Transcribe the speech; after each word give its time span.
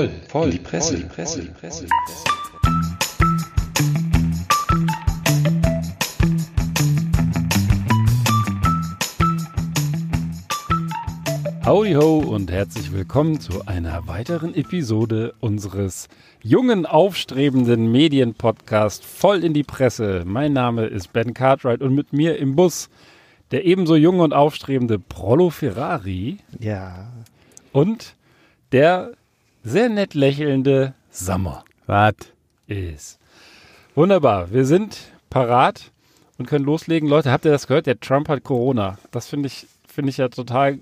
voll, 0.00 0.10
voll, 0.28 0.44
in 0.46 0.50
die 0.52 0.58
Presse, 0.58 0.92
voll, 0.92 1.02
die 1.02 1.08
Presse, 1.08 1.42
die 1.42 1.48
Presse. 1.48 1.84
Die 1.84 1.90
Presse. 2.06 2.24
Howdy 11.66 11.92
ho 11.92 12.18
und 12.18 12.50
herzlich 12.50 12.90
willkommen 12.92 13.40
zu 13.40 13.66
einer 13.66 14.06
weiteren 14.08 14.54
Episode 14.54 15.34
unseres 15.40 16.08
jungen, 16.42 16.86
aufstrebenden 16.86 17.92
Medienpodcast 17.92 19.04
voll 19.04 19.44
in 19.44 19.52
die 19.52 19.64
Presse. 19.64 20.22
Mein 20.24 20.54
Name 20.54 20.86
ist 20.86 21.12
Ben 21.12 21.34
Cartwright 21.34 21.82
und 21.82 21.94
mit 21.94 22.14
mir 22.14 22.38
im 22.38 22.56
Bus 22.56 22.88
der 23.50 23.66
ebenso 23.66 23.96
junge 23.96 24.22
und 24.22 24.32
aufstrebende 24.32 24.98
Prollo 24.98 25.50
Ferrari. 25.50 26.38
Ja. 26.58 27.12
Und 27.72 28.14
der 28.72 29.12
sehr 29.62 29.88
nett 29.88 30.14
lächelnde 30.14 30.94
Sommer. 31.10 31.64
Was? 31.86 32.14
Ist. 32.66 33.18
Wunderbar. 33.94 34.52
Wir 34.52 34.64
sind 34.64 34.96
parat 35.28 35.90
und 36.38 36.46
können 36.46 36.64
loslegen. 36.64 37.08
Leute, 37.08 37.32
habt 37.32 37.44
ihr 37.44 37.50
das 37.50 37.66
gehört? 37.66 37.86
Der 37.86 37.98
Trump 37.98 38.28
hat 38.28 38.44
Corona. 38.44 38.98
Das 39.10 39.26
finde 39.26 39.48
ich, 39.48 39.66
finde 39.86 40.10
ich 40.10 40.18
ja 40.18 40.28
total 40.28 40.78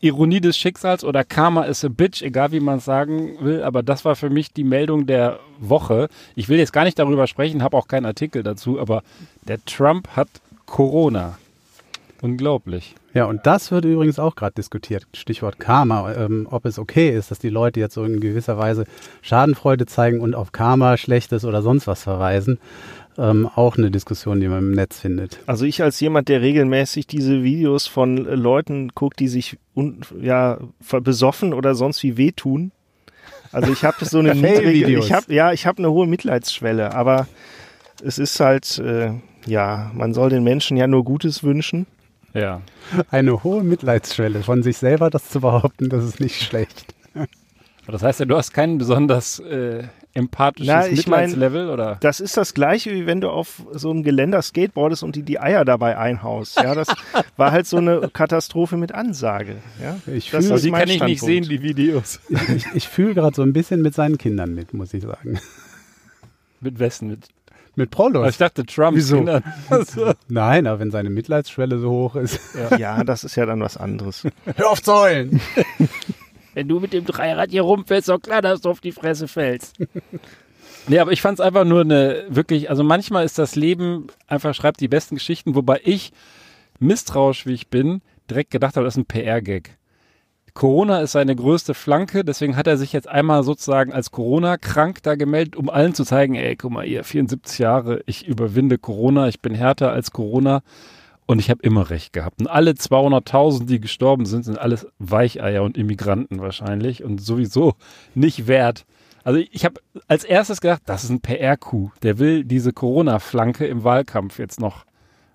Ironie 0.00 0.40
des 0.40 0.56
Schicksals 0.56 1.04
oder 1.04 1.24
Karma 1.24 1.64
is 1.64 1.84
a 1.84 1.88
bitch, 1.88 2.22
egal 2.22 2.52
wie 2.52 2.60
man 2.60 2.78
es 2.78 2.84
sagen 2.84 3.36
will. 3.40 3.62
Aber 3.62 3.82
das 3.82 4.04
war 4.04 4.16
für 4.16 4.30
mich 4.30 4.52
die 4.52 4.64
Meldung 4.64 5.06
der 5.06 5.40
Woche. 5.58 6.08
Ich 6.34 6.48
will 6.48 6.58
jetzt 6.58 6.72
gar 6.72 6.84
nicht 6.84 6.98
darüber 6.98 7.26
sprechen, 7.26 7.62
habe 7.62 7.76
auch 7.76 7.88
keinen 7.88 8.06
Artikel 8.06 8.42
dazu, 8.42 8.80
aber 8.80 9.02
der 9.46 9.64
Trump 9.64 10.08
hat 10.16 10.28
Corona. 10.66 11.38
Unglaublich. 12.20 12.94
Ja, 13.14 13.26
und 13.26 13.46
das 13.46 13.70
wird 13.70 13.84
übrigens 13.84 14.18
auch 14.18 14.34
gerade 14.34 14.54
diskutiert. 14.54 15.06
Stichwort 15.14 15.58
Karma, 15.60 16.12
ähm, 16.14 16.48
ob 16.50 16.64
es 16.64 16.78
okay 16.78 17.10
ist, 17.10 17.30
dass 17.30 17.38
die 17.38 17.48
Leute 17.48 17.80
jetzt 17.80 17.94
so 17.94 18.04
in 18.04 18.20
gewisser 18.20 18.58
Weise 18.58 18.84
Schadenfreude 19.22 19.86
zeigen 19.86 20.20
und 20.20 20.34
auf 20.34 20.52
Karma, 20.52 20.96
Schlechtes 20.96 21.44
oder 21.44 21.62
sonst 21.62 21.86
was 21.86 22.02
verweisen. 22.02 22.58
Ähm, 23.16 23.48
auch 23.54 23.76
eine 23.76 23.90
Diskussion, 23.90 24.40
die 24.40 24.48
man 24.48 24.58
im 24.58 24.72
Netz 24.72 25.00
findet. 25.00 25.40
Also 25.46 25.64
ich 25.64 25.82
als 25.82 25.98
jemand, 26.00 26.28
der 26.28 26.40
regelmäßig 26.40 27.06
diese 27.06 27.42
Videos 27.42 27.86
von 27.86 28.16
Leuten 28.16 28.90
guckt, 28.94 29.18
die 29.18 29.28
sich 29.28 29.58
un, 29.74 30.02
ja 30.20 30.58
besoffen 31.02 31.52
oder 31.52 31.74
sonst 31.74 32.02
wie 32.02 32.16
wehtun. 32.16 32.72
Also 33.50 33.72
ich 33.72 33.84
habe 33.84 34.04
so 34.04 34.18
eine 34.18 34.34
niedrige, 34.36 34.98
ich 34.98 35.12
habe 35.12 35.34
ja, 35.34 35.52
ich 35.52 35.66
habe 35.66 35.78
eine 35.78 35.90
hohe 35.90 36.06
Mitleidsschwelle, 36.06 36.94
aber 36.94 37.26
es 38.04 38.18
ist 38.18 38.38
halt 38.38 38.78
äh, 38.78 39.14
ja, 39.48 39.90
man 39.94 40.14
soll 40.14 40.30
den 40.30 40.44
Menschen 40.44 40.76
ja 40.76 40.86
nur 40.86 41.04
Gutes 41.04 41.42
wünschen. 41.42 41.86
Ja. 42.38 42.60
Eine 43.10 43.42
hohe 43.42 43.62
Mitleidsschwelle 43.62 44.42
von 44.42 44.62
sich 44.62 44.78
selber, 44.78 45.10
das 45.10 45.28
zu 45.28 45.40
behaupten, 45.40 45.88
das 45.88 46.04
ist 46.04 46.20
nicht 46.20 46.42
schlecht. 46.42 46.94
Das 47.86 48.02
heißt 48.02 48.20
ja, 48.20 48.26
du 48.26 48.36
hast 48.36 48.52
kein 48.52 48.76
besonders 48.76 49.38
äh, 49.38 49.84
empathisches 50.12 50.66
Na, 50.66 50.86
Mitleidslevel, 50.88 51.66
mein, 51.66 51.72
oder? 51.72 51.96
Das 52.00 52.20
ist 52.20 52.36
das 52.36 52.52
gleiche, 52.52 52.92
wie 52.92 53.06
wenn 53.06 53.22
du 53.22 53.30
auf 53.30 53.62
so 53.72 53.90
einem 53.90 54.02
Geländer 54.02 54.42
skateboardest 54.42 55.02
und 55.02 55.16
die 55.16 55.22
die 55.22 55.40
Eier 55.40 55.64
dabei 55.64 55.96
einhaust. 55.96 56.56
Ja, 56.56 56.74
das 56.74 56.88
war 57.38 57.50
halt 57.50 57.66
so 57.66 57.78
eine 57.78 58.10
Katastrophe 58.12 58.76
mit 58.76 58.92
Ansage. 58.92 59.56
Ja, 59.82 59.96
ich 60.12 60.30
fühl, 60.30 60.46
das 60.46 60.62
die 60.62 60.70
kann 60.70 60.88
ich 60.88 61.02
nicht 61.02 61.22
sehen, 61.22 61.44
die 61.44 61.62
Videos. 61.62 62.20
Ich, 62.28 62.48
ich, 62.48 62.66
ich 62.74 62.88
fühle 62.88 63.14
gerade 63.14 63.34
so 63.34 63.42
ein 63.42 63.54
bisschen 63.54 63.80
mit 63.80 63.94
seinen 63.94 64.18
Kindern 64.18 64.54
mit, 64.54 64.74
muss 64.74 64.92
ich 64.92 65.02
sagen. 65.02 65.40
Mit 66.60 66.78
wessen? 66.78 67.08
Mit 67.08 67.28
mit 67.78 67.90
Prolos. 67.90 68.28
Ich 68.28 68.36
dachte 68.36 68.66
Trump. 68.66 68.96
Wieso? 68.96 69.24
Nein, 70.28 70.66
aber 70.66 70.80
wenn 70.80 70.90
seine 70.90 71.08
Mitleidsschwelle 71.08 71.78
so 71.78 71.90
hoch 71.90 72.16
ist. 72.16 72.38
Ja, 72.54 72.76
ja 72.78 73.04
das 73.04 73.24
ist 73.24 73.36
ja 73.36 73.46
dann 73.46 73.60
was 73.60 73.76
anderes. 73.76 74.24
Hör 74.56 74.70
auf 74.70 74.82
zu 74.82 74.92
heulen! 74.92 75.40
wenn 76.54 76.68
du 76.68 76.80
mit 76.80 76.92
dem 76.92 77.06
Dreirad 77.06 77.50
hier 77.50 77.62
rumfällst, 77.62 78.08
doch 78.08 78.20
klar, 78.20 78.42
dass 78.42 78.60
du 78.60 78.70
auf 78.70 78.80
die 78.80 78.92
Fresse 78.92 79.28
fällst. 79.28 79.76
nee, 80.88 80.98
aber 80.98 81.12
ich 81.12 81.22
fand 81.22 81.38
es 81.38 81.44
einfach 81.44 81.64
nur 81.64 81.80
eine 81.82 82.24
wirklich, 82.28 82.68
also 82.68 82.82
manchmal 82.82 83.24
ist 83.24 83.38
das 83.38 83.56
Leben 83.56 84.08
einfach, 84.26 84.54
schreibt 84.54 84.80
die 84.80 84.88
besten 84.88 85.14
Geschichten, 85.14 85.54
wobei 85.54 85.80
ich, 85.84 86.12
misstrauisch 86.80 87.46
wie 87.46 87.54
ich 87.54 87.68
bin, 87.68 88.02
direkt 88.28 88.50
gedacht 88.50 88.76
habe, 88.76 88.84
das 88.84 88.94
ist 88.94 88.98
ein 88.98 89.06
PR-Gag. 89.06 89.77
Corona 90.58 91.02
ist 91.02 91.12
seine 91.12 91.36
größte 91.36 91.72
Flanke, 91.72 92.24
deswegen 92.24 92.56
hat 92.56 92.66
er 92.66 92.76
sich 92.76 92.92
jetzt 92.92 93.08
einmal 93.08 93.44
sozusagen 93.44 93.92
als 93.92 94.10
Corona-krank 94.10 95.04
da 95.04 95.14
gemeldet, 95.14 95.54
um 95.54 95.70
allen 95.70 95.94
zu 95.94 96.02
zeigen, 96.02 96.34
ey, 96.34 96.56
guck 96.56 96.72
mal, 96.72 96.84
ihr 96.84 97.04
74 97.04 97.60
Jahre, 97.60 98.02
ich 98.06 98.26
überwinde 98.26 98.76
Corona, 98.76 99.28
ich 99.28 99.40
bin 99.40 99.54
härter 99.54 99.92
als 99.92 100.10
Corona 100.10 100.62
und 101.26 101.38
ich 101.38 101.48
habe 101.48 101.62
immer 101.62 101.90
recht 101.90 102.12
gehabt. 102.12 102.40
Und 102.40 102.48
alle 102.48 102.72
200.000, 102.72 103.66
die 103.66 103.78
gestorben 103.78 104.26
sind, 104.26 104.44
sind 104.44 104.58
alles 104.58 104.88
Weicheier 104.98 105.62
und 105.62 105.78
Immigranten 105.78 106.40
wahrscheinlich 106.40 107.04
und 107.04 107.20
sowieso 107.20 107.74
nicht 108.16 108.48
wert. 108.48 108.84
Also 109.22 109.38
ich 109.52 109.64
habe 109.64 109.80
als 110.08 110.24
erstes 110.24 110.60
gedacht, 110.60 110.82
das 110.86 111.04
ist 111.04 111.10
ein 111.10 111.20
PR-Coup. 111.20 111.92
Der 112.02 112.18
will 112.18 112.42
diese 112.42 112.72
Corona-Flanke 112.72 113.64
im 113.64 113.84
Wahlkampf 113.84 114.40
jetzt 114.40 114.58
noch 114.58 114.87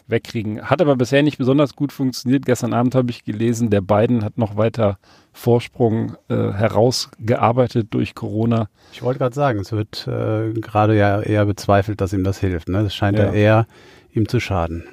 wegkriegen. 0.07 0.69
Hat 0.69 0.81
aber 0.81 0.95
bisher 0.95 1.23
nicht 1.23 1.37
besonders 1.37 1.75
gut 1.75 1.91
funktioniert. 1.91 2.45
Gestern 2.45 2.73
Abend 2.73 2.95
habe 2.95 3.09
ich 3.11 3.23
gelesen, 3.23 3.69
der 3.69 3.81
Biden 3.81 4.23
hat 4.23 4.37
noch 4.37 4.57
weiter 4.57 4.97
Vorsprung 5.31 6.15
äh, 6.29 6.35
herausgearbeitet 6.35 7.87
durch 7.91 8.15
Corona. 8.15 8.69
Ich 8.91 9.01
wollte 9.01 9.19
gerade 9.19 9.35
sagen, 9.35 9.59
es 9.59 9.71
wird 9.71 10.07
äh, 10.07 10.53
gerade 10.59 10.97
ja 10.97 11.21
eher 11.21 11.45
bezweifelt, 11.45 12.01
dass 12.01 12.13
ihm 12.13 12.23
das 12.23 12.39
hilft. 12.39 12.69
Ne? 12.69 12.83
Das 12.83 12.93
scheint 12.93 13.17
ja. 13.17 13.25
ja 13.25 13.33
eher 13.33 13.67
ihm 14.13 14.27
zu 14.27 14.39
schaden. 14.39 14.83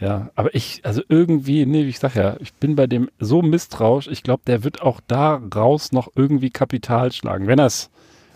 Ja, 0.00 0.30
aber 0.34 0.54
ich, 0.54 0.80
also 0.84 1.02
irgendwie, 1.08 1.64
nee, 1.64 1.84
ich 1.84 1.98
sag 1.98 2.14
ja, 2.16 2.36
ich 2.40 2.52
bin 2.52 2.76
bei 2.76 2.86
dem 2.86 3.08
so 3.18 3.40
misstrauisch. 3.40 4.08
Ich 4.08 4.22
glaube, 4.22 4.42
der 4.46 4.62
wird 4.62 4.82
auch 4.82 5.00
da 5.06 5.40
raus 5.54 5.92
noch 5.92 6.08
irgendwie 6.14 6.50
Kapital 6.50 7.12
schlagen, 7.12 7.46
wenn 7.46 7.58
es, 7.58 7.90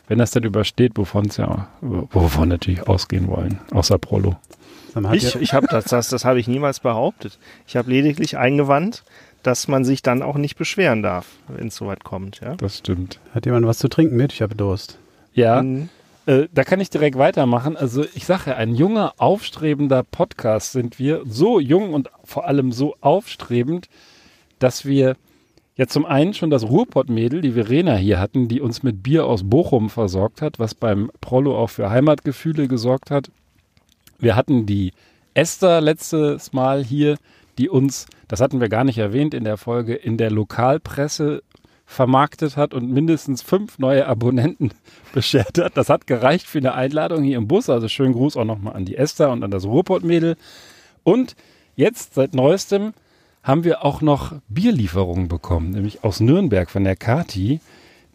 wenn 0.09 0.20
es 0.20 0.31
dann 0.31 0.44
übersteht, 0.44 0.93
wovon 0.97 1.26
es 1.26 1.37
ja, 1.37 1.69
wovon 1.82 2.49
natürlich 2.49 2.88
ausgehen 2.88 3.28
wollen, 3.28 3.60
außer 3.72 3.99
Prolo. 3.99 4.37
Ich, 5.12 5.34
ich 5.37 5.53
habe 5.55 5.67
das, 5.69 5.84
das, 5.84 6.09
das 6.09 6.25
habe 6.25 6.41
ich 6.41 6.49
niemals 6.49 6.81
behauptet. 6.81 7.39
Ich 7.67 7.77
habe 7.77 7.91
lediglich 7.91 8.39
eingewandt, 8.39 9.05
dass 9.43 9.69
man 9.69 9.84
sich 9.84 10.03
dann 10.03 10.23
auch 10.23 10.37
nicht 10.37 10.56
beschweren 10.56 11.03
darf, 11.03 11.27
wenn 11.49 11.69
es 11.69 11.77
soweit 11.77 12.05
kommt. 12.05 12.41
Ja? 12.41 12.56
Das 12.56 12.78
stimmt. 12.78 13.21
Hat 13.34 13.47
jemand 13.47 13.67
was 13.67 13.79
zu 13.79 13.89
trinken 13.89 14.17
mit? 14.17 14.33
Ich 14.33 14.43
habe 14.43 14.55
Durst. 14.55 14.99
Ja, 15.33 15.62
mhm. 15.62 15.89
äh, 16.27 16.49
da 16.53 16.65
kann 16.65 16.81
ich 16.81 16.91
direkt 16.91 17.17
weitermachen. 17.17 17.77
Also 17.77 18.05
ich 18.15 18.27
sage 18.27 18.50
ja, 18.50 18.56
ein 18.56 18.75
junger, 18.75 19.15
aufstrebender 19.19 20.03
Podcast 20.03 20.73
sind 20.73 20.99
wir. 20.99 21.23
So 21.25 21.61
jung 21.61 21.95
und 21.95 22.11
vor 22.25 22.47
allem 22.47 22.73
so 22.73 22.97
aufstrebend, 23.00 23.89
dass 24.59 24.84
wir 24.84 25.17
ja 25.77 25.87
zum 25.87 26.05
einen 26.05 26.34
schon 26.34 26.50
das 26.50 26.65
Ruhrpott-Mädel, 26.65 27.41
die 27.41 27.53
Verena 27.53 27.97
hier 27.97 28.21
hatten, 28.21 28.49
die 28.49 28.61
uns 28.61 28.83
mit 28.83 29.03
Bier 29.03 29.25
aus 29.25 29.49
Bochum 29.49 29.89
versorgt 29.89 30.43
hat, 30.43 30.59
was 30.59 30.75
beim 30.75 31.11
Prollo 31.21 31.59
auch 31.59 31.71
für 31.71 31.89
Heimatgefühle 31.89 32.69
gesorgt 32.69 33.11
hat. 33.11 33.31
Wir 34.20 34.36
hatten 34.36 34.66
die 34.66 34.92
Esther 35.34 35.81
letztes 35.81 36.53
Mal 36.53 36.84
hier, 36.84 37.16
die 37.58 37.69
uns, 37.69 38.06
das 38.28 38.41
hatten 38.41 38.60
wir 38.60 38.69
gar 38.69 38.84
nicht 38.84 38.98
erwähnt 38.98 39.34
in 39.34 39.44
der 39.44 39.56
Folge, 39.56 39.94
in 39.94 40.16
der 40.16 40.31
Lokalpresse 40.31 41.42
vermarktet 41.86 42.56
hat 42.56 42.72
und 42.72 42.91
mindestens 42.91 43.42
fünf 43.42 43.78
neue 43.78 44.06
Abonnenten 44.06 44.70
beschert 45.12 45.58
hat. 45.58 45.76
Das 45.76 45.88
hat 45.88 46.06
gereicht 46.06 46.47
für 46.47 46.58
eine 46.58 46.75
Einladung 46.75 47.25
hier 47.25 47.36
im 47.36 47.48
Bus. 47.48 47.69
Also 47.69 47.88
schönen 47.88 48.12
Gruß 48.12 48.36
auch 48.36 48.44
nochmal 48.44 48.76
an 48.76 48.84
die 48.84 48.97
Esther 48.97 49.31
und 49.31 49.42
an 49.42 49.50
das 49.50 49.64
Ruhrpott-Mädel. 49.64 50.37
Und 51.02 51.34
jetzt 51.75 52.14
seit 52.14 52.34
neuestem 52.34 52.92
haben 53.42 53.64
wir 53.64 53.84
auch 53.84 54.02
noch 54.02 54.34
Bierlieferungen 54.48 55.28
bekommen, 55.28 55.70
nämlich 55.70 56.04
aus 56.04 56.20
Nürnberg 56.20 56.70
von 56.70 56.84
der 56.84 56.94
Kati. 56.94 57.60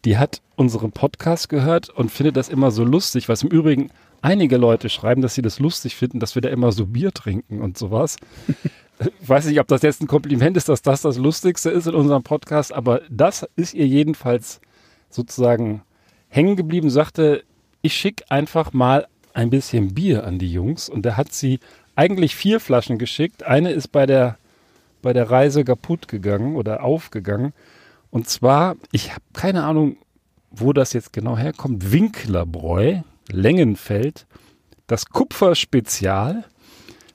Die 0.06 0.18
hat 0.18 0.42
unseren 0.56 0.92
Podcast 0.92 1.50
gehört 1.50 1.90
und 1.90 2.12
findet 2.12 2.38
das 2.38 2.48
immer 2.48 2.72
so 2.72 2.84
lustig, 2.84 3.28
was 3.28 3.44
im 3.44 3.50
Übrigen 3.50 3.90
einige 4.22 4.58
Leute 4.58 4.90
schreiben, 4.90 5.22
dass 5.22 5.36
sie 5.36 5.42
das 5.42 5.60
lustig 5.60 5.96
finden, 5.96 6.20
dass 6.20 6.36
wir 6.36 6.42
da 6.42 6.50
immer 6.50 6.72
so 6.72 6.86
Bier 6.86 7.12
trinken 7.12 7.62
und 7.62 7.78
sowas. 7.78 8.18
ich 9.00 9.12
weiß 9.30 9.46
nicht, 9.46 9.60
ob 9.60 9.68
das 9.68 9.82
jetzt 9.82 10.02
ein 10.02 10.08
Kompliment 10.08 10.58
ist, 10.58 10.70
dass 10.70 10.82
das 10.82 11.02
das 11.02 11.18
Lustigste 11.18 11.70
ist 11.70 11.88
in 11.88 11.96
unserem 11.96 12.24
Podcast, 12.24 12.74
aber 12.74 13.02
das 13.10 13.48
ist 13.56 13.74
ihr 13.74 13.88
jedenfalls 13.88 14.62
sozusagen 15.10 15.82
hängen 16.30 16.56
geblieben, 16.56 16.90
sagte, 16.90 17.44
ich 17.82 17.94
schicke 17.94 18.30
einfach 18.30 18.74
mal 18.74 19.08
ein 19.34 19.50
bisschen 19.50 19.94
Bier 19.94 20.26
an 20.26 20.40
die 20.40 20.52
Jungs 20.52 20.90
und 20.90 21.06
da 21.06 21.18
hat 21.18 21.34
sie 21.34 21.60
eigentlich 21.96 22.36
vier 22.36 22.60
Flaschen 22.60 22.98
geschickt. 22.98 23.44
Eine 23.44 23.72
ist 23.72 23.92
bei 23.92 24.06
der, 24.06 24.38
bei 25.02 25.14
der 25.14 25.30
Reise 25.30 25.64
kaputt 25.64 26.08
gegangen 26.08 26.56
oder 26.56 26.84
aufgegangen. 26.84 27.54
Und 28.12 28.28
zwar, 28.30 28.76
ich 28.92 29.12
habe 29.12 29.22
keine 29.34 29.64
Ahnung, 29.64 29.98
wo 30.52 30.74
das 30.74 30.94
jetzt 30.94 31.14
genau 31.14 31.38
herkommt. 31.38 31.92
Winklerbräu 31.92 33.02
Längenfeld, 33.32 34.26
das 34.88 35.08
Kupferspezial. 35.08 36.46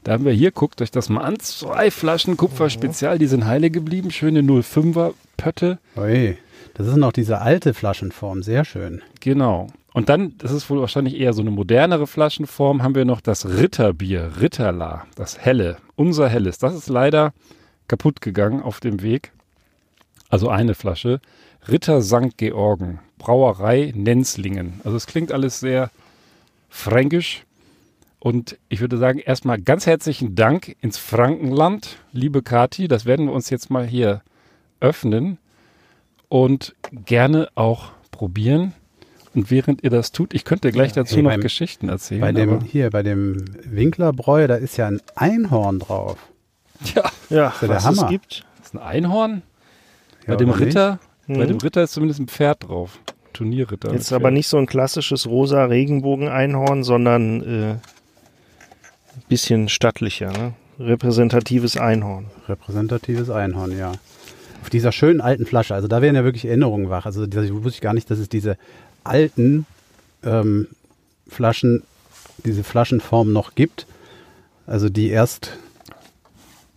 Da 0.05 0.13
haben 0.13 0.25
wir 0.25 0.33
hier, 0.33 0.51
guckt 0.51 0.81
euch 0.81 0.91
das 0.91 1.09
mal 1.09 1.23
an, 1.23 1.39
zwei 1.41 1.91
Flaschen 1.91 2.37
Kupferspezial, 2.37 3.19
die 3.19 3.27
sind 3.27 3.45
heile 3.45 3.71
geblieben, 3.71 4.11
schöne 4.11 4.41
05er 4.41 5.13
Pötte. 5.37 5.79
Ui, 5.97 6.39
das 6.75 6.87
ist 6.87 6.97
noch 6.97 7.13
diese 7.13 7.41
alte 7.41 7.75
Flaschenform, 7.75 8.43
sehr 8.43 8.65
schön. 8.65 9.03
Genau. 9.21 9.69
Und 9.93 10.09
dann, 10.09 10.39
das 10.39 10.53
ist 10.53 10.71
wohl 10.71 10.81
wahrscheinlich 10.81 11.19
eher 11.19 11.33
so 11.33 11.43
eine 11.43 11.51
modernere 11.51 12.07
Flaschenform, 12.07 12.83
haben 12.83 12.95
wir 12.95 13.05
noch 13.05 13.21
das 13.21 13.47
Ritterbier, 13.47 14.33
Ritterla, 14.41 15.07
das 15.17 15.39
helle, 15.39 15.79
unser 15.97 16.29
helles. 16.29 16.59
Das 16.59 16.75
ist 16.75 16.89
leider 16.89 17.33
kaputt 17.89 18.21
gegangen 18.21 18.63
auf 18.63 18.81
dem 18.81 19.03
Weg. 19.03 19.33
Also 20.29 20.49
eine 20.49 20.75
Flasche. 20.75 21.21
Ritter 21.69 22.03
St. 22.03 22.37
Georgen, 22.37 23.01
Brauerei 23.19 23.93
Nenzlingen. 23.95 24.81
Also 24.85 24.97
es 24.97 25.07
klingt 25.07 25.33
alles 25.33 25.61
sehr 25.61 25.91
fränkisch. 26.69 27.45
Und 28.19 28.59
ich 28.69 28.81
würde 28.81 28.99
sagen, 28.99 29.19
erstmal 29.19 29.61
ganz 29.61 29.87
herzlichen 29.87 30.35
Dank 30.35 30.77
ins 30.81 30.99
Frankenland, 30.99 31.97
liebe 32.13 32.43
Kati. 32.43 32.87
Das 32.87 33.07
werden 33.07 33.27
wir 33.27 33.33
uns 33.33 33.49
jetzt 33.49 33.71
mal 33.71 33.87
hier 33.87 34.23
öffnen 34.81 35.39
und 36.29 36.75
gerne 36.93 37.49
auch 37.55 37.93
probieren. 38.11 38.75
Und 39.35 39.51
während 39.51 39.83
ihr 39.83 39.91
das 39.91 40.13
tut, 40.13 40.35
ich 40.35 40.45
könnte 40.45 40.73
gleich 40.73 40.93
dazu 40.93 41.17
hey, 41.17 41.23
noch 41.23 41.31
beim, 41.31 41.41
Geschichten 41.41 41.89
erzählen. 41.89 42.21
Bei 42.21 42.33
dem, 42.33 42.61
hier, 42.61 42.91
bei 42.91 43.03
dem 43.03 43.45
Winklerbräu, 43.65 44.47
da 44.49 44.57
ist 44.57 44.77
ja 44.77 44.89
ein 44.89 45.01
Einhorn 45.15 45.79
drauf. 45.79 46.19
Ja, 46.95 47.11
ja 47.29 47.45
das 47.45 47.55
ist 47.55 47.63
ja 47.63 47.69
der 47.69 47.85
Hammer. 47.85 48.03
Es 48.05 48.09
gibt. 48.09 48.45
Das 48.59 48.67
ist 48.67 48.75
ein 48.75 48.81
Einhorn? 48.81 49.43
Ja, 50.27 50.35
bei 50.35 50.37
dem 50.37 50.51
Ritter, 50.51 50.99
hm. 51.35 51.41
bei 51.41 51.47
dem 51.47 51.59
Ritter 51.59 51.83
ist 51.83 51.93
zumindest 51.93 52.21
ein 52.21 52.29
Pferd 52.29 52.69
drauf. 52.69 52.99
Turnierritter. 53.33 53.93
Jetzt 53.93 54.13
aber 54.13 54.31
nicht 54.31 54.49
so 54.49 54.59
ein 54.59 54.67
klassisches 54.67 55.27
rosa 55.27 55.65
Regenbogen-Einhorn, 55.65 56.83
sondern 56.83 57.43
äh, 57.43 57.71
ein 57.73 57.81
bisschen 59.29 59.69
stattlicher. 59.69 60.33
Ne? 60.33 60.53
Repräsentatives 60.79 61.77
Einhorn. 61.77 62.27
Repräsentatives 62.49 63.31
Einhorn, 63.31 63.77
ja. 63.77 63.93
Auf 64.63 64.71
dieser 64.71 64.93
schönen 64.93 65.21
alten 65.21 65.47
Flasche, 65.47 65.75
also 65.75 65.89
da 65.89 66.03
werden 66.03 66.17
ja 66.17 66.25
wirklich 66.25 66.45
Erinnerungen 66.45 66.91
wach. 66.91 67.07
Also 67.07 67.27
das 67.27 67.51
wusste 67.51 67.69
ich 67.77 67.81
gar 67.81 67.95
nicht, 67.95 68.11
dass 68.11 68.19
es 68.19 68.29
diese 68.29 68.59
alten 69.05 69.65
ähm, 70.23 70.69
Flaschen, 71.29 71.83
diese 72.45 72.63
Flaschenform 72.63 73.33
noch 73.33 73.55
gibt. 73.55 73.87
Also 74.67 74.89
die 74.89 75.09
erst, 75.09 75.57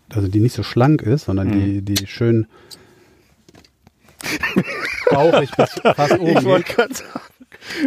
also 0.10 0.28
die 0.28 0.40
nicht 0.40 0.54
so 0.54 0.64
schlank 0.64 1.02
ist, 1.02 1.26
sondern 1.26 1.50
mhm. 1.50 1.84
die, 1.86 1.96
die 1.96 2.08
schön 2.08 2.48
bauchig 5.10 5.52
bis 5.52 5.70
fast 5.96 6.20
oben. 6.20 6.38
Ich 6.38 6.44
wollte 6.44 6.74
gerade 6.74 6.94
sagen, 6.94 7.20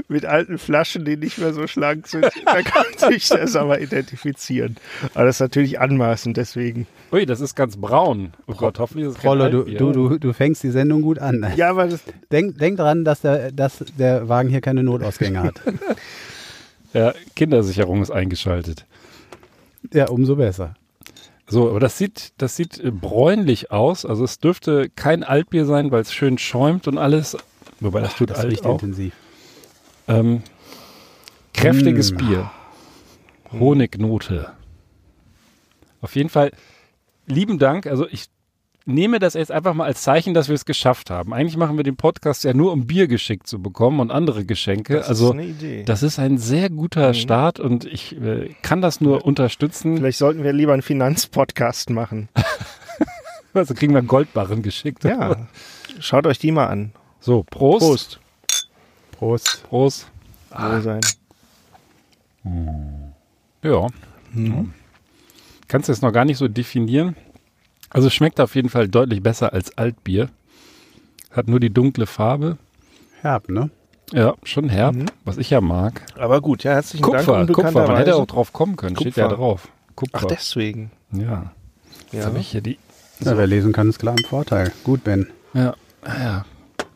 mit 0.08 0.24
alten 0.24 0.58
Flaschen, 0.58 1.04
die 1.04 1.16
nicht 1.16 1.38
mehr 1.38 1.52
so 1.52 1.66
schlank 1.66 2.06
sind, 2.06 2.26
da 2.44 2.62
kann 2.62 2.86
sich 2.96 3.28
das 3.28 3.56
aber 3.56 3.80
identifizieren. 3.80 4.76
Aber 5.14 5.24
das 5.24 5.36
ist 5.36 5.40
natürlich 5.40 5.80
anmaßend, 5.80 6.36
deswegen. 6.36 6.86
Ui, 7.12 7.26
das 7.26 7.40
ist 7.40 7.54
ganz 7.54 7.76
braun. 7.76 8.32
Oh 8.46 8.54
Gott, 8.54 8.78
hoffentlich 8.78 9.08
ist 9.08 9.18
es 9.18 9.24
Rollo, 9.24 9.48
du, 9.48 9.64
du, 9.64 9.92
du, 9.92 10.18
du 10.18 10.32
fängst 10.32 10.62
die 10.62 10.70
Sendung 10.70 11.02
gut 11.02 11.18
an. 11.18 11.52
Ja, 11.56 11.70
aber 11.70 11.86
das 11.86 12.00
denk, 12.30 12.58
denk 12.58 12.78
dran, 12.78 13.04
dass 13.04 13.20
der, 13.20 13.52
dass 13.52 13.84
der 13.98 14.28
Wagen 14.28 14.48
hier 14.48 14.60
keine 14.60 14.82
Notausgänge 14.82 15.42
hat. 15.42 15.60
ja, 16.92 17.14
Kindersicherung 17.34 18.02
ist 18.02 18.10
eingeschaltet. 18.10 18.84
Ja, 19.92 20.08
umso 20.08 20.36
besser. 20.36 20.74
So, 21.48 21.70
aber 21.70 21.80
das 21.80 21.96
sieht, 21.96 22.32
das 22.38 22.56
sieht 22.56 22.82
bräunlich 23.00 23.70
aus. 23.70 24.04
Also 24.04 24.24
es 24.24 24.38
dürfte 24.38 24.90
kein 24.90 25.22
Altbier 25.22 25.64
sein, 25.64 25.90
weil 25.92 26.02
es 26.02 26.12
schön 26.12 26.38
schäumt 26.38 26.88
und 26.88 26.98
alles. 26.98 27.36
Wobei 27.80 28.00
das 28.00 28.16
tut 28.16 28.30
das 28.30 28.38
alt 28.38 28.64
auch. 28.64 28.74
intensiv. 28.74 29.14
Ähm, 30.08 30.42
kräftiges 31.54 32.12
mm. 32.12 32.16
Bier. 32.16 32.50
Honignote. 33.52 34.52
Auf 36.00 36.16
jeden 36.16 36.30
Fall 36.30 36.50
lieben 37.26 37.58
Dank. 37.58 37.86
Also 37.86 38.08
ich 38.08 38.26
nehme 38.86 39.18
das 39.18 39.34
jetzt 39.34 39.52
einfach 39.52 39.74
mal 39.74 39.84
als 39.84 40.02
Zeichen, 40.02 40.32
dass 40.32 40.48
wir 40.48 40.54
es 40.54 40.64
geschafft 40.64 41.10
haben. 41.10 41.34
Eigentlich 41.34 41.56
machen 41.56 41.76
wir 41.76 41.84
den 41.84 41.96
Podcast 41.96 42.44
ja 42.44 42.54
nur, 42.54 42.72
um 42.72 42.86
Bier 42.86 43.08
geschickt 43.08 43.46
zu 43.46 43.60
bekommen 43.60 44.00
und 44.00 44.10
andere 44.10 44.44
Geschenke. 44.44 44.94
Das 44.94 45.08
also, 45.08 45.26
ist 45.26 45.32
eine 45.32 45.44
Idee. 45.44 45.82
Das 45.84 46.02
ist 46.02 46.18
ein 46.18 46.38
sehr 46.38 46.70
guter 46.70 47.08
mhm. 47.08 47.14
Start 47.14 47.60
und 47.60 47.84
ich 47.84 48.16
äh, 48.20 48.54
kann 48.62 48.80
das 48.80 49.00
nur 49.00 49.24
unterstützen. 49.24 49.96
Vielleicht 49.96 50.18
sollten 50.18 50.42
wir 50.42 50.52
lieber 50.52 50.72
einen 50.72 50.82
Finanzpodcast 50.82 51.90
machen. 51.90 52.28
also 53.54 53.74
kriegen 53.74 53.92
wir 53.92 54.02
Goldbarren 54.02 54.62
geschickt. 54.62 55.04
Ja. 55.04 55.48
Schaut 55.98 56.26
euch 56.26 56.38
die 56.38 56.52
mal 56.52 56.66
an. 56.66 56.92
So, 57.20 57.42
Prost. 57.42 57.80
Prost. 57.80 58.20
Prost. 59.12 59.62
Prost. 59.68 60.10
Ah. 60.50 60.80
sein. 60.80 61.00
Ja. 63.62 63.88
Mhm. 64.32 64.72
Kannst 65.68 65.88
du 65.88 65.92
es 65.92 66.02
noch 66.02 66.12
gar 66.12 66.24
nicht 66.24 66.38
so 66.38 66.46
definieren. 66.46 67.16
Also 67.96 68.08
es 68.08 68.14
schmeckt 68.14 68.42
auf 68.42 68.54
jeden 68.54 68.68
Fall 68.68 68.88
deutlich 68.88 69.22
besser 69.22 69.54
als 69.54 69.78
Altbier. 69.78 70.28
Hat 71.30 71.48
nur 71.48 71.60
die 71.60 71.72
dunkle 71.72 72.04
Farbe. 72.04 72.58
Herb, 73.22 73.48
ne? 73.48 73.70
Ja, 74.12 74.34
schon 74.42 74.68
herb, 74.68 74.96
mhm. 74.96 75.06
was 75.24 75.38
ich 75.38 75.48
ja 75.48 75.62
mag. 75.62 76.02
Aber 76.18 76.42
gut, 76.42 76.62
ja, 76.62 76.72
herzlichen 76.72 77.02
Kupfer, 77.02 77.38
Dank. 77.38 77.54
Kupfer, 77.54 77.86
man 77.86 77.96
hätte 77.96 78.16
auch 78.16 78.26
drauf 78.26 78.52
kommen 78.52 78.76
können, 78.76 78.96
Kupfer. 78.96 79.12
steht 79.12 79.22
ja 79.22 79.28
drauf. 79.28 79.68
Kupfer. 79.94 80.18
Ach, 80.20 80.24
deswegen. 80.26 80.90
Ja. 81.10 81.52
Jetzt 82.12 82.24
ja. 82.24 82.26
habe 82.26 82.38
ich 82.38 82.48
hier 82.48 82.60
die. 82.60 82.78
So. 83.18 83.30
Ja, 83.30 83.38
wer 83.38 83.46
lesen 83.46 83.72
kann, 83.72 83.88
ist 83.88 83.98
klar 83.98 84.14
im 84.18 84.24
Vorteil. 84.24 84.72
Gut, 84.84 85.02
Ben. 85.02 85.28
Ja, 85.54 85.74
ja. 86.06 86.44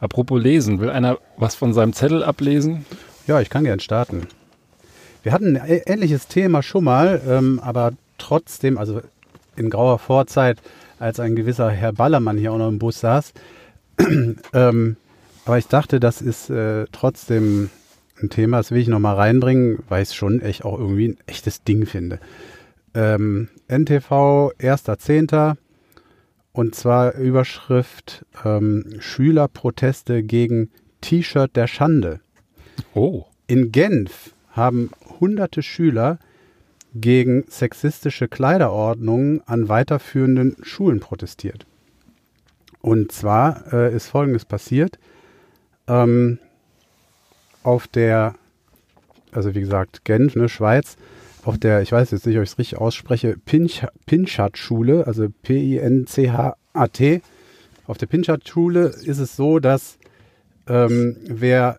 Apropos 0.00 0.38
lesen, 0.38 0.80
will 0.80 0.90
einer 0.90 1.16
was 1.38 1.54
von 1.54 1.72
seinem 1.72 1.94
Zettel 1.94 2.22
ablesen? 2.22 2.84
Ja, 3.26 3.40
ich 3.40 3.48
kann 3.48 3.64
gern 3.64 3.80
starten. 3.80 4.26
Wir 5.22 5.32
hatten 5.32 5.56
ein 5.56 5.80
ähnliches 5.86 6.28
Thema 6.28 6.62
schon 6.62 6.84
mal, 6.84 7.22
ähm, 7.26 7.58
aber 7.64 7.92
trotzdem, 8.18 8.76
also 8.76 9.00
in 9.56 9.70
grauer 9.70 9.98
Vorzeit, 9.98 10.58
als 11.00 11.18
ein 11.18 11.34
gewisser 11.34 11.70
Herr 11.70 11.92
Ballermann 11.92 12.38
hier 12.38 12.52
auch 12.52 12.58
noch 12.58 12.68
im 12.68 12.78
Bus 12.78 13.00
saß. 13.00 13.32
ähm, 14.52 14.96
aber 15.44 15.58
ich 15.58 15.66
dachte, 15.66 15.98
das 15.98 16.22
ist 16.22 16.50
äh, 16.50 16.84
trotzdem 16.92 17.70
ein 18.22 18.30
Thema, 18.30 18.58
das 18.58 18.70
will 18.70 18.80
ich 18.80 18.88
nochmal 18.88 19.16
reinbringen, 19.16 19.78
weil 19.88 20.02
ich 20.02 20.10
es 20.10 20.14
schon 20.14 20.40
echt 20.40 20.64
auch 20.64 20.78
irgendwie 20.78 21.08
ein 21.08 21.18
echtes 21.26 21.64
Ding 21.64 21.86
finde. 21.86 22.20
Ähm, 22.94 23.48
NTV 23.68 24.52
1.10. 24.60 25.56
Und 26.52 26.74
zwar 26.74 27.14
Überschrift 27.14 28.26
ähm, 28.44 28.84
Schülerproteste 28.98 30.22
gegen 30.22 30.70
T-Shirt 31.00 31.54
der 31.56 31.66
Schande. 31.66 32.20
Oh. 32.94 33.24
In 33.46 33.72
Genf 33.72 34.34
haben 34.50 34.90
hunderte 35.20 35.62
Schüler 35.62 36.18
gegen 36.94 37.44
sexistische 37.48 38.28
Kleiderordnungen 38.28 39.42
an 39.46 39.68
weiterführenden 39.68 40.56
Schulen 40.62 41.00
protestiert. 41.00 41.66
Und 42.80 43.12
zwar 43.12 43.72
äh, 43.72 43.94
ist 43.94 44.08
Folgendes 44.08 44.44
passiert. 44.44 44.98
Ähm, 45.86 46.38
auf 47.62 47.86
der, 47.88 48.34
also 49.32 49.54
wie 49.54 49.60
gesagt, 49.60 50.04
Genf, 50.04 50.34
ne, 50.34 50.48
Schweiz, 50.48 50.96
auf 51.44 51.58
der, 51.58 51.82
ich 51.82 51.92
weiß 51.92 52.10
jetzt 52.10 52.26
nicht, 52.26 52.36
ob 52.36 52.42
ich 52.42 52.50
es 52.50 52.58
richtig 52.58 52.78
ausspreche, 52.78 53.36
Pinchat-Schule, 54.06 55.06
also 55.06 55.28
P-I-N-C-H-A-T. 55.42 57.22
Auf 57.86 57.98
der 57.98 58.06
Pinchat-Schule 58.06 58.86
ist 59.04 59.18
es 59.18 59.36
so, 59.36 59.58
dass 59.58 59.98
ähm, 60.68 61.16
wer 61.24 61.78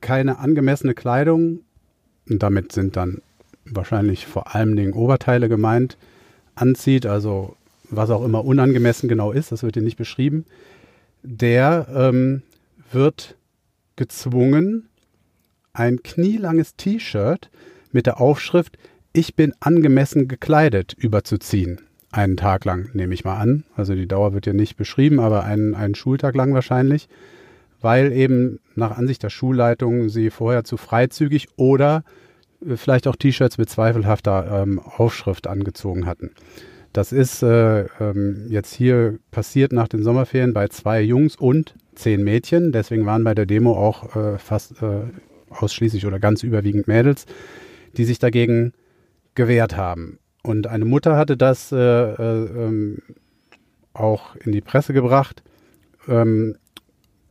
keine 0.00 0.38
angemessene 0.38 0.94
Kleidung, 0.94 1.60
und 2.28 2.42
damit 2.42 2.72
sind 2.72 2.96
dann 2.96 3.22
wahrscheinlich 3.64 4.26
vor 4.26 4.54
allem 4.54 4.76
Dingen 4.76 4.92
Oberteile 4.92 5.48
gemeint, 5.48 5.96
anzieht, 6.54 7.06
also 7.06 7.56
was 7.88 8.10
auch 8.10 8.24
immer 8.24 8.44
unangemessen 8.44 9.08
genau 9.08 9.32
ist, 9.32 9.52
das 9.52 9.62
wird 9.62 9.74
hier 9.74 9.82
nicht 9.82 9.96
beschrieben, 9.96 10.44
der 11.22 11.86
ähm, 11.94 12.42
wird 12.92 13.36
gezwungen, 13.96 14.88
ein 15.72 16.02
knielanges 16.02 16.76
T-Shirt 16.76 17.50
mit 17.92 18.06
der 18.06 18.20
Aufschrift 18.20 18.78
Ich 19.12 19.34
bin 19.34 19.52
angemessen 19.60 20.28
gekleidet 20.28 20.94
überzuziehen. 20.94 21.80
Einen 22.12 22.36
Tag 22.36 22.64
lang, 22.64 22.90
nehme 22.92 23.14
ich 23.14 23.24
mal 23.24 23.38
an. 23.38 23.64
Also 23.76 23.94
die 23.94 24.08
Dauer 24.08 24.34
wird 24.34 24.46
ja 24.46 24.52
nicht 24.52 24.76
beschrieben, 24.76 25.20
aber 25.20 25.44
einen, 25.44 25.74
einen 25.74 25.94
Schultag 25.94 26.34
lang 26.34 26.54
wahrscheinlich, 26.54 27.08
weil 27.80 28.12
eben 28.12 28.58
nach 28.74 28.96
Ansicht 28.96 29.22
der 29.22 29.30
Schulleitung 29.30 30.08
sie 30.08 30.30
vorher 30.30 30.64
zu 30.64 30.76
freizügig 30.76 31.48
oder 31.56 32.04
vielleicht 32.76 33.06
auch 33.06 33.16
T-Shirts 33.16 33.58
mit 33.58 33.70
zweifelhafter 33.70 34.62
ähm, 34.62 34.78
Aufschrift 34.78 35.46
angezogen 35.46 36.06
hatten. 36.06 36.30
Das 36.92 37.12
ist 37.12 37.42
äh, 37.42 37.86
ähm, 38.00 38.46
jetzt 38.48 38.74
hier 38.74 39.18
passiert 39.30 39.72
nach 39.72 39.86
den 39.86 40.02
Sommerferien 40.02 40.52
bei 40.52 40.68
zwei 40.68 41.00
Jungs 41.00 41.36
und 41.36 41.74
zehn 41.94 42.24
Mädchen. 42.24 42.72
Deswegen 42.72 43.06
waren 43.06 43.22
bei 43.22 43.34
der 43.34 43.46
Demo 43.46 43.74
auch 43.74 44.16
äh, 44.16 44.38
fast 44.38 44.82
äh, 44.82 45.02
ausschließlich 45.50 46.06
oder 46.06 46.18
ganz 46.18 46.42
überwiegend 46.42 46.88
Mädels, 46.88 47.26
die 47.96 48.04
sich 48.04 48.18
dagegen 48.18 48.72
gewehrt 49.34 49.76
haben. 49.76 50.18
Und 50.42 50.66
eine 50.66 50.84
Mutter 50.84 51.16
hatte 51.16 51.36
das 51.36 51.70
äh, 51.70 51.76
äh, 51.76 52.44
ähm, 52.46 52.98
auch 53.92 54.34
in 54.36 54.52
die 54.52 54.60
Presse 54.60 54.92
gebracht, 54.92 55.42
ähm, 56.08 56.56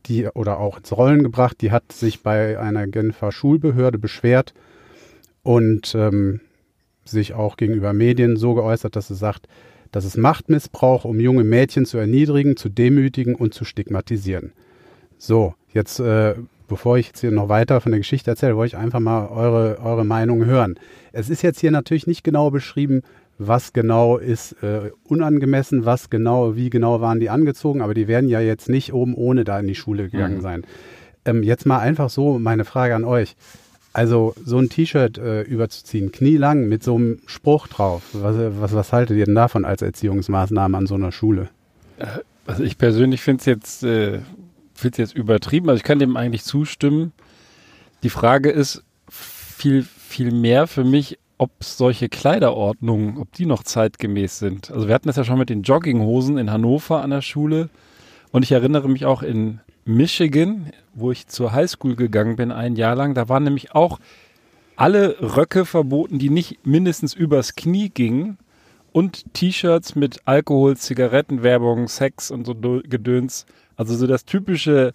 die 0.06 0.26
oder 0.28 0.58
auch 0.58 0.78
ins 0.78 0.92
Rollen 0.92 1.22
gebracht. 1.22 1.60
Die 1.60 1.70
hat 1.70 1.92
sich 1.92 2.22
bei 2.22 2.58
einer 2.58 2.86
Genfer 2.86 3.32
Schulbehörde 3.32 3.98
beschwert, 3.98 4.54
und 5.42 5.94
ähm, 5.94 6.40
sich 7.04 7.34
auch 7.34 7.56
gegenüber 7.56 7.92
Medien 7.92 8.36
so 8.36 8.54
geäußert, 8.54 8.96
dass 8.96 9.08
sie 9.08 9.14
sagt, 9.14 9.48
dass 9.92 10.04
es 10.04 10.16
Machtmissbrauch, 10.16 11.04
um 11.04 11.18
junge 11.18 11.44
Mädchen 11.44 11.84
zu 11.84 11.98
erniedrigen, 11.98 12.56
zu 12.56 12.68
demütigen 12.68 13.34
und 13.34 13.54
zu 13.54 13.64
stigmatisieren. 13.64 14.52
So, 15.18 15.54
jetzt, 15.72 15.98
äh, 16.00 16.34
bevor 16.68 16.96
ich 16.98 17.08
jetzt 17.08 17.20
hier 17.20 17.32
noch 17.32 17.48
weiter 17.48 17.80
von 17.80 17.92
der 17.92 17.98
Geschichte 17.98 18.30
erzähle, 18.30 18.56
wollte 18.56 18.76
ich 18.76 18.82
einfach 18.82 19.00
mal 19.00 19.26
eure, 19.28 19.78
eure 19.82 20.04
Meinung 20.04 20.44
hören. 20.44 20.78
Es 21.12 21.28
ist 21.28 21.42
jetzt 21.42 21.60
hier 21.60 21.72
natürlich 21.72 22.06
nicht 22.06 22.22
genau 22.22 22.50
beschrieben, 22.50 23.02
was 23.38 23.72
genau 23.72 24.18
ist 24.18 24.62
äh, 24.62 24.92
unangemessen, 25.04 25.86
was 25.86 26.10
genau, 26.10 26.56
wie 26.56 26.70
genau 26.70 27.00
waren 27.00 27.20
die 27.20 27.30
angezogen, 27.30 27.80
aber 27.80 27.94
die 27.94 28.06
werden 28.06 28.28
ja 28.28 28.40
jetzt 28.40 28.68
nicht 28.68 28.92
oben 28.92 29.14
ohne 29.14 29.44
da 29.44 29.58
in 29.58 29.66
die 29.66 29.74
Schule 29.74 30.08
gegangen 30.10 30.36
mhm. 30.36 30.42
sein. 30.42 30.66
Ähm, 31.24 31.42
jetzt 31.42 31.66
mal 31.66 31.78
einfach 31.78 32.10
so 32.10 32.38
meine 32.38 32.64
Frage 32.64 32.94
an 32.94 33.04
euch. 33.04 33.36
Also 33.92 34.34
so 34.44 34.58
ein 34.58 34.68
T-Shirt 34.68 35.18
äh, 35.18 35.42
überzuziehen, 35.42 36.12
knielang 36.12 36.68
mit 36.68 36.84
so 36.84 36.94
einem 36.94 37.18
Spruch 37.26 37.66
drauf, 37.66 38.02
was, 38.12 38.36
was, 38.60 38.72
was 38.72 38.92
haltet 38.92 39.16
ihr 39.16 39.26
denn 39.26 39.34
davon 39.34 39.64
als 39.64 39.82
Erziehungsmaßnahme 39.82 40.76
an 40.76 40.86
so 40.86 40.94
einer 40.94 41.10
Schule? 41.10 41.48
Äh, 41.98 42.06
also 42.46 42.62
ich 42.62 42.78
persönlich 42.78 43.20
finde 43.20 43.40
es 43.40 43.46
jetzt, 43.46 43.82
äh, 43.82 44.20
jetzt 44.82 45.14
übertrieben, 45.14 45.68
also 45.68 45.78
ich 45.78 45.84
kann 45.84 45.98
dem 45.98 46.16
eigentlich 46.16 46.44
zustimmen. 46.44 47.12
Die 48.02 48.10
Frage 48.10 48.50
ist 48.50 48.84
viel, 49.10 49.82
viel 49.82 50.32
mehr 50.32 50.66
für 50.66 50.84
mich, 50.84 51.18
ob 51.36 51.50
solche 51.60 52.08
Kleiderordnungen, 52.08 53.18
ob 53.18 53.32
die 53.32 53.46
noch 53.46 53.62
zeitgemäß 53.62 54.38
sind. 54.38 54.70
Also 54.70 54.88
wir 54.88 54.94
hatten 54.94 55.08
das 55.08 55.16
ja 55.16 55.24
schon 55.24 55.38
mit 55.38 55.48
den 55.48 55.62
Jogginghosen 55.62 56.38
in 56.38 56.50
Hannover 56.50 57.02
an 57.02 57.10
der 57.10 57.22
Schule. 57.22 57.70
Und 58.30 58.42
ich 58.42 58.52
erinnere 58.52 58.88
mich 58.88 59.06
auch 59.06 59.22
in 59.22 59.60
Michigan, 59.84 60.72
wo 60.94 61.10
ich 61.10 61.26
zur 61.26 61.52
Highschool 61.52 61.96
gegangen 61.96 62.36
bin, 62.36 62.52
ein 62.52 62.76
Jahr 62.76 62.94
lang, 62.94 63.14
da 63.14 63.28
waren 63.28 63.44
nämlich 63.44 63.74
auch 63.74 63.98
alle 64.76 65.16
Röcke 65.20 65.64
verboten, 65.66 66.18
die 66.18 66.30
nicht 66.30 66.66
mindestens 66.66 67.14
übers 67.14 67.54
Knie 67.54 67.90
gingen 67.90 68.38
und 68.92 69.34
T-Shirts 69.34 69.94
mit 69.94 70.20
Alkohol, 70.24 70.76
Zigarettenwerbung, 70.76 71.88
Sex 71.88 72.30
und 72.30 72.46
so 72.46 72.54
Gedöns. 72.54 73.46
Also 73.76 73.94
so 73.94 74.06
das 74.06 74.24
typische 74.24 74.92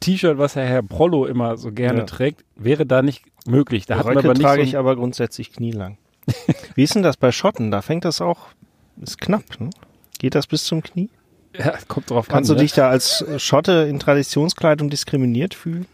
T-Shirt, 0.00 0.38
was 0.38 0.54
ja 0.54 0.62
Herr 0.62 0.82
Prollo 0.82 1.26
immer 1.26 1.56
so 1.56 1.72
gerne 1.72 2.00
ja. 2.00 2.04
trägt, 2.04 2.44
wäre 2.56 2.84
da 2.84 3.02
nicht 3.02 3.24
möglich. 3.46 3.86
Da 3.86 3.98
hat 3.98 4.06
man 4.06 4.18
aber 4.18 4.34
trage 4.34 4.62
so 4.62 4.68
ich 4.68 4.76
aber 4.76 4.96
grundsätzlich 4.96 5.52
knielang. 5.52 5.98
Wie 6.74 6.82
ist 6.82 6.94
denn 6.94 7.02
das 7.02 7.16
bei 7.16 7.32
Schotten? 7.32 7.70
Da 7.70 7.82
fängt 7.82 8.04
das 8.04 8.20
auch, 8.20 8.48
ist 9.00 9.20
knapp, 9.20 9.60
ne? 9.60 9.70
Geht 10.18 10.34
das 10.34 10.46
bis 10.46 10.64
zum 10.64 10.82
Knie? 10.82 11.10
Ja, 11.56 11.74
kommt 11.88 12.10
drauf 12.10 12.28
Kannst 12.28 12.30
an. 12.30 12.32
Kannst 12.32 12.50
du 12.50 12.54
ne? 12.54 12.60
dich 12.60 12.72
da 12.72 12.88
als 12.88 13.24
Schotte 13.38 13.86
in 13.88 13.98
Traditionskleidung 13.98 14.90
diskriminiert 14.90 15.54
fühlen? 15.54 15.86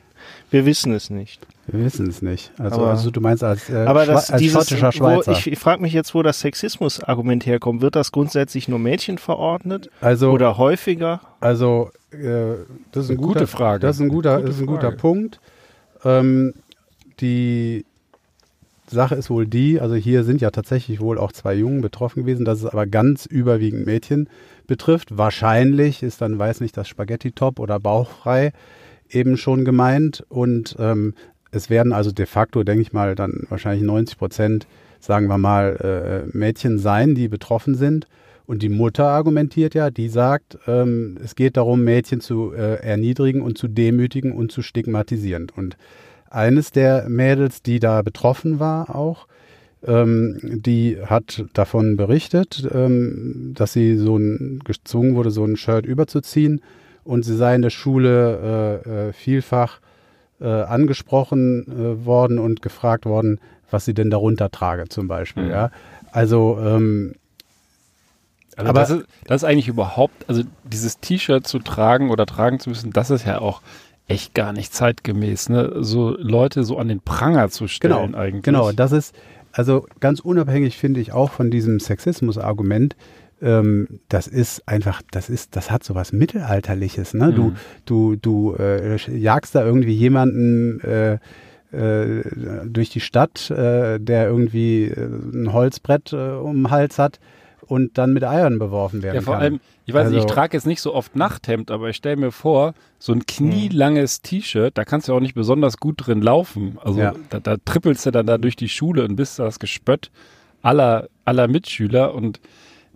Wir 0.50 0.65
wissen 0.67 0.93
es 0.95 1.11
nicht. 1.11 1.47
Wir 1.67 1.85
wissen 1.85 2.09
es 2.09 2.23
nicht. 2.23 2.50
Also, 2.59 2.77
aber, 2.77 2.91
also 2.91 3.11
du 3.11 3.21
meinst 3.21 3.45
als, 3.45 3.69
äh, 3.69 3.77
aber 3.77 4.07
das, 4.07 4.31
als 4.31 4.41
dieses, 4.41 4.57
schottischer 4.57 4.91
Schweizer. 4.91 5.33
ich, 5.33 5.47
ich 5.47 5.59
frage 5.59 5.83
mich 5.83 5.93
jetzt, 5.93 6.15
wo 6.15 6.23
das 6.23 6.41
Sexismus-Argument 6.41 7.45
herkommt. 7.45 7.83
Wird 7.83 7.95
das 7.95 8.11
grundsätzlich 8.11 8.69
nur 8.69 8.79
Mädchen 8.79 9.19
verordnet? 9.19 9.91
Also, 10.00 10.31
oder 10.31 10.57
häufiger? 10.57 11.21
Also, 11.41 11.91
äh, 12.11 12.55
das 12.93 13.05
ist 13.05 13.11
eine 13.11 13.19
gute 13.19 13.47
Frage. 13.47 13.81
Das 13.81 13.97
ist 13.97 14.03
ein 14.03 14.09
guter, 14.09 14.41
ist 14.41 14.61
ein 14.61 14.67
guter 14.67 14.93
Punkt. 14.93 15.41
Ähm, 16.05 16.55
die 17.21 17.85
Sache 18.90 19.14
ist 19.14 19.30
wohl 19.30 19.47
die, 19.47 19.80
also 19.80 19.95
hier 19.95 20.25
sind 20.25 20.40
ja 20.40 20.50
tatsächlich 20.50 21.00
wohl 21.00 21.18
auch 21.18 21.33
zwei 21.33 21.54
Jungen 21.54 21.80
betroffen 21.80 22.23
gewesen, 22.23 22.45
dass 22.45 22.61
es 22.61 22.66
aber 22.66 22.87
ganz 22.87 23.26
überwiegend 23.26 23.87
Mädchen 23.87 24.28
betrifft. 24.66 25.16
Wahrscheinlich 25.16 26.02
ist 26.02 26.21
dann, 26.21 26.38
weiß 26.38 26.61
nicht, 26.61 26.76
das 26.76 26.88
Spaghetti-Top 26.88 27.59
oder 27.59 27.80
bauchfrei 27.80 28.52
eben 29.11 29.37
schon 29.37 29.64
gemeint. 29.64 30.25
Und 30.28 30.76
ähm, 30.78 31.14
es 31.50 31.71
werden 31.71 31.92
also 31.92 32.12
de 32.12 32.26
facto, 32.26 32.62
denke 32.62 32.83
ich 32.83 32.92
mal, 32.92 33.14
dann 33.14 33.45
wahrscheinlich 33.49 33.85
90 33.85 34.18
Prozent, 34.18 34.66
sagen 35.00 35.28
wir 35.28 35.38
mal, 35.38 36.25
äh, 36.33 36.37
Mädchen 36.37 36.78
sein, 36.78 37.14
die 37.14 37.28
betroffen 37.28 37.75
sind. 37.75 38.07
Und 38.47 38.62
die 38.62 38.71
Mutter 38.71 39.09
argumentiert 39.09 39.75
ja, 39.75 39.90
die 39.90 40.09
sagt, 40.09 40.59
ähm, 40.66 41.18
es 41.23 41.35
geht 41.35 41.59
darum, 41.59 41.85
Mädchen 41.85 42.21
zu 42.21 42.52
äh, 42.54 42.76
erniedrigen 42.83 43.42
und 43.42 43.59
zu 43.59 43.68
demütigen 43.68 44.33
und 44.33 44.50
zu 44.52 44.62
stigmatisieren. 44.62 45.49
Und 45.54 45.76
eines 46.30 46.73
der 46.73 47.08
Mädels, 47.08 47.62
die 47.62 47.80
da 47.80 48.02
betroffen 48.02 48.61
war 48.61 48.94
auch, 48.94 49.26
ähm, 49.87 50.38
die 50.42 50.99
hat 51.04 51.44
davon 51.52 51.97
berichtet, 51.97 52.68
ähm, 52.73 53.52
dass 53.54 53.73
sie 53.73 53.97
so 53.97 54.16
ein, 54.16 54.61
gezwungen 54.64 55.14
wurde, 55.14 55.30
so 55.30 55.44
ein 55.44 55.56
Shirt 55.56 55.87
überzuziehen 55.87 56.61
und 57.04 57.25
sie 57.25 57.37
sei 57.37 57.54
in 57.54 57.62
der 57.62 57.70
Schule 57.70 58.82
äh, 58.85 59.08
äh, 59.08 59.12
vielfach 59.12 59.80
äh, 60.40 60.47
angesprochen 60.47 61.66
äh, 61.68 62.04
worden 62.04 62.38
und 62.38 62.62
gefragt 62.62 63.06
worden, 63.06 63.40
was 63.70 63.85
sie 63.85 63.94
denn 63.94 64.11
darunter 64.11 64.50
trage 64.50 64.88
zum 64.88 65.08
Beispiel. 65.08 65.44
Mhm. 65.44 65.50
Ja? 65.50 65.70
Also, 66.11 66.58
ähm, 66.61 67.14
also 68.56 68.70
aber 68.70 68.80
das 68.80 68.90
ist, 68.90 69.06
das 69.26 69.42
ist 69.42 69.49
eigentlich 69.49 69.68
überhaupt, 69.68 70.28
also 70.28 70.42
dieses 70.64 70.99
T-Shirt 70.99 71.47
zu 71.47 71.61
tragen 71.61 72.11
oder 72.11 72.26
tragen 72.26 72.58
zu 72.58 72.70
müssen, 72.70 72.92
das 72.92 73.11
ist 73.11 73.25
ja 73.25 73.40
auch 73.40 73.62
echt 74.09 74.35
gar 74.35 74.53
nicht 74.53 74.75
zeitgemäß, 74.75 75.49
ne? 75.50 75.77
So 75.81 76.17
Leute 76.19 76.65
so 76.65 76.79
an 76.79 76.88
den 76.88 77.00
Pranger 77.00 77.49
zu 77.50 77.69
stellen 77.69 78.12
genau, 78.12 78.19
eigentlich. 78.19 78.43
Genau, 78.43 78.73
das 78.73 78.93
ist 78.93 79.15
also 79.53 79.87
ganz 80.00 80.21
unabhängig 80.21 80.77
finde 80.77 81.00
ich 81.00 81.12
auch 81.12 81.31
von 81.31 81.50
diesem 81.50 81.81
Sexismus-Argument, 81.81 82.97
ähm, 83.41 84.00
das 84.09 84.27
ist 84.27 84.67
einfach, 84.67 85.03
das 85.11 85.31
ist, 85.31 85.57
das 85.57 85.71
hat 85.71 85.85
so 85.85 85.95
was 85.95 86.12
Mittelalterliches. 86.12 87.15
Ne? 87.15 87.29
Mhm. 87.29 87.35
Du, 87.35 87.55
du, 87.85 88.17
du 88.17 88.55
äh, 88.59 88.97
jagst 89.17 89.55
da 89.55 89.65
irgendwie 89.65 89.93
jemanden 89.93 90.81
äh, 90.81 91.19
äh, 91.71 92.25
durch 92.67 92.91
die 92.91 93.00
Stadt, 93.00 93.50
äh, 93.50 93.99
der 93.99 94.29
irgendwie 94.29 94.85
äh, 94.85 95.07
ein 95.07 95.53
Holzbrett 95.53 96.12
äh, 96.12 96.17
um 96.17 96.57
den 96.57 96.71
Hals 96.71 96.99
hat 96.99 97.21
und 97.68 97.98
dann 97.98 98.12
mit 98.12 98.25
Eiern 98.25 98.58
beworfen 98.58 99.02
werden 99.02 99.16
ja, 99.16 99.20
vor 99.20 99.34
kann. 99.34 99.42
allem, 99.42 99.60
ich 99.84 99.94
weiß 99.94 100.06
also, 100.06 100.14
nicht, 100.14 100.25
ich 100.25 100.32
trage 100.32 100.56
jetzt 100.56 100.66
nicht 100.66 100.80
so 100.80 100.94
oft 100.94 101.14
Nachthemd, 101.14 101.70
aber 101.70 101.90
ich 101.90 101.96
stelle 101.96 102.16
mir 102.16 102.32
vor, 102.32 102.75
so 102.98 103.12
ein 103.12 103.26
knielanges 103.26 104.22
T-Shirt, 104.22 104.76
da 104.76 104.84
kannst 104.84 105.08
du 105.08 105.14
auch 105.14 105.20
nicht 105.20 105.34
besonders 105.34 105.76
gut 105.76 106.06
drin 106.06 106.22
laufen. 106.22 106.78
Also 106.82 107.00
ja. 107.00 107.14
da, 107.30 107.40
da 107.40 107.56
trippelst 107.62 108.06
du 108.06 108.10
dann 108.10 108.26
da 108.26 108.38
durch 108.38 108.56
die 108.56 108.68
Schule 108.68 109.04
und 109.04 109.16
bist 109.16 109.38
das 109.38 109.58
Gespött 109.58 110.10
aller, 110.62 111.08
aller 111.25 111.46
Mitschüler 111.46 112.14
und 112.14 112.40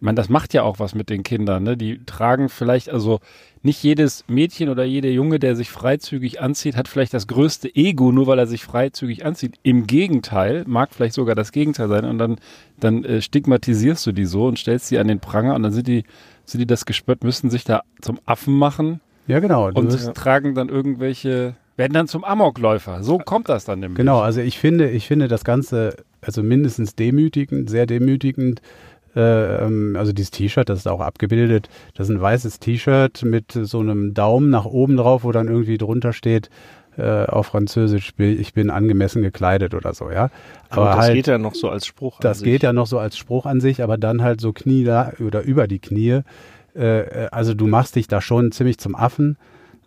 ich 0.02 0.04
meine, 0.04 0.16
das 0.16 0.28
macht 0.28 0.52
ja 0.52 0.64
auch 0.64 0.80
was 0.80 0.96
mit 0.96 1.10
den 1.10 1.22
Kindern, 1.22 1.62
ne? 1.62 1.76
Die 1.76 2.04
tragen 2.04 2.48
vielleicht, 2.48 2.90
also 2.90 3.20
nicht 3.62 3.80
jedes 3.84 4.24
Mädchen 4.26 4.68
oder 4.68 4.82
jeder 4.82 5.10
Junge, 5.10 5.38
der 5.38 5.54
sich 5.54 5.70
freizügig 5.70 6.40
anzieht, 6.42 6.74
hat 6.74 6.88
vielleicht 6.88 7.14
das 7.14 7.28
größte 7.28 7.72
Ego, 7.72 8.10
nur 8.10 8.26
weil 8.26 8.40
er 8.40 8.48
sich 8.48 8.64
freizügig 8.64 9.24
anzieht. 9.24 9.60
Im 9.62 9.86
Gegenteil, 9.86 10.64
mag 10.66 10.92
vielleicht 10.92 11.14
sogar 11.14 11.36
das 11.36 11.52
Gegenteil 11.52 11.86
sein. 11.86 12.04
Und 12.04 12.18
dann, 12.18 12.38
dann 12.80 13.04
äh, 13.04 13.22
stigmatisierst 13.22 14.04
du 14.04 14.10
die 14.10 14.24
so 14.24 14.48
und 14.48 14.58
stellst 14.58 14.88
sie 14.88 14.98
an 14.98 15.06
den 15.06 15.20
Pranger 15.20 15.54
und 15.54 15.62
dann 15.62 15.72
sind 15.72 15.86
die, 15.86 16.02
sind 16.46 16.58
die 16.58 16.66
das 16.66 16.84
gespött, 16.84 17.22
müssen 17.22 17.48
sich 17.48 17.62
da 17.62 17.82
zum 18.00 18.18
Affen 18.24 18.58
machen. 18.58 19.00
Ja, 19.28 19.38
genau. 19.38 19.68
Und 19.68 19.92
wirst, 19.92 20.14
tragen 20.14 20.56
dann 20.56 20.68
irgendwelche, 20.68 21.54
werden 21.76 21.92
dann 21.92 22.08
zum 22.08 22.24
Amokläufer. 22.24 23.04
So 23.04 23.18
kommt 23.18 23.48
das 23.48 23.66
dann 23.66 23.78
nämlich. 23.78 23.98
Genau, 23.98 24.18
also 24.18 24.40
ich 24.40 24.58
finde, 24.58 24.90
ich 24.90 25.06
finde 25.06 25.28
das 25.28 25.44
Ganze, 25.44 25.94
also 26.20 26.42
mindestens 26.42 26.96
demütigend, 26.96 27.70
sehr 27.70 27.86
demütigend 27.86 28.60
also 29.14 30.12
dieses 30.12 30.30
T-Shirt, 30.30 30.68
das 30.68 30.80
ist 30.80 30.88
auch 30.88 31.00
abgebildet. 31.00 31.68
Das 31.94 32.08
ist 32.08 32.14
ein 32.14 32.20
weißes 32.20 32.60
T-Shirt 32.60 33.22
mit 33.24 33.52
so 33.52 33.80
einem 33.80 34.14
Daumen 34.14 34.48
nach 34.48 34.64
oben 34.64 34.96
drauf, 34.96 35.24
wo 35.24 35.32
dann 35.32 35.48
irgendwie 35.48 35.76
drunter 35.76 36.12
steht, 36.14 36.48
äh, 36.96 37.24
auf 37.24 37.46
Französisch, 37.46 38.12
ich 38.18 38.52
bin 38.52 38.70
angemessen 38.70 39.22
gekleidet 39.22 39.74
oder 39.74 39.94
so, 39.94 40.10
ja. 40.10 40.30
Aber, 40.68 40.82
aber 40.82 40.96
das 40.96 40.98
halt, 41.06 41.14
geht 41.14 41.26
ja 41.26 41.38
noch 41.38 41.54
so 41.54 41.70
als 41.70 41.86
Spruch. 41.86 42.20
Das 42.20 42.40
sich. 42.40 42.44
geht 42.44 42.62
ja 42.62 42.72
noch 42.72 42.86
so 42.86 42.98
als 42.98 43.16
Spruch 43.16 43.46
an 43.46 43.60
sich, 43.60 43.82
aber 43.82 43.96
dann 43.96 44.22
halt 44.22 44.40
so 44.40 44.52
Knie 44.52 44.84
da 44.84 45.12
oder 45.24 45.42
über 45.42 45.66
die 45.66 45.78
Knie. 45.78 46.20
Äh, 46.74 47.28
also 47.30 47.54
du 47.54 47.66
machst 47.66 47.96
dich 47.96 48.08
da 48.08 48.20
schon 48.20 48.52
ziemlich 48.52 48.78
zum 48.78 48.94
Affen. 48.94 49.38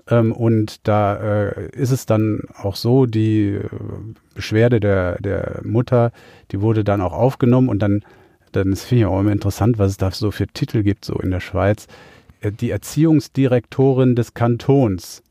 Ähm, 0.09 0.31
und 0.31 0.87
da 0.87 1.15
äh, 1.15 1.69
ist 1.71 1.91
es 1.91 2.05
dann 2.05 2.41
auch 2.57 2.75
so, 2.75 3.05
die 3.05 3.49
äh, 3.49 3.69
Beschwerde 4.33 4.79
der, 4.79 5.19
der 5.21 5.61
Mutter, 5.63 6.11
die 6.51 6.61
wurde 6.61 6.83
dann 6.83 7.01
auch 7.01 7.13
aufgenommen 7.13 7.69
und 7.69 7.79
dann 7.79 8.03
dann 8.55 8.75
finde 8.75 9.03
ich 9.03 9.05
auch 9.05 9.19
immer 9.19 9.31
interessant, 9.31 9.77
was 9.77 9.91
es 9.91 9.97
da 9.97 10.11
so 10.11 10.31
für 10.31 10.47
Titel 10.47 10.83
gibt, 10.83 11.05
so 11.05 11.15
in 11.15 11.31
der 11.31 11.39
Schweiz. 11.39 11.87
Äh, 12.41 12.51
die 12.51 12.71
Erziehungsdirektorin 12.71 14.15
des 14.15 14.33
Kantons, 14.33 15.23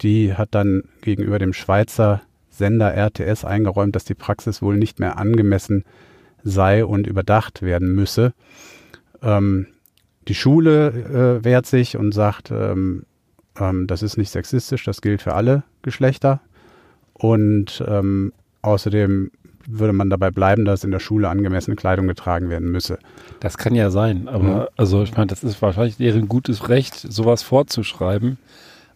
die 0.00 0.34
hat 0.34 0.48
dann 0.52 0.84
gegenüber 1.00 1.38
dem 1.38 1.52
Schweizer 1.52 2.22
Sender 2.50 2.94
RTS 2.94 3.44
eingeräumt, 3.44 3.96
dass 3.96 4.04
die 4.04 4.14
Praxis 4.14 4.60
wohl 4.60 4.76
nicht 4.76 5.00
mehr 5.00 5.16
angemessen 5.16 5.84
sei 6.44 6.84
und 6.84 7.06
überdacht 7.06 7.62
werden 7.62 7.94
müsse. 7.94 8.34
Ähm, 9.22 9.68
die 10.28 10.34
Schule 10.34 11.40
äh, 11.40 11.44
wehrt 11.44 11.66
sich 11.66 11.96
und 11.96 12.12
sagt, 12.12 12.50
ähm, 12.50 13.04
ähm, 13.58 13.86
das 13.86 14.02
ist 14.02 14.16
nicht 14.18 14.30
sexistisch, 14.30 14.84
das 14.84 15.00
gilt 15.00 15.22
für 15.22 15.34
alle 15.34 15.64
Geschlechter. 15.82 16.40
Und 17.14 17.82
ähm, 17.86 18.32
außerdem 18.62 19.30
würde 19.66 19.92
man 19.92 20.10
dabei 20.10 20.30
bleiben, 20.30 20.64
dass 20.64 20.84
in 20.84 20.90
der 20.90 21.00
Schule 21.00 21.28
angemessene 21.28 21.76
Kleidung 21.76 22.06
getragen 22.06 22.50
werden 22.50 22.70
müsse. 22.70 22.98
Das 23.40 23.58
kann 23.58 23.74
ja 23.74 23.90
sein, 23.90 24.28
aber 24.28 24.44
mhm. 24.44 24.66
also 24.76 25.02
ich 25.02 25.16
meine, 25.16 25.28
das 25.28 25.44
ist 25.44 25.60
wahrscheinlich 25.62 25.96
deren 25.96 26.28
gutes 26.28 26.68
Recht, 26.68 26.94
sowas 26.94 27.42
vorzuschreiben, 27.42 28.38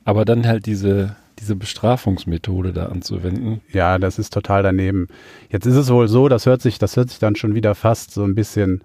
aber 0.04 0.24
dann 0.24 0.46
halt 0.46 0.66
diese 0.66 1.16
diese 1.38 1.54
Bestrafungsmethode 1.54 2.72
da 2.72 2.86
anzuwenden. 2.86 3.60
Ja, 3.70 3.98
das 3.98 4.18
ist 4.18 4.32
total 4.32 4.62
daneben. 4.62 5.08
Jetzt 5.50 5.66
ist 5.66 5.76
es 5.76 5.90
wohl 5.90 6.08
so, 6.08 6.28
das 6.28 6.46
hört 6.46 6.62
sich, 6.62 6.78
das 6.78 6.96
hört 6.96 7.10
sich 7.10 7.18
dann 7.18 7.36
schon 7.36 7.54
wieder 7.54 7.74
fast 7.74 8.12
so 8.12 8.24
ein 8.24 8.34
bisschen 8.34 8.82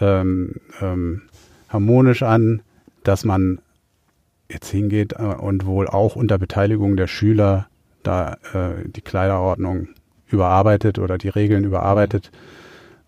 ähm, 0.00 0.56
ähm, 0.80 1.22
harmonisch 1.68 2.22
an, 2.22 2.62
dass 3.04 3.24
man 3.24 3.60
jetzt 4.50 4.70
hingeht 4.70 5.14
äh, 5.14 5.22
und 5.22 5.66
wohl 5.66 5.86
auch 5.86 6.16
unter 6.16 6.38
Beteiligung 6.38 6.96
der 6.96 7.06
Schüler 7.06 7.68
da 8.02 8.36
äh, 8.52 8.88
die 8.88 9.00
Kleiderordnung 9.00 9.88
überarbeitet 10.28 10.98
oder 10.98 11.18
die 11.18 11.28
Regeln 11.28 11.64
überarbeitet. 11.64 12.30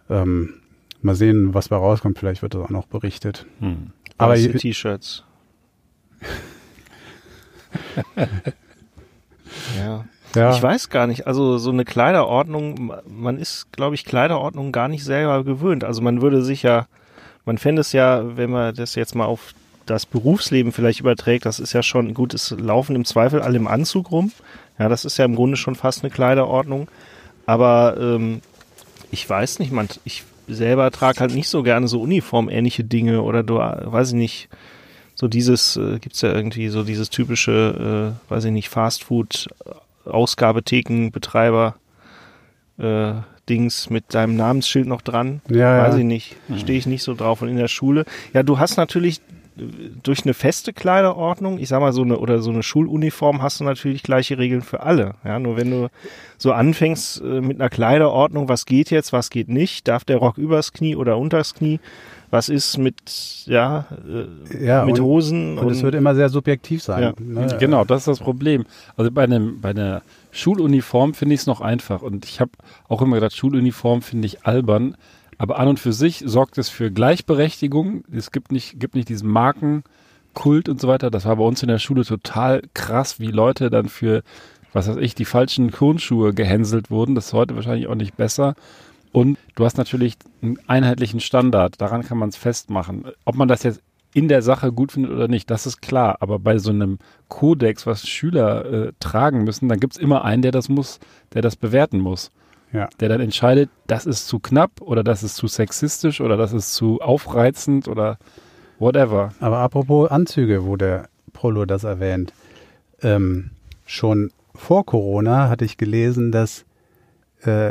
Ähm, 0.08 0.54
Mal 1.00 1.14
sehen, 1.14 1.54
was 1.54 1.68
da 1.68 1.76
rauskommt. 1.76 2.18
Vielleicht 2.18 2.42
wird 2.42 2.54
das 2.54 2.62
auch 2.62 2.70
noch 2.70 2.86
berichtet. 2.86 3.46
Hm. 3.60 3.92
Aber 4.16 4.34
T-Shirts. 4.34 5.22
ja. 9.78 10.04
ja. 10.34 10.54
Ich 10.54 10.60
weiß 10.60 10.88
gar 10.90 11.06
nicht. 11.06 11.28
Also 11.28 11.58
so 11.58 11.70
eine 11.70 11.84
Kleiderordnung, 11.84 12.92
man 13.06 13.38
ist, 13.38 13.70
glaube 13.70 13.94
ich, 13.94 14.04
Kleiderordnung 14.04 14.72
gar 14.72 14.88
nicht 14.88 15.04
selber 15.04 15.44
gewöhnt. 15.44 15.84
Also 15.84 16.02
man 16.02 16.20
würde 16.20 16.42
sich 16.42 16.64
ja, 16.64 16.88
man 17.44 17.58
fände 17.58 17.82
es 17.82 17.92
ja, 17.92 18.36
wenn 18.36 18.50
man 18.50 18.74
das 18.74 18.96
jetzt 18.96 19.14
mal 19.14 19.26
auf 19.26 19.54
das 19.86 20.04
Berufsleben 20.04 20.72
vielleicht 20.72 20.98
überträgt, 21.00 21.46
das 21.46 21.60
ist 21.60 21.72
ja 21.72 21.82
schon 21.82 22.12
gut, 22.12 22.34
es 22.34 22.50
laufen 22.50 22.94
im 22.96 23.04
Zweifel 23.04 23.40
alle 23.40 23.56
im 23.56 23.68
Anzug 23.68 24.10
rum. 24.10 24.32
Ja, 24.78 24.88
das 24.88 25.04
ist 25.04 25.18
ja 25.18 25.24
im 25.24 25.34
Grunde 25.34 25.56
schon 25.56 25.74
fast 25.74 26.02
eine 26.02 26.10
Kleiderordnung. 26.10 26.88
Aber 27.46 27.96
ähm, 27.98 28.40
ich 29.10 29.28
weiß 29.28 29.58
nicht, 29.58 29.72
man, 29.72 29.88
ich 30.04 30.24
selber 30.46 30.90
trage 30.90 31.20
halt 31.20 31.34
nicht 31.34 31.48
so 31.48 31.62
gerne 31.62 31.88
so 31.88 32.00
uniformähnliche 32.00 32.84
Dinge 32.84 33.22
oder 33.22 33.42
du, 33.42 33.56
weiß 33.56 34.10
ich 34.10 34.14
nicht, 34.14 34.48
so 35.14 35.28
dieses, 35.28 35.76
äh, 35.76 35.98
gibt's 35.98 36.22
ja 36.22 36.32
irgendwie 36.32 36.68
so 36.68 36.84
dieses 36.84 37.10
typische, 37.10 38.14
äh, 38.28 38.30
weiß 38.30 38.44
ich 38.44 38.52
nicht, 38.52 38.68
Fastfood, 38.68 39.48
Ausgabethekenbetreiber, 40.04 41.74
äh, 42.78 43.12
Dings 43.48 43.90
mit 43.90 44.14
deinem 44.14 44.36
Namensschild 44.36 44.86
noch 44.86 45.02
dran. 45.02 45.40
Ja, 45.48 45.82
weiß 45.82 45.94
ja. 45.94 46.00
ich 46.00 46.04
nicht. 46.04 46.36
Stehe 46.58 46.78
ich 46.78 46.86
nicht 46.86 47.02
so 47.02 47.14
drauf. 47.14 47.42
Und 47.42 47.48
in 47.48 47.56
der 47.56 47.68
Schule, 47.68 48.04
ja, 48.32 48.42
du 48.42 48.58
hast 48.58 48.76
natürlich 48.76 49.20
durch 50.02 50.24
eine 50.24 50.34
feste 50.34 50.72
Kleiderordnung, 50.72 51.58
ich 51.58 51.68
sag 51.68 51.80
mal 51.80 51.92
so 51.92 52.02
eine 52.02 52.18
oder 52.18 52.40
so 52.40 52.50
eine 52.50 52.62
Schuluniform 52.62 53.42
hast 53.42 53.60
du 53.60 53.64
natürlich 53.64 54.02
gleiche 54.02 54.38
Regeln 54.38 54.62
für 54.62 54.80
alle. 54.80 55.14
Ja, 55.24 55.38
nur 55.38 55.56
wenn 55.56 55.70
du 55.70 55.88
so 56.36 56.52
anfängst 56.52 57.20
äh, 57.20 57.40
mit 57.40 57.60
einer 57.60 57.70
Kleiderordnung, 57.70 58.48
was 58.48 58.66
geht 58.66 58.90
jetzt, 58.90 59.12
was 59.12 59.30
geht 59.30 59.48
nicht, 59.48 59.88
darf 59.88 60.04
der 60.04 60.18
Rock 60.18 60.38
übers 60.38 60.72
Knie 60.72 60.96
oder 60.96 61.18
unters 61.18 61.54
Knie, 61.54 61.80
was 62.30 62.48
ist 62.48 62.78
mit 62.78 62.96
ja, 63.46 63.86
äh, 64.06 64.64
ja 64.64 64.84
mit 64.84 64.98
und, 64.98 65.04
Hosen 65.04 65.58
und, 65.58 65.66
und, 65.66 65.72
es 65.72 65.82
wird 65.82 65.94
immer 65.94 66.14
sehr 66.14 66.28
subjektiv 66.28 66.82
sein. 66.82 67.02
Ja. 67.02 67.14
Ne? 67.18 67.56
Genau, 67.58 67.84
das 67.84 68.02
ist 68.02 68.08
das 68.08 68.18
Problem. 68.20 68.66
Also 68.96 69.10
bei 69.10 69.24
einem 69.24 69.60
bei 69.60 69.70
einer 69.70 70.02
Schuluniform 70.30 71.14
finde 71.14 71.34
ich 71.34 71.42
es 71.42 71.46
noch 71.46 71.60
einfach 71.60 72.02
und 72.02 72.26
ich 72.26 72.40
habe 72.40 72.52
auch 72.88 73.02
immer 73.02 73.16
gedacht, 73.16 73.34
Schuluniform 73.34 74.02
finde 74.02 74.26
ich 74.26 74.46
albern 74.46 74.96
aber 75.38 75.58
an 75.58 75.68
und 75.68 75.80
für 75.80 75.92
sich 75.92 76.22
sorgt 76.26 76.58
es 76.58 76.68
für 76.68 76.90
Gleichberechtigung. 76.90 78.02
Es 78.12 78.32
gibt 78.32 78.50
nicht, 78.50 78.80
gibt 78.80 78.96
nicht 78.96 79.08
diesen 79.08 79.30
Markenkult 79.30 80.68
und 80.68 80.80
so 80.80 80.88
weiter. 80.88 81.10
Das 81.10 81.24
war 81.24 81.36
bei 81.36 81.44
uns 81.44 81.62
in 81.62 81.68
der 81.68 81.78
Schule 81.78 82.04
total 82.04 82.62
krass, 82.74 83.20
wie 83.20 83.30
Leute 83.30 83.70
dann 83.70 83.88
für, 83.88 84.24
was 84.72 84.88
weiß 84.88 84.96
ich, 84.96 85.14
die 85.14 85.24
falschen 85.24 85.70
Turnschuhe 85.70 86.34
gehänselt 86.34 86.90
wurden. 86.90 87.14
Das 87.14 87.26
ist 87.26 87.32
heute 87.32 87.54
wahrscheinlich 87.54 87.86
auch 87.86 87.94
nicht 87.94 88.16
besser. 88.16 88.56
Und 89.12 89.38
du 89.54 89.64
hast 89.64 89.78
natürlich 89.78 90.16
einen 90.42 90.58
einheitlichen 90.66 91.20
Standard. 91.20 91.80
Daran 91.80 92.02
kann 92.02 92.18
man 92.18 92.30
es 92.30 92.36
festmachen. 92.36 93.04
Ob 93.24 93.36
man 93.36 93.48
das 93.48 93.62
jetzt 93.62 93.80
in 94.12 94.26
der 94.26 94.42
Sache 94.42 94.72
gut 94.72 94.90
findet 94.90 95.12
oder 95.12 95.28
nicht, 95.28 95.48
das 95.50 95.66
ist 95.66 95.80
klar. 95.80 96.16
Aber 96.18 96.40
bei 96.40 96.58
so 96.58 96.70
einem 96.70 96.98
Kodex, 97.28 97.86
was 97.86 98.08
Schüler 98.08 98.64
äh, 98.64 98.92
tragen 98.98 99.44
müssen, 99.44 99.68
dann 99.68 99.78
gibt 99.78 99.94
es 99.94 100.02
immer 100.02 100.24
einen, 100.24 100.42
der 100.42 100.50
das 100.50 100.68
muss, 100.68 100.98
der 101.32 101.42
das 101.42 101.54
bewerten 101.54 102.00
muss 102.00 102.32
ja. 102.72 102.88
der 103.00 103.08
dann 103.08 103.20
entscheidet, 103.20 103.70
das 103.86 104.06
ist 104.06 104.26
zu 104.26 104.38
knapp 104.38 104.80
oder 104.80 105.02
das 105.02 105.22
ist 105.22 105.36
zu 105.36 105.46
sexistisch 105.46 106.20
oder 106.20 106.36
das 106.36 106.52
ist 106.52 106.74
zu 106.74 107.00
aufreizend 107.00 107.88
oder 107.88 108.18
whatever. 108.78 109.32
Aber 109.40 109.58
apropos 109.58 110.10
Anzüge, 110.10 110.64
wo 110.64 110.76
der 110.76 111.08
Prolo 111.32 111.64
das 111.64 111.84
erwähnt, 111.84 112.32
ähm, 113.02 113.50
schon 113.86 114.30
vor 114.54 114.84
Corona 114.84 115.48
hatte 115.48 115.64
ich 115.64 115.76
gelesen, 115.76 116.32
dass 116.32 116.64
äh, 117.42 117.70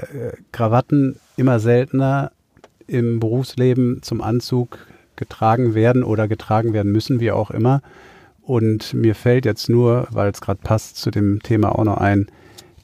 Krawatten 0.52 1.20
immer 1.36 1.60
seltener 1.60 2.32
im 2.88 3.20
Berufsleben 3.20 4.02
zum 4.02 4.22
Anzug 4.22 4.80
getragen 5.18 5.74
werden 5.76 6.04
oder 6.04 6.28
getragen 6.28 6.74
werden 6.74 6.92
müssen, 6.92 7.20
wie 7.20 7.32
auch 7.32 7.52
immer. 7.52 7.82
Und 8.42 8.94
mir 8.94 9.14
fällt 9.14 9.46
jetzt 9.46 9.68
nur, 9.68 10.08
weil 10.12 10.32
es 10.32 10.40
gerade 10.40 10.62
passt 10.64 10.96
zu 10.96 11.12
dem 11.12 11.44
Thema 11.44 11.78
auch 11.78 11.84
noch 11.84 11.98
ein, 11.98 12.28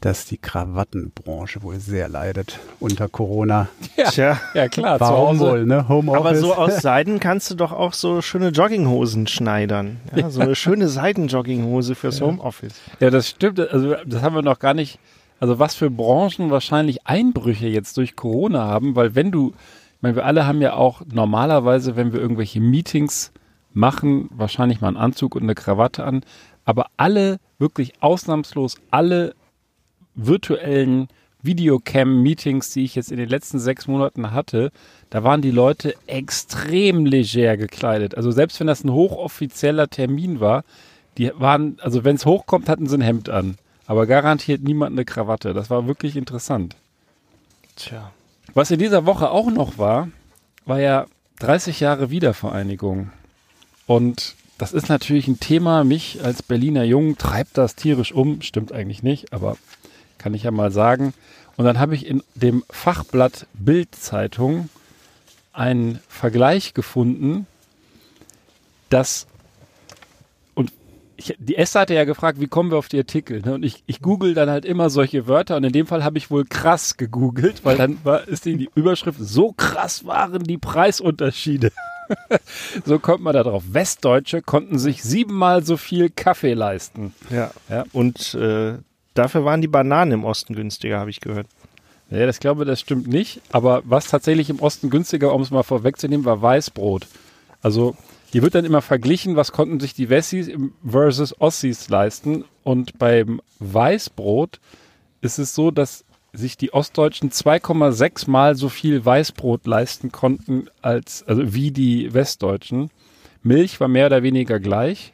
dass 0.04 0.26
die 0.26 0.38
Krawattenbranche 0.38 1.64
wohl 1.64 1.80
sehr 1.80 2.10
leidet 2.10 2.60
unter 2.82 3.08
Corona. 3.08 3.70
Ja, 3.96 4.10
Tja. 4.10 4.42
ja 4.54 4.68
klar. 4.68 5.00
Warum 5.00 5.40
wohl, 5.40 5.66
ne? 5.66 5.88
Homeoffice. 5.88 6.20
Aber 6.20 6.36
so 6.36 6.54
aus 6.56 6.82
Seiden 6.82 7.20
kannst 7.22 7.50
du 7.52 7.56
doch 7.56 7.72
auch 7.72 7.94
so 7.94 8.22
schöne 8.22 8.50
Jogginghosen 8.50 9.28
schneidern. 9.28 10.02
Ja, 10.14 10.30
so 10.30 10.42
eine 10.42 10.56
schöne 10.56 10.90
Seidenjogginghose 10.90 11.96
fürs 11.96 12.20
ja. 12.20 12.26
Homeoffice. 12.26 12.74
Ja, 13.00 13.12
das 13.12 13.30
stimmt. 13.30 13.60
Also 13.60 13.96
das 14.06 14.22
haben 14.22 14.36
wir 14.36 14.42
noch 14.42 14.60
gar 14.60 14.74
nicht. 14.74 15.00
Also 15.40 15.60
was 15.60 15.76
für 15.76 15.90
Branchen 15.90 16.52
wahrscheinlich 16.52 17.06
Einbrüche 17.08 17.68
jetzt 17.68 17.96
durch 17.96 18.16
Corona 18.16 18.66
haben, 18.66 18.96
weil 18.96 19.16
wenn 19.16 19.32
du, 19.32 19.54
ich 19.96 20.02
meine, 20.02 20.16
wir 20.18 20.26
alle 20.26 20.46
haben 20.46 20.62
ja 20.62 20.74
auch 20.74 21.02
normalerweise, 21.14 21.96
wenn 21.96 22.12
wir 22.12 22.20
irgendwelche 22.20 22.60
Meetings 22.60 23.32
machen, 23.74 24.30
wahrscheinlich 24.34 24.82
mal 24.82 24.90
einen 24.90 24.98
Anzug 24.98 25.36
und 25.36 25.44
eine 25.44 25.56
Krawatte 25.56 26.04
an. 26.04 26.24
Aber 26.66 26.88
alle, 26.98 27.40
wirklich 27.58 27.94
ausnahmslos 28.02 28.76
alle 28.92 29.34
virtuellen 30.16 31.08
Videocam-Meetings, 31.44 32.72
die 32.72 32.86
ich 32.86 32.96
jetzt 32.96 33.12
in 33.12 33.18
den 33.18 33.30
letzten 33.30 33.60
sechs 33.60 33.88
Monaten 33.88 34.32
hatte, 34.32 34.72
da 35.10 35.24
waren 35.24 35.42
die 35.42 35.52
Leute 35.52 35.94
extrem 36.08 37.06
leger 37.06 37.58
gekleidet. 37.58 38.16
Also 38.16 38.32
selbst 38.32 38.60
wenn 38.60 38.68
das 38.68 38.84
ein 38.84 38.92
hochoffizieller 38.92 39.90
Termin 39.90 40.40
war, 40.40 40.64
die 41.18 41.32
waren, 41.36 41.78
also 41.82 42.04
wenn 42.04 42.16
es 42.16 42.26
hochkommt, 42.26 42.70
hatten 42.70 42.88
sie 42.88 42.98
ein 42.98 43.02
Hemd 43.02 43.30
an. 43.30 43.58
Aber 43.86 44.08
garantiert 44.08 44.64
niemand 44.64 44.94
eine 44.94 45.06
Krawatte. 45.06 45.54
Das 45.54 45.70
war 45.70 45.88
wirklich 45.88 46.16
interessant. 46.16 46.78
Tja. 47.76 48.12
Was 48.54 48.72
in 48.72 48.80
dieser 48.80 49.06
Woche 49.06 49.30
auch 49.30 49.52
noch 49.52 49.78
war, 49.78 50.08
war 50.66 50.80
ja 50.80 51.06
30 51.40 51.82
Jahre 51.82 52.10
Wiedervereinigung. 52.10 53.12
Und 53.86 54.36
das 54.58 54.72
ist 54.72 54.88
natürlich 54.88 55.28
ein 55.28 55.40
Thema, 55.40 55.84
mich 55.84 56.24
als 56.24 56.42
Berliner 56.42 56.84
Jungen 56.84 57.18
treibt 57.18 57.58
das 57.58 57.76
tierisch 57.76 58.14
um. 58.14 58.42
Stimmt 58.42 58.72
eigentlich 58.72 59.04
nicht, 59.04 59.34
aber 59.34 59.58
kann 60.24 60.34
ich 60.34 60.44
ja 60.44 60.52
mal 60.52 60.72
sagen. 60.72 61.14
Und 61.58 61.66
dann 61.66 61.80
habe 61.80 61.96
ich 61.96 62.08
in 62.08 62.24
dem 62.34 62.64
Fachblatt 62.70 63.46
Bildzeitung 63.54 64.70
einen 65.52 66.00
Vergleich 66.08 66.74
gefunden, 66.74 67.46
dass 68.90 69.28
und 70.56 70.72
ich, 71.18 71.36
die 71.40 71.58
Esther 71.58 71.82
hatte 71.82 71.94
ja 71.94 72.06
gefragt, 72.06 72.40
wie 72.40 72.48
kommen 72.48 72.72
wir 72.72 72.78
auf 72.78 72.88
die 72.88 72.98
Artikel? 72.98 73.42
Ne? 73.42 73.54
Und 73.54 73.66
ich, 73.66 73.84
ich 73.86 74.02
google 74.02 74.34
dann 74.34 74.50
halt 74.50 74.64
immer 74.64 74.90
solche 74.90 75.28
Wörter 75.28 75.58
und 75.58 75.66
in 75.66 75.74
dem 75.74 75.88
Fall 75.88 76.06
habe 76.06 76.18
ich 76.18 76.32
wohl 76.32 76.46
krass 76.46 76.96
gegoogelt, 76.96 77.66
weil 77.66 77.76
dann 77.76 78.00
war, 78.06 78.26
ist 78.26 78.46
die, 78.46 78.56
die 78.56 78.70
Überschrift, 78.76 79.20
so 79.20 79.52
krass 79.52 80.06
waren 80.06 80.44
die 80.44 80.58
Preisunterschiede. 80.58 81.72
so 82.86 82.98
kommt 82.98 83.24
man 83.24 83.34
da 83.34 83.44
drauf. 83.44 83.64
Westdeutsche 83.68 84.42
konnten 84.42 84.80
sich 84.80 85.04
siebenmal 85.04 85.66
so 85.66 85.76
viel 85.76 86.10
Kaffee 86.10 86.54
leisten. 86.54 87.14
Ja. 87.30 87.52
ja. 87.70 87.84
Und 87.92 88.34
äh, 88.36 88.78
Dafür 89.14 89.46
waren 89.46 89.62
die 89.62 89.68
Bananen 89.68 90.12
im 90.12 90.24
Osten 90.24 90.56
günstiger, 90.56 91.00
habe 91.00 91.10
ich 91.10 91.22
gehört. 91.22 91.48
Ja, 92.10 92.26
das 92.26 92.40
glaube, 92.40 92.66
das 92.66 92.80
stimmt 92.80 93.08
nicht. 93.08 93.42
Aber 93.52 93.82
was 93.86 94.08
tatsächlich 94.08 94.50
im 94.50 94.60
Osten 94.60 94.90
günstiger, 94.90 95.34
um 95.34 95.42
es 95.42 95.52
mal 95.52 95.64
vorwegzunehmen, 95.64 96.26
war 96.26 96.42
Weißbrot. 96.42 97.08
Also 97.62 97.96
hier 98.32 98.42
wird 98.42 98.56
dann 98.56 98.66
immer 98.66 98.82
verglichen, 98.82 99.36
was 99.36 99.52
konnten 99.52 99.80
sich 99.80 99.94
die 99.94 100.10
Wessis 100.10 100.50
versus 100.88 101.40
Ossis 101.40 101.90
leisten. 101.90 102.46
Und 102.64 102.98
beim 102.98 103.42
Weißbrot 103.60 104.60
ist 105.22 105.40
es 105.40 105.56
so, 105.56 105.72
dass 105.72 106.04
sich 106.34 106.58
die 106.58 106.74
Ostdeutschen 106.74 107.30
2,6 107.30 108.30
mal 108.30 108.56
so 108.56 108.70
viel 108.70 109.06
Weißbrot 109.06 109.68
leisten 109.68 110.12
konnten 110.12 110.68
als 110.82 111.24
also 111.28 111.54
wie 111.54 111.72
die 111.72 112.14
Westdeutschen. 112.14 112.90
Milch 113.44 113.80
war 113.80 113.88
mehr 113.88 114.08
oder 114.08 114.24
weniger 114.24 114.60
gleich. 114.60 115.13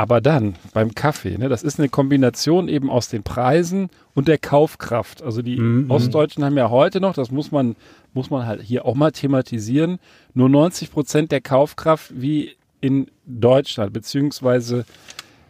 Aber 0.00 0.22
dann 0.22 0.54
beim 0.72 0.94
Kaffee, 0.94 1.36
ne, 1.36 1.50
das 1.50 1.62
ist 1.62 1.78
eine 1.78 1.90
Kombination 1.90 2.70
eben 2.70 2.88
aus 2.88 3.10
den 3.10 3.22
Preisen 3.22 3.90
und 4.14 4.28
der 4.28 4.38
Kaufkraft. 4.38 5.22
Also 5.22 5.42
die 5.42 5.58
mhm. 5.58 5.90
Ostdeutschen 5.90 6.42
haben 6.42 6.56
ja 6.56 6.70
heute 6.70 7.02
noch, 7.02 7.12
das 7.12 7.30
muss 7.30 7.52
man, 7.52 7.76
muss 8.14 8.30
man 8.30 8.46
halt 8.46 8.62
hier 8.62 8.86
auch 8.86 8.94
mal 8.94 9.10
thematisieren, 9.10 9.98
nur 10.32 10.48
90 10.48 10.90
Prozent 10.90 11.32
der 11.32 11.42
Kaufkraft 11.42 12.18
wie 12.18 12.56
in 12.80 13.08
Deutschland, 13.26 13.92
beziehungsweise 13.92 14.86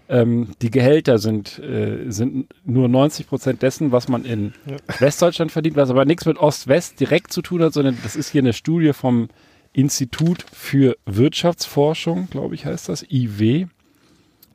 ähm, 0.08 0.48
die 0.62 0.72
Gehälter 0.72 1.18
sind, 1.18 1.60
äh, 1.60 2.10
sind 2.10 2.52
nur 2.64 2.88
90 2.88 3.28
Prozent 3.28 3.62
dessen, 3.62 3.92
was 3.92 4.08
man 4.08 4.24
in 4.24 4.52
ja. 4.66 4.78
Westdeutschland 4.98 5.52
verdient, 5.52 5.76
was 5.76 5.90
aber 5.90 6.04
nichts 6.04 6.26
mit 6.26 6.38
Ost-West 6.38 6.98
direkt 6.98 7.32
zu 7.32 7.40
tun 7.40 7.62
hat, 7.62 7.72
sondern 7.72 7.96
das 8.02 8.16
ist 8.16 8.30
hier 8.30 8.42
eine 8.42 8.52
Studie 8.52 8.94
vom 8.94 9.28
Institut 9.72 10.44
für 10.52 10.96
Wirtschaftsforschung, 11.06 12.26
glaube 12.30 12.56
ich, 12.56 12.66
heißt 12.66 12.88
das, 12.88 13.04
IW 13.08 13.68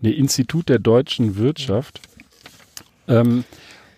nee, 0.01 0.11
Institut 0.11 0.69
der 0.69 0.79
deutschen 0.79 1.37
Wirtschaft. 1.37 2.01
Ähm, 3.07 3.43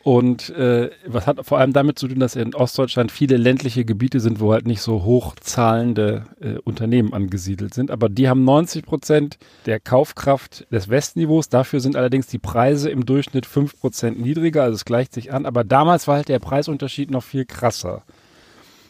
und 0.08 0.52
äh, 0.52 0.90
was 1.06 1.28
hat 1.28 1.46
vor 1.46 1.58
allem 1.58 1.74
damit 1.74 2.00
zu 2.00 2.08
tun, 2.08 2.22
dass 2.22 2.38
in 2.38 2.56
Ostdeutschland 2.56 3.12
viele 3.12 3.36
ländliche 3.36 3.84
Gebiete 3.84 4.22
sind, 4.22 4.40
wo 4.40 4.54
halt 4.54 4.66
nicht 4.66 4.82
so 4.82 5.04
hochzahlende 5.04 6.26
äh, 6.40 6.60
Unternehmen 6.64 7.12
angesiedelt 7.12 7.74
sind. 7.74 7.92
Aber 7.92 8.08
die 8.08 8.30
haben 8.30 8.46
90 8.46 8.86
Prozent 8.86 9.38
der 9.66 9.82
Kaufkraft 9.82 10.66
des 10.72 10.88
Westniveaus. 10.88 11.50
Dafür 11.50 11.82
sind 11.82 11.98
allerdings 11.98 12.28
die 12.28 12.38
Preise 12.38 12.90
im 12.90 13.06
Durchschnitt 13.06 13.46
5 13.46 13.78
Prozent 13.82 14.18
niedriger. 14.18 14.64
Also 14.64 14.76
es 14.76 14.86
gleicht 14.86 15.14
sich 15.14 15.34
an. 15.34 15.46
Aber 15.46 15.66
damals 15.66 16.08
war 16.08 16.16
halt 16.16 16.30
der 16.30 16.40
Preisunterschied 16.40 17.12
noch 17.12 17.24
viel 17.24 17.44
krasser. 17.44 18.04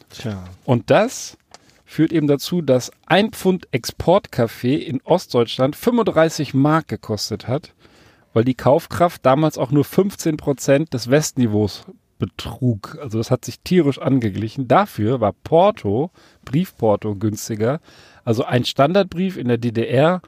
Tja. 0.10 0.43
Und 0.65 0.91
das 0.91 1.36
führt 1.88 2.12
eben 2.12 2.28
dazu, 2.28 2.62
dass 2.62 2.91
ein 3.06 3.32
Pfund 3.32 3.69
Exportkaffee 3.71 4.76
in 4.76 5.02
Ostdeutschland 5.02 5.76
35 5.76 6.54
Mark 6.54 6.89
gekostet 6.89 7.47
hat, 7.47 7.73
weil 8.34 8.43
die 8.43 8.56
Kaufkraft 8.56 9.26
damals 9.26 9.58
auch 9.58 9.71
nur 9.71 9.86
15 9.86 10.36
Prozent 10.36 10.93
des 10.93 11.10
Westniveaus 11.10 11.86
betrug. 12.19 12.97
Also 13.02 13.17
das 13.17 13.32
hat 13.32 13.45
sich 13.45 13.62
tierisch 13.62 14.00
angeglichen. 14.00 14.67
Dafür 14.67 15.21
war 15.21 15.32
Porto, 15.32 16.12
Briefporto 16.43 17.15
günstiger. 17.15 17.80
Also 18.26 18.43
ein 18.43 18.65
Standardbrief 18.65 19.38
in 19.38 19.47
der 19.47 19.58
DDR, 19.58 20.21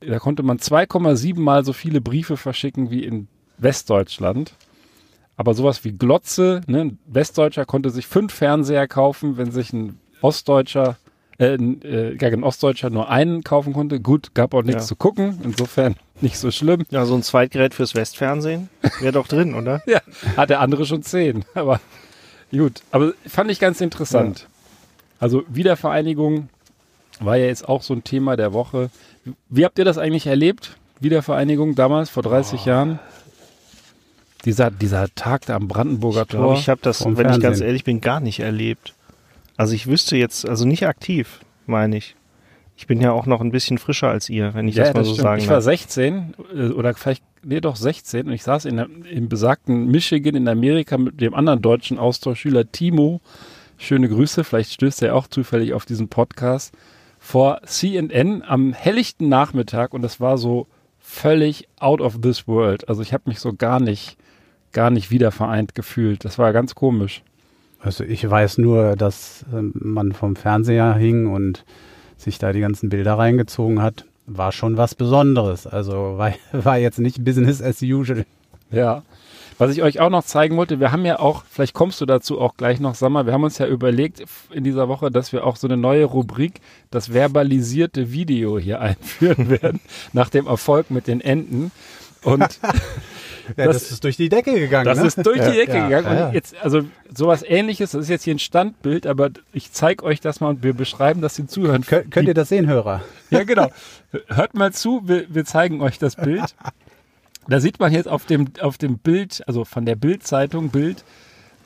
da 0.00 0.18
konnte 0.18 0.42
man 0.42 0.58
2,7 0.58 1.38
mal 1.38 1.64
so 1.64 1.72
viele 1.72 2.00
Briefe 2.00 2.36
verschicken 2.36 2.90
wie 2.90 3.04
in 3.04 3.28
Westdeutschland. 3.58 4.54
Aber 5.36 5.54
sowas 5.54 5.84
wie 5.84 5.92
Glotze, 5.92 6.62
ne, 6.66 6.80
ein 6.80 6.98
Westdeutscher 7.06 7.66
konnte 7.66 7.90
sich 7.90 8.06
fünf 8.08 8.34
Fernseher 8.34 8.88
kaufen, 8.88 9.36
wenn 9.36 9.52
sich 9.52 9.72
ein 9.72 10.00
Ostdeutscher, 10.22 10.96
äh, 11.38 11.54
äh, 11.54 12.18
ein 12.32 12.44
Ostdeutscher 12.44 12.90
nur 12.90 13.08
einen 13.10 13.42
kaufen 13.42 13.72
konnte. 13.72 14.00
Gut, 14.00 14.34
gab 14.34 14.54
auch 14.54 14.62
nichts 14.62 14.84
Ja. 14.84 14.88
zu 14.88 14.96
gucken, 14.96 15.40
insofern 15.44 15.96
nicht 16.20 16.38
so 16.38 16.50
schlimm. 16.50 16.84
Ja, 16.90 17.04
so 17.06 17.14
ein 17.14 17.22
Zweitgerät 17.22 17.74
fürs 17.74 17.94
Westfernsehen 17.94 18.68
wäre 19.00 19.12
doch 19.12 19.26
drin, 19.26 19.54
oder? 19.60 19.82
Ja, 19.86 20.00
hat 20.36 20.50
der 20.50 20.60
andere 20.60 20.86
schon 20.86 21.02
zehn. 21.02 21.44
Aber 21.54 21.80
gut, 22.52 22.82
aber 22.92 23.12
fand 23.26 23.50
ich 23.50 23.58
ganz 23.58 23.80
interessant. 23.80 24.48
Also 25.18 25.42
Wiedervereinigung 25.48 26.48
war 27.20 27.36
ja 27.36 27.46
jetzt 27.46 27.68
auch 27.68 27.82
so 27.82 27.94
ein 27.94 28.04
Thema 28.04 28.36
der 28.36 28.52
Woche. 28.52 28.90
Wie 29.48 29.64
habt 29.64 29.78
ihr 29.78 29.84
das 29.84 29.98
eigentlich 29.98 30.26
erlebt? 30.26 30.76
Wiedervereinigung 31.00 31.74
damals, 31.74 32.10
vor 32.10 32.22
30 32.22 32.64
Jahren? 32.64 32.98
Dieser, 34.44 34.70
dieser 34.70 35.08
Tag 35.14 35.46
da 35.46 35.56
am 35.56 35.68
Brandenburger 35.68 36.22
Ich 36.22 36.28
glaube, 36.28 36.44
Tor. 36.46 36.58
ich 36.58 36.68
habe 36.68 36.80
das, 36.82 37.04
wenn 37.04 37.12
ich 37.12 37.16
ganz 37.16 37.40
Fernsehen. 37.40 37.66
ehrlich 37.66 37.84
bin, 37.84 38.00
gar 38.00 38.20
nicht 38.20 38.40
erlebt. 38.40 38.94
Also 39.56 39.74
ich 39.74 39.86
wüsste 39.86 40.16
jetzt, 40.16 40.48
also 40.48 40.64
nicht 40.64 40.86
aktiv, 40.86 41.40
meine 41.66 41.96
ich. 41.96 42.16
Ich 42.76 42.88
bin 42.88 43.00
ja 43.00 43.12
auch 43.12 43.26
noch 43.26 43.40
ein 43.40 43.52
bisschen 43.52 43.78
frischer 43.78 44.08
als 44.08 44.28
ihr, 44.28 44.52
wenn 44.54 44.66
ich 44.66 44.74
ja, 44.74 44.84
das 44.84 44.94
mal 44.94 45.00
das 45.00 45.08
so 45.08 45.14
stimmt. 45.14 45.24
sagen 45.24 45.42
Ich 45.42 45.48
war 45.48 45.56
darf. 45.56 45.64
16 45.64 46.34
äh, 46.52 46.68
oder 46.68 46.92
vielleicht, 46.94 47.22
nee, 47.44 47.60
doch 47.60 47.76
16 47.76 48.26
und 48.26 48.32
ich 48.32 48.42
saß 48.42 48.64
in 48.64 48.76
der, 48.76 48.88
im 49.08 49.28
besagten 49.28 49.86
Michigan 49.86 50.34
in 50.34 50.48
Amerika 50.48 50.98
mit 50.98 51.20
dem 51.20 51.34
anderen 51.34 51.62
deutschen 51.62 51.98
Austauschschüler 51.98 52.70
Timo. 52.72 53.20
Schöne 53.76 54.08
Grüße, 54.08 54.42
vielleicht 54.42 54.72
stößt 54.72 55.02
er 55.02 55.14
auch 55.14 55.28
zufällig 55.28 55.72
auf 55.72 55.84
diesen 55.84 56.08
Podcast. 56.08 56.74
Vor 57.20 57.60
CNN 57.64 58.42
am 58.42 58.72
helllichten 58.72 59.28
Nachmittag 59.28 59.94
und 59.94 60.02
das 60.02 60.20
war 60.20 60.36
so 60.36 60.66
völlig 60.98 61.68
out 61.78 62.00
of 62.00 62.20
this 62.20 62.48
world. 62.48 62.88
Also 62.88 63.02
ich 63.02 63.12
habe 63.12 63.24
mich 63.26 63.38
so 63.38 63.52
gar 63.52 63.78
nicht, 63.78 64.16
gar 64.72 64.90
nicht 64.90 65.10
wiedervereint 65.10 65.74
gefühlt. 65.74 66.24
Das 66.24 66.38
war 66.38 66.52
ganz 66.52 66.74
komisch. 66.74 67.22
Also 67.84 68.02
ich 68.02 68.28
weiß 68.28 68.58
nur, 68.58 68.96
dass 68.96 69.44
ähm, 69.52 69.72
man 69.74 70.12
vom 70.12 70.36
Fernseher 70.36 70.94
hing 70.94 71.26
und 71.26 71.64
sich 72.16 72.38
da 72.38 72.52
die 72.52 72.60
ganzen 72.60 72.88
Bilder 72.88 73.18
reingezogen 73.18 73.82
hat. 73.82 74.06
War 74.26 74.52
schon 74.52 74.78
was 74.78 74.94
Besonderes. 74.94 75.66
Also 75.66 76.16
war, 76.16 76.32
war 76.52 76.78
jetzt 76.78 76.98
nicht 76.98 77.24
Business 77.24 77.60
as 77.60 77.82
usual. 77.82 78.24
Ja. 78.70 79.02
Was 79.58 79.70
ich 79.70 79.82
euch 79.82 80.00
auch 80.00 80.10
noch 80.10 80.24
zeigen 80.24 80.56
wollte, 80.56 80.80
wir 80.80 80.90
haben 80.90 81.04
ja 81.04 81.20
auch, 81.20 81.44
vielleicht 81.48 81.74
kommst 81.74 82.00
du 82.00 82.06
dazu 82.06 82.40
auch 82.40 82.56
gleich 82.56 82.80
noch, 82.80 82.96
Sammer, 82.96 83.24
wir 83.26 83.32
haben 83.32 83.44
uns 83.44 83.58
ja 83.58 83.68
überlegt 83.68 84.24
in 84.50 84.64
dieser 84.64 84.88
Woche, 84.88 85.12
dass 85.12 85.32
wir 85.32 85.46
auch 85.46 85.54
so 85.54 85.68
eine 85.68 85.76
neue 85.76 86.06
Rubrik, 86.06 86.60
das 86.90 87.12
verbalisierte 87.12 88.10
Video 88.10 88.58
hier 88.58 88.80
einführen 88.80 89.50
werden, 89.50 89.80
nach 90.12 90.30
dem 90.30 90.46
Erfolg 90.46 90.90
mit 90.90 91.06
den 91.06 91.20
Enten. 91.20 91.70
Und 92.24 92.58
Ja, 93.56 93.66
Das- 93.66 93.80
das, 93.80 93.90
ist 93.92 94.04
durch 94.04 94.16
die 94.16 94.28
Decke 94.28 94.52
gegangen. 94.54 94.86
das 94.86 94.98
ne? 95.00 95.06
ist 95.06 95.16
durch 95.24 95.40
die 95.40 95.52
Decke 95.56 95.76
Ja, 95.76 96.00
gegangen. 96.00 96.18
ja. 96.18 96.26
Und 96.28 96.34
jetzt, 96.34 96.54
also 96.62 96.82
sowas 97.14 97.42
ähnliches, 97.46 97.90
das 97.92 98.02
ist 98.04 98.08
jetzt 98.08 98.24
hier 98.24 98.34
ein 98.34 98.38
Standbild, 98.38 99.06
aber 99.06 99.30
ich 99.52 99.72
zeige 99.72 100.04
euch 100.04 100.20
das 100.20 100.40
mal 100.40 100.48
und 100.48 100.62
wir 100.62 100.72
beschreiben 100.74 101.20
das 101.20 101.34
den 101.34 101.48
Zuhörern. 101.48 101.82
Könnt, 101.84 102.10
könnt 102.10 102.28
ihr 102.28 102.34
das 102.34 102.48
sehen, 102.48 102.66
Hörer? 102.66 103.02
Ja, 103.30 103.44
genau. 103.44 103.70
Hört 104.28 104.54
mal 104.54 104.72
zu, 104.72 105.02
wir, 105.04 105.24
wir 105.28 105.44
zeigen 105.44 105.80
euch 105.82 105.98
das 105.98 106.16
Bild. 106.16 106.54
Da 107.48 107.60
sieht 107.60 107.78
man 107.78 107.92
jetzt 107.92 108.08
auf 108.08 108.24
dem, 108.24 108.48
auf 108.60 108.78
dem 108.78 108.98
Bild, 108.98 109.42
also 109.46 109.64
von 109.64 109.84
der 109.84 109.96
Bildzeitung 109.96 110.70
Bild, 110.70 111.04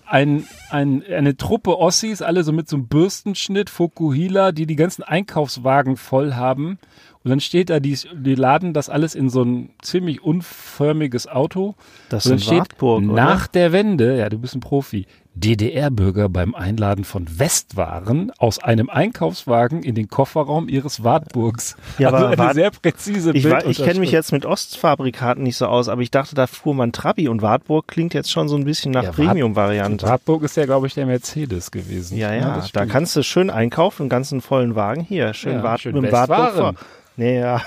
ein, 0.06 0.46
ein, 0.70 1.04
eine 1.06 1.36
Truppe 1.36 1.78
Ossis, 1.78 2.22
alle 2.22 2.42
so 2.42 2.50
mit 2.52 2.68
so 2.68 2.76
einem 2.76 2.86
Bürstenschnitt, 2.86 3.68
Fokuhila, 3.70 4.52
die 4.52 4.66
die 4.66 4.74
ganzen 4.76 5.02
Einkaufswagen 5.02 5.96
voll 5.98 6.34
haben. 6.34 6.78
Und 7.24 7.31
dann 7.31 7.40
steht 7.40 7.68
da, 7.68 7.81
die, 7.81 7.98
die 8.14 8.35
laden 8.37 8.72
das 8.72 8.88
alles 8.88 9.14
in 9.14 9.28
so 9.28 9.42
ein 9.42 9.70
ziemlich 9.83 10.22
unförmiges 10.22 11.26
Auto. 11.26 11.74
Das 12.09 12.24
Und 12.26 12.31
dann 12.31 12.38
ist 12.38 12.44
steht 12.44 12.59
Wartburg, 12.59 13.04
oder? 13.04 13.12
nach 13.12 13.46
der 13.48 13.72
Wende, 13.72 14.16
ja, 14.16 14.28
du 14.28 14.38
bist 14.38 14.54
ein 14.54 14.61
Profi, 14.61 15.07
DDR-Bürger 15.35 16.28
beim 16.28 16.54
Einladen 16.54 17.04
von 17.04 17.26
Westwaren 17.38 18.33
aus 18.38 18.59
einem 18.62 18.90
Einkaufswagen 18.90 19.83
in 19.85 19.94
den 19.94 20.09
Kofferraum 20.09 20.68
ihres 20.68 21.04
Wartburgs. 21.04 21.76
Ja, 21.98 22.09
also 22.09 22.18
aber 22.18 22.28
eine 22.28 22.38
Wart- 22.38 22.54
sehr 22.54 22.70
präzise 22.70 23.33
Ich, 23.33 23.44
ich 23.44 23.78
kenne 23.85 24.00
mich 24.00 24.11
jetzt 24.11 24.33
mit 24.33 24.44
Ostfabrikaten 24.46 25.42
nicht 25.44 25.57
so 25.57 25.66
aus, 25.66 25.88
aber 25.88 26.02
ich 26.02 26.11
dachte, 26.11 26.35
da 26.35 26.46
fuhr 26.48 26.74
man 26.74 26.92
Trabi 26.92 27.28
und 27.28 27.40
Wartburg 27.42 27.87
klingt 27.88 28.14
jetzt 28.14 28.31
schon 28.33 28.48
so 28.48 28.57
ein 28.57 28.64
bisschen 28.64 28.90
nach 28.92 29.04
Ja, 29.04 29.12
Premium-Variante. 29.12 30.07
Wartburg 30.07 30.42
ist 30.42 30.57
ja, 30.57 30.64
glaube 30.66 30.87
ich, 30.88 30.94
der 30.94 31.07
Mercedes 31.07 31.70
gewesen. 31.70 32.16
Ja, 32.18 32.35
ja, 32.35 32.57
das 32.57 32.72
da 32.72 32.87
kannst 32.87 33.14
du 33.14 33.22
schön 33.22 33.50
einkaufen, 33.50 34.02
einen 34.04 34.09
ganzen 34.11 34.40
vollen 34.40 34.74
Wagen 34.74 35.02
hier. 35.02 35.35
Schön, 35.35 35.54
Ja, 35.54 35.62
Wart 35.62 35.81
schön 35.83 36.00
mit. 36.00 36.11
Wartburg. 36.11 36.76
Nee, 37.18 37.40
ja. 37.40 37.61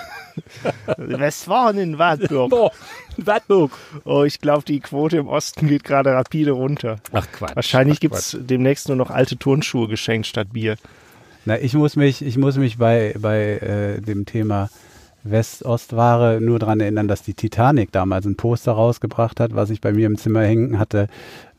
Westfalen 0.98 1.78
in 1.78 1.98
Wartburg. 1.98 2.50
Boah, 2.50 2.72
Wartburg. 3.18 3.72
Oh, 4.06 4.24
ich 4.24 4.40
glaube, 4.40 4.64
die 4.64 4.80
Quote 4.80 5.18
im 5.18 5.28
Osten 5.28 5.68
geht 5.68 5.84
gerade 5.84 6.14
rapide 6.14 6.52
runter. 6.52 6.96
Ach 7.12 7.28
Quatsch. 7.34 7.56
Wahrscheinlich 7.56 7.98
Ach, 7.98 8.02
gibt's 8.02 8.38
demnächst 8.40 8.88
nur 8.88 8.96
noch 8.96 9.10
alte 9.10 9.38
Turnschuhe 9.38 9.90
geschenkt 9.90 10.28
statt 10.28 10.54
Bier. 10.54 10.78
Na, 11.44 11.60
ich 11.60 11.74
muss 11.74 11.98
mich, 11.98 12.24
ich 12.24 12.38
muss 12.38 12.56
mich 12.56 12.78
bei, 12.78 13.14
bei 13.20 13.58
äh, 13.58 14.00
dem 14.00 14.26
Thema 14.26 14.70
West-Ost-Ware 15.24 16.40
nur 16.42 16.60
daran 16.60 16.80
erinnern, 16.80 17.08
dass 17.08 17.22
die 17.22 17.34
Titanic 17.34 17.92
damals 17.92 18.26
ein 18.26 18.36
Poster 18.36 18.72
rausgebracht 18.72 19.40
hat, 19.40 19.56
was 19.56 19.70
ich 19.70 19.82
bei 19.82 19.92
mir 19.94 20.08
im 20.08 20.18
Zimmer 20.18 20.42
hängen 20.42 20.80
hatte. 20.80 21.08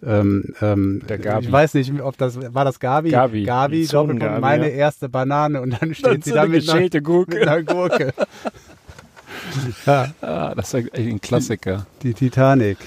Ähm, 0.04 0.54
ähm. 0.60 1.02
Ich 1.08 1.52
weiß 1.52 1.74
nicht, 1.74 1.92
ob 2.00 2.18
das 2.18 2.38
war 2.54 2.64
das 2.64 2.80
Gabi. 2.80 3.10
Gabi. 3.10 3.44
Gabi, 3.44 3.82
Die 3.82 3.86
Doppelpunkt, 3.88 4.40
meine 4.40 4.68
ja. 4.68 4.74
erste 4.76 5.08
Banane 5.08 5.60
und 5.60 5.70
dann 5.70 5.80
Dann 5.80 5.94
steht 5.94 6.24
sie 6.24 6.30
so 6.30 6.36
da 6.36 6.46
mit 6.46 6.68
einer, 6.68 7.00
Gurke. 7.00 7.38
mit 7.38 7.48
einer 7.48 7.62
Gurke. 7.62 8.12
ja, 9.86 10.08
Ah, 10.20 10.54
das 10.54 10.74
ist 10.74 10.94
ein 10.94 11.20
Klassiker. 11.20 11.86
die 12.02 12.14
Titanic. 12.14 12.78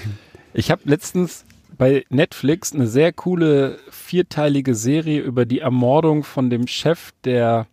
Ich 0.52 0.70
habe 0.70 0.82
letztens 0.84 1.44
bei 1.78 2.04
Netflix 2.08 2.72
eine 2.74 2.86
sehr 2.86 3.12
coole 3.12 3.78
vierteilige 3.90 4.74
Serie 4.74 5.20
über 5.20 5.44
die 5.46 5.60
Ermordung 5.60 6.24
von 6.24 6.48
dem 6.50 6.66
Chef 6.66 7.12
der 7.24 7.66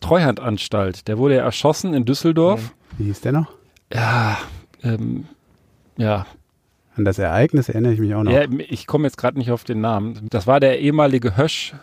Treuhandanstalt. 0.00 1.08
Der 1.08 1.18
wurde 1.18 1.36
ja 1.36 1.42
erschossen 1.42 1.94
in 1.94 2.04
Düsseldorf. 2.04 2.72
Wie 2.96 3.04
hieß 3.04 3.20
der 3.20 3.32
noch? 3.32 3.52
Ja, 3.92 4.38
ähm, 4.82 5.26
ja. 5.96 6.26
An 6.96 7.04
das 7.04 7.18
Ereignis 7.18 7.68
erinnere 7.68 7.92
ich 7.92 8.00
mich 8.00 8.14
auch 8.14 8.24
noch. 8.24 8.32
ja 8.32 8.44
ich 8.68 8.86
komme 8.86 9.04
jetzt 9.04 9.16
gerade 9.18 9.38
nicht 9.38 9.50
auf 9.50 9.64
den 9.64 9.80
Namen. 9.80 10.26
Das 10.30 10.46
war 10.46 10.60
der 10.60 10.80
ehemalige 10.80 11.36
Hösch. 11.36 11.74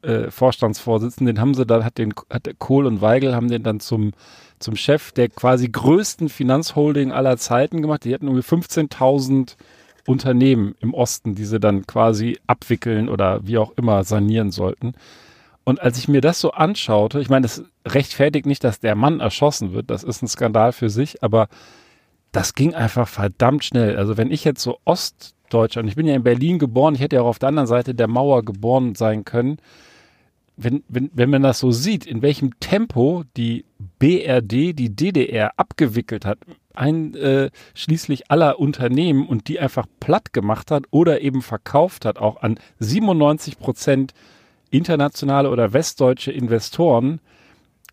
Äh, 0.00 0.30
Vorstandsvorsitzenden, 0.30 1.34
den 1.34 1.40
haben 1.40 1.54
sie 1.54 1.66
dann, 1.66 1.84
hat 1.84 1.98
den, 1.98 2.14
hat 2.30 2.48
Kohl 2.60 2.86
und 2.86 3.00
Weigel 3.00 3.34
haben 3.34 3.48
den 3.48 3.64
dann 3.64 3.80
zum, 3.80 4.12
zum 4.60 4.76
Chef 4.76 5.10
der 5.10 5.28
quasi 5.28 5.68
größten 5.68 6.28
Finanzholding 6.28 7.10
aller 7.10 7.36
Zeiten 7.36 7.82
gemacht. 7.82 8.04
Die 8.04 8.14
hatten 8.14 8.28
irgendwie 8.28 8.46
15.000 8.46 9.56
Unternehmen 10.06 10.74
im 10.80 10.94
Osten, 10.94 11.34
die 11.34 11.44
sie 11.44 11.58
dann 11.58 11.86
quasi 11.86 12.38
abwickeln 12.46 13.08
oder 13.08 13.46
wie 13.46 13.58
auch 13.58 13.72
immer 13.76 14.04
sanieren 14.04 14.52
sollten. 14.52 14.94
Und 15.68 15.82
als 15.82 15.98
ich 15.98 16.08
mir 16.08 16.22
das 16.22 16.40
so 16.40 16.52
anschaute, 16.52 17.20
ich 17.20 17.28
meine, 17.28 17.42
das 17.42 17.62
rechtfertigt 17.86 18.46
nicht, 18.46 18.64
dass 18.64 18.80
der 18.80 18.94
Mann 18.94 19.20
erschossen 19.20 19.74
wird, 19.74 19.90
das 19.90 20.02
ist 20.02 20.22
ein 20.22 20.26
Skandal 20.26 20.72
für 20.72 20.88
sich, 20.88 21.22
aber 21.22 21.48
das 22.32 22.54
ging 22.54 22.72
einfach 22.74 23.06
verdammt 23.06 23.66
schnell. 23.66 23.98
Also 23.98 24.16
wenn 24.16 24.30
ich 24.30 24.44
jetzt 24.44 24.62
so 24.62 24.78
Ostdeutschland, 24.86 25.86
ich 25.86 25.94
bin 25.94 26.06
ja 26.06 26.14
in 26.14 26.22
Berlin 26.22 26.58
geboren, 26.58 26.94
ich 26.94 27.02
hätte 27.02 27.16
ja 27.16 27.22
auch 27.22 27.26
auf 27.26 27.38
der 27.38 27.50
anderen 27.50 27.66
Seite 27.66 27.94
der 27.94 28.08
Mauer 28.08 28.46
geboren 28.46 28.94
sein 28.94 29.26
können, 29.26 29.58
wenn, 30.56 30.84
wenn, 30.88 31.10
wenn 31.12 31.28
man 31.28 31.42
das 31.42 31.58
so 31.58 31.70
sieht, 31.70 32.06
in 32.06 32.22
welchem 32.22 32.58
Tempo 32.60 33.24
die 33.36 33.66
BRD 33.98 34.72
die 34.72 34.96
DDR 34.96 35.52
abgewickelt 35.58 36.24
hat, 36.24 36.38
einschließlich 36.72 38.30
aller 38.30 38.58
Unternehmen 38.58 39.26
und 39.26 39.48
die 39.48 39.60
einfach 39.60 39.84
platt 40.00 40.32
gemacht 40.32 40.70
hat 40.70 40.84
oder 40.92 41.20
eben 41.20 41.42
verkauft 41.42 42.06
hat, 42.06 42.18
auch 42.18 42.40
an 42.40 42.58
97 42.78 43.58
Prozent 43.58 44.14
internationale 44.70 45.50
oder 45.50 45.72
westdeutsche 45.72 46.32
Investoren, 46.32 47.20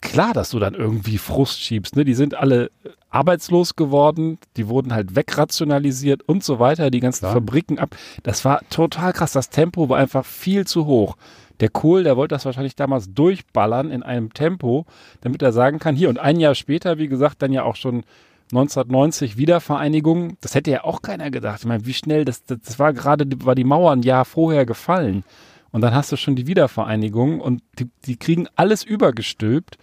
klar, 0.01 0.33
dass 0.33 0.49
du 0.49 0.59
dann 0.59 0.73
irgendwie 0.73 1.17
Frust 1.17 1.59
schiebst. 1.61 1.95
Ne? 1.95 2.05
Die 2.05 2.13
sind 2.13 2.35
alle 2.35 2.71
arbeitslos 3.09 3.75
geworden, 3.75 4.37
die 4.57 4.67
wurden 4.67 4.93
halt 4.93 5.15
wegrationalisiert 5.15 6.23
und 6.23 6.43
so 6.43 6.59
weiter, 6.59 6.91
die 6.91 6.99
ganzen 6.99 7.19
Klar. 7.19 7.33
Fabriken 7.33 7.79
ab. 7.79 7.95
Das 8.23 8.45
war 8.45 8.61
total 8.69 9.13
krass. 9.13 9.31
Das 9.31 9.49
Tempo 9.49 9.89
war 9.89 9.97
einfach 9.97 10.25
viel 10.25 10.67
zu 10.67 10.85
hoch. 10.85 11.15
Der 11.61 11.69
Kohl, 11.69 12.03
der 12.03 12.17
wollte 12.17 12.35
das 12.35 12.45
wahrscheinlich 12.45 12.75
damals 12.75 13.13
durchballern 13.13 13.89
in 13.89 14.03
einem 14.03 14.33
Tempo, 14.33 14.85
damit 15.21 15.41
er 15.41 15.53
sagen 15.53 15.79
kann, 15.79 15.95
hier 15.95 16.09
und 16.09 16.19
ein 16.19 16.39
Jahr 16.39 16.55
später, 16.55 16.97
wie 16.97 17.07
gesagt, 17.07 17.41
dann 17.41 17.53
ja 17.53 17.63
auch 17.63 17.77
schon 17.77 18.03
1990 18.51 19.37
Wiedervereinigung. 19.37 20.37
Das 20.41 20.53
hätte 20.53 20.71
ja 20.71 20.83
auch 20.83 21.01
keiner 21.01 21.31
gedacht. 21.31 21.59
Ich 21.61 21.65
meine, 21.65 21.85
wie 21.85 21.93
schnell, 21.93 22.25
das, 22.25 22.43
das, 22.43 22.59
das 22.63 22.79
war 22.79 22.93
gerade, 22.93 23.25
war 23.45 23.55
die 23.55 23.63
Mauer 23.63 23.93
ein 23.93 24.03
Jahr 24.03 24.25
vorher 24.25 24.65
gefallen. 24.65 25.23
Und 25.75 25.81
dann 25.81 25.93
hast 25.93 26.09
du 26.09 26.15
schon 26.15 26.37
die 26.37 26.47
Wiedervereinigung 26.47 27.41
und 27.41 27.61
die, 27.77 27.89
die 28.05 28.15
kriegen 28.15 28.47
alles 28.55 28.81
übergestülpt. 28.81 29.77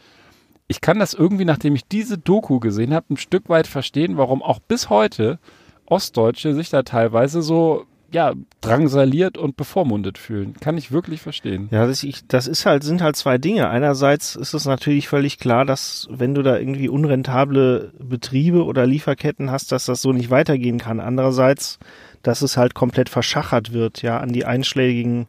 Ich 0.67 0.81
kann 0.81 0.99
das 0.99 1.13
irgendwie, 1.13 1.45
nachdem 1.45 1.75
ich 1.75 1.87
diese 1.87 2.17
Doku 2.17 2.61
gesehen 2.61 2.95
habe, 2.95 3.13
ein 3.13 3.19
Stück 3.19 3.51
weit 3.51 3.67
verstehen, 3.67 4.17
warum 4.17 4.43
auch 4.43 4.59
bis 4.59 4.89
heute 4.89 5.39
Ostdeutsche 5.85 6.55
sich 6.55 6.71
da 6.71 6.83
teilweise 6.83 7.43
so 7.43 7.85
ja, 8.11 8.33
drangsaliert 8.63 9.37
und 9.37 9.59
bevormundet 9.59 10.17
fühlen. 10.17 10.55
Kann 10.59 10.79
ich 10.79 10.93
wirklich 10.93 11.21
verstehen. 11.21 11.69
Ja, 11.71 11.87
das, 11.87 12.03
ich, 12.05 12.27
das 12.27 12.47
ist 12.47 12.65
halt, 12.65 12.85
sind 12.85 13.03
halt 13.03 13.17
zwei 13.17 13.37
Dinge. 13.37 13.69
Einerseits 13.69 14.35
ist 14.35 14.55
es 14.55 14.65
natürlich 14.65 15.09
völlig 15.09 15.39
klar, 15.39 15.67
dass 15.67 16.09
wenn 16.11 16.35
du 16.35 16.41
da 16.41 16.57
irgendwie 16.57 16.89
unrentable 16.89 17.93
Betriebe 17.99 18.65
oder 18.65 18.87
Lieferketten 18.87 19.51
hast, 19.51 19.73
dass 19.73 19.85
das 19.85 20.01
so 20.01 20.15
nicht 20.15 20.31
weitergehen 20.31 20.79
kann. 20.79 21.01
Andererseits, 21.01 21.79
dass 22.23 22.41
es 22.41 22.57
halt 22.57 22.73
komplett 22.73 23.11
verschachert 23.11 23.75
wird, 23.75 24.01
ja, 24.01 24.19
an 24.21 24.33
die 24.33 24.47
einschlägigen 24.47 25.27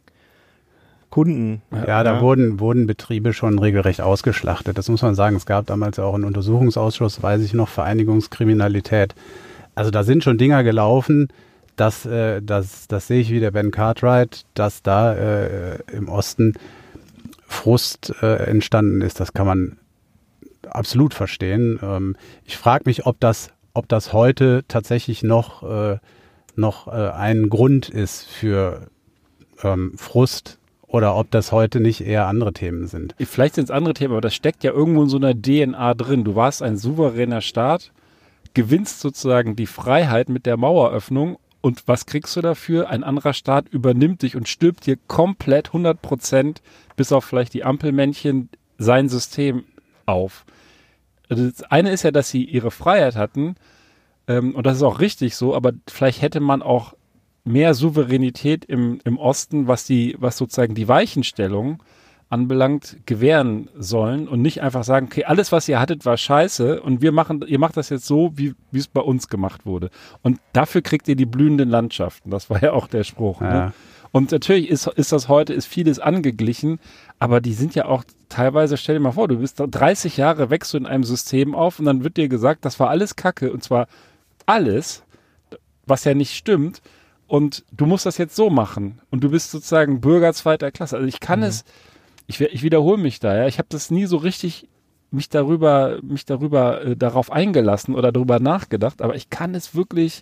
Kunden. 1.13 1.62
Ja, 1.71 1.86
ja, 1.86 2.04
da 2.04 2.21
wurden, 2.21 2.60
wurden 2.60 2.88
Betriebe 2.88 3.34
schon 3.34 3.60
regelrecht 3.60 4.02
ausgeschlachtet. 4.02 4.80
Das 4.80 4.89
muss 4.89 5.04
man 5.04 5.13
sagen. 5.13 5.36
Es 5.36 5.45
gab 5.45 5.67
damals 5.67 5.99
auch 5.99 6.15
einen 6.15 6.23
Untersuchungsausschuss, 6.23 7.21
weiß 7.21 7.43
ich 7.43 7.54
noch, 7.54 7.69
Vereinigungskriminalität. 7.69 9.13
Also 9.76 9.91
da 9.91 10.04
sind 10.04 10.23
schon 10.23 10.39
Dinger 10.39 10.63
gelaufen, 10.63 11.28
das, 11.76 12.08
äh, 12.08 12.41
das, 12.41 12.88
das 12.88 13.06
sehe 13.06 13.21
ich 13.21 13.30
wie 13.30 13.39
der 13.39 13.52
Ben 13.52 13.69
Cartwright, 13.69 14.45
dass 14.56 14.82
da 14.82 15.13
äh, 15.13 15.84
im 15.91 16.10
Osten 16.10 16.54
Frust 17.45 18.15
äh, 18.23 18.45
entstanden 18.45 19.02
ist. 19.02 19.19
Das 19.19 19.34
kann 19.34 19.45
man 19.45 19.78
absolut 20.67 21.13
verstehen. 21.13 21.80
Ähm, 21.84 22.15
ich 22.43 22.58
frage 22.58 22.86
mich, 22.88 23.06
ob 23.06 23.19
das, 23.19 23.52
ob 23.76 23.88
das 23.88 24.13
heute 24.13 24.63
tatsächlich 24.67 25.21
noch, 25.21 25.62
äh, 25.62 25.99
noch 26.56 26.88
äh, 26.88 27.12
ein 27.12 27.49
Grund 27.49 27.88
ist 27.88 28.26
für 28.26 28.88
ähm, 29.62 29.93
Frust 29.95 30.58
oder 30.93 31.15
ob 31.15 31.32
das 31.32 31.51
heute 31.51 31.79
nicht 31.79 32.01
eher 32.01 32.27
andere 32.27 32.53
Themen 32.53 32.86
sind. 32.86 33.15
Vielleicht 33.19 33.56
sind 33.56 33.63
es 33.63 33.71
andere 33.71 33.95
Themen, 33.95 34.13
aber 34.13 34.21
das 34.21 34.36
steckt 34.36 34.63
ja 34.63 34.71
irgendwo 34.71 35.01
in 35.01 35.10
so 35.10 35.17
einer 35.17 35.34
DNA 35.34 35.95
drin. 35.95 36.23
Du 36.23 36.36
warst 36.36 36.62
ein 36.62 36.77
souveräner 36.77 37.41
Staat, 37.41 37.91
gewinnst 38.53 38.99
sozusagen 38.99 39.56
die 39.56 39.65
Freiheit 39.65 40.29
mit 40.29 40.45
der 40.45 40.56
Maueröffnung 40.56 41.38
und 41.62 41.88
was 41.88 42.06
kriegst 42.06 42.36
du 42.36 42.41
dafür? 42.41 42.91
Ein 42.91 43.03
anderer 43.03 43.34
Staat 43.34 43.69
übernimmt 43.69 44.21
dich 44.21 44.36
und 44.36 44.47
stülpt 44.47 44.86
dir 44.86 44.97
komplett 45.08 45.69
100 45.69 45.99
Prozent, 45.99 46.62
bis 46.95 47.12
auf 47.12 47.25
vielleicht 47.25 47.56
die 47.56 47.63
Ampelmännchen, 47.63 48.49
sein 48.77 49.10
System 49.10 49.63
auf. 50.06 50.45
Also 51.27 51.49
das 51.49 51.63
eine 51.63 51.89
ist 51.89 52.03
ja, 52.03 52.12
dass 52.12 52.29
sie 52.29 52.43
ihre 52.43 52.69
Freiheit 52.69 53.15
hatten, 53.15 53.56
ähm, 54.27 54.53
und 54.53 54.67
das 54.67 54.77
ist 54.77 54.84
auch 54.84 54.99
richtig 54.99 55.36
so, 55.36 55.56
aber 55.56 55.71
vielleicht 55.88 56.21
hätte 56.21 56.39
man 56.39 56.62
auch 56.62 56.93
mehr 57.43 57.73
Souveränität 57.73 58.65
im, 58.65 58.99
im 59.03 59.17
Osten, 59.17 59.67
was 59.67 59.86
die, 59.86 60.15
was 60.19 60.38
sozusagen 60.38 60.75
die 60.75 60.88
Weichenstellung 60.88 61.84
anbelangt, 62.29 62.97
gewähren 63.06 63.69
sollen 63.77 64.27
und 64.27 64.41
nicht 64.41 64.62
einfach 64.62 64.84
sagen, 64.84 65.06
okay, 65.06 65.25
alles, 65.25 65.51
was 65.51 65.69
ihr 65.69 65.79
hattet, 65.79 66.03
war 66.06 66.17
scheiße 66.17 66.82
und 66.82 67.01
wir 67.01 67.12
machen, 67.12 67.43
ihr 67.47 67.60
macht 67.60 67.77
das 67.77 67.89
jetzt 67.89 68.08
so, 68.08 68.32
wie 68.36 68.56
wie 68.71 68.79
es 68.79 68.88
bei 68.88 69.01
uns 69.01 69.27
gemacht 69.27 69.67
wurde. 69.67 69.91
Und 70.23 70.39
dafür 70.51 70.82
kriegt 70.82 71.08
ihr 71.08 71.15
die 71.15 71.27
blühenden 71.27 71.69
Landschaften. 71.69 72.32
Das 72.32 72.49
war 72.49 72.63
ja 72.63 72.73
auch 72.73 72.88
der 72.88 73.03
Spruch. 73.03 73.39
Ne? 73.39 73.47
Ja. 73.47 73.65
Ne? 73.65 73.73
Und 74.13 74.32
natürlich 74.32 74.69
ist, 74.69 74.88
ist 74.88 75.12
das 75.12 75.27
heute, 75.27 75.53
ist 75.53 75.65
vieles 75.65 75.97
angeglichen, 75.97 76.79
aber 77.17 77.41
die 77.41 77.53
sind 77.53 77.73
ja 77.73 77.86
auch 77.86 78.03
teilweise, 78.29 78.77
stell 78.77 78.95
dir 78.95 79.01
mal 79.01 79.12
vor, 79.12 79.27
du 79.27 79.38
bist 79.38 79.60
30 79.60 80.17
Jahre, 80.17 80.51
wächst 80.51 80.73
du 80.73 80.77
in 80.77 80.86
einem 80.86 81.03
System 81.03 81.56
auf 81.56 81.79
und 81.79 81.86
dann 81.86 82.03
wird 82.03 82.17
dir 82.17 82.29
gesagt, 82.29 82.63
das 82.63 82.79
war 82.79 82.89
alles 82.89 83.15
Kacke 83.15 83.51
und 83.51 83.63
zwar 83.63 83.88
alles, 84.45 85.03
was 85.88 86.03
ja 86.03 86.13
nicht 86.13 86.36
stimmt. 86.36 86.82
Und 87.34 87.65
du 87.72 87.88
musst 87.88 88.06
das 88.06 88.19
jetzt 88.19 88.36
so 88.36 88.52
machen. 88.52 89.02
Und 89.10 89.24
du 89.24 89.32
bist 89.32 89.50
sozusagen 89.50 90.02
Bürger 90.02 90.34
zweiter 90.34 90.69
Klasse. 90.69 90.98
Also 90.98 91.08
ich 91.08 91.19
kann 91.19 91.39
mhm. 91.39 91.46
es, 91.46 91.65
ich, 92.28 92.39
ich 92.39 92.62
wiederhole 92.62 93.02
mich 93.02 93.19
da, 93.19 93.36
ja. 93.36 93.48
Ich 93.48 93.58
habe 93.58 93.69
das 93.72 93.89
nie 93.89 94.06
so 94.06 94.17
richtig 94.17 94.69
mich 95.10 95.30
darüber, 95.30 95.98
mich 96.04 96.26
darüber 96.26 96.86
äh, 96.86 96.96
darauf 96.96 97.32
eingelassen 97.32 97.96
oder 97.96 98.12
darüber 98.12 98.39
nachgedacht, 98.39 99.02
aber 99.02 99.15
ich 99.15 99.32
kann 99.32 99.56
es 99.56 99.74
wirklich 99.74 100.22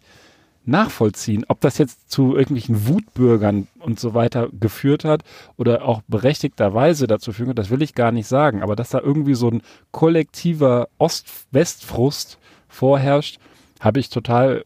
nachvollziehen, 0.64 1.44
ob 1.50 1.60
das 1.60 1.80
jetzt 1.80 2.10
zu 2.10 2.38
irgendwelchen 2.38 2.88
Wutbürgern 2.88 3.68
und 3.80 4.00
so 4.00 4.14
weiter 4.14 4.48
geführt 4.58 5.04
hat 5.04 5.24
oder 5.58 5.84
auch 5.84 6.02
berechtigterweise 6.08 7.08
dazu 7.08 7.34
führt, 7.34 7.60
das 7.60 7.70
will 7.70 7.82
ich 7.82 7.94
gar 7.94 8.14
nicht 8.14 8.28
sagen, 8.28 8.64
aber 8.64 8.78
dass 8.78 8.92
da 8.92 9.02
irgendwie 9.02 9.36
so 9.36 9.50
ein 9.50 9.64
kollektiver 9.92 10.88
Ost-West-Frust 10.98 12.38
vorherrscht, 12.70 13.38
habe 13.82 14.00
ich 14.00 14.08
total, 14.08 14.64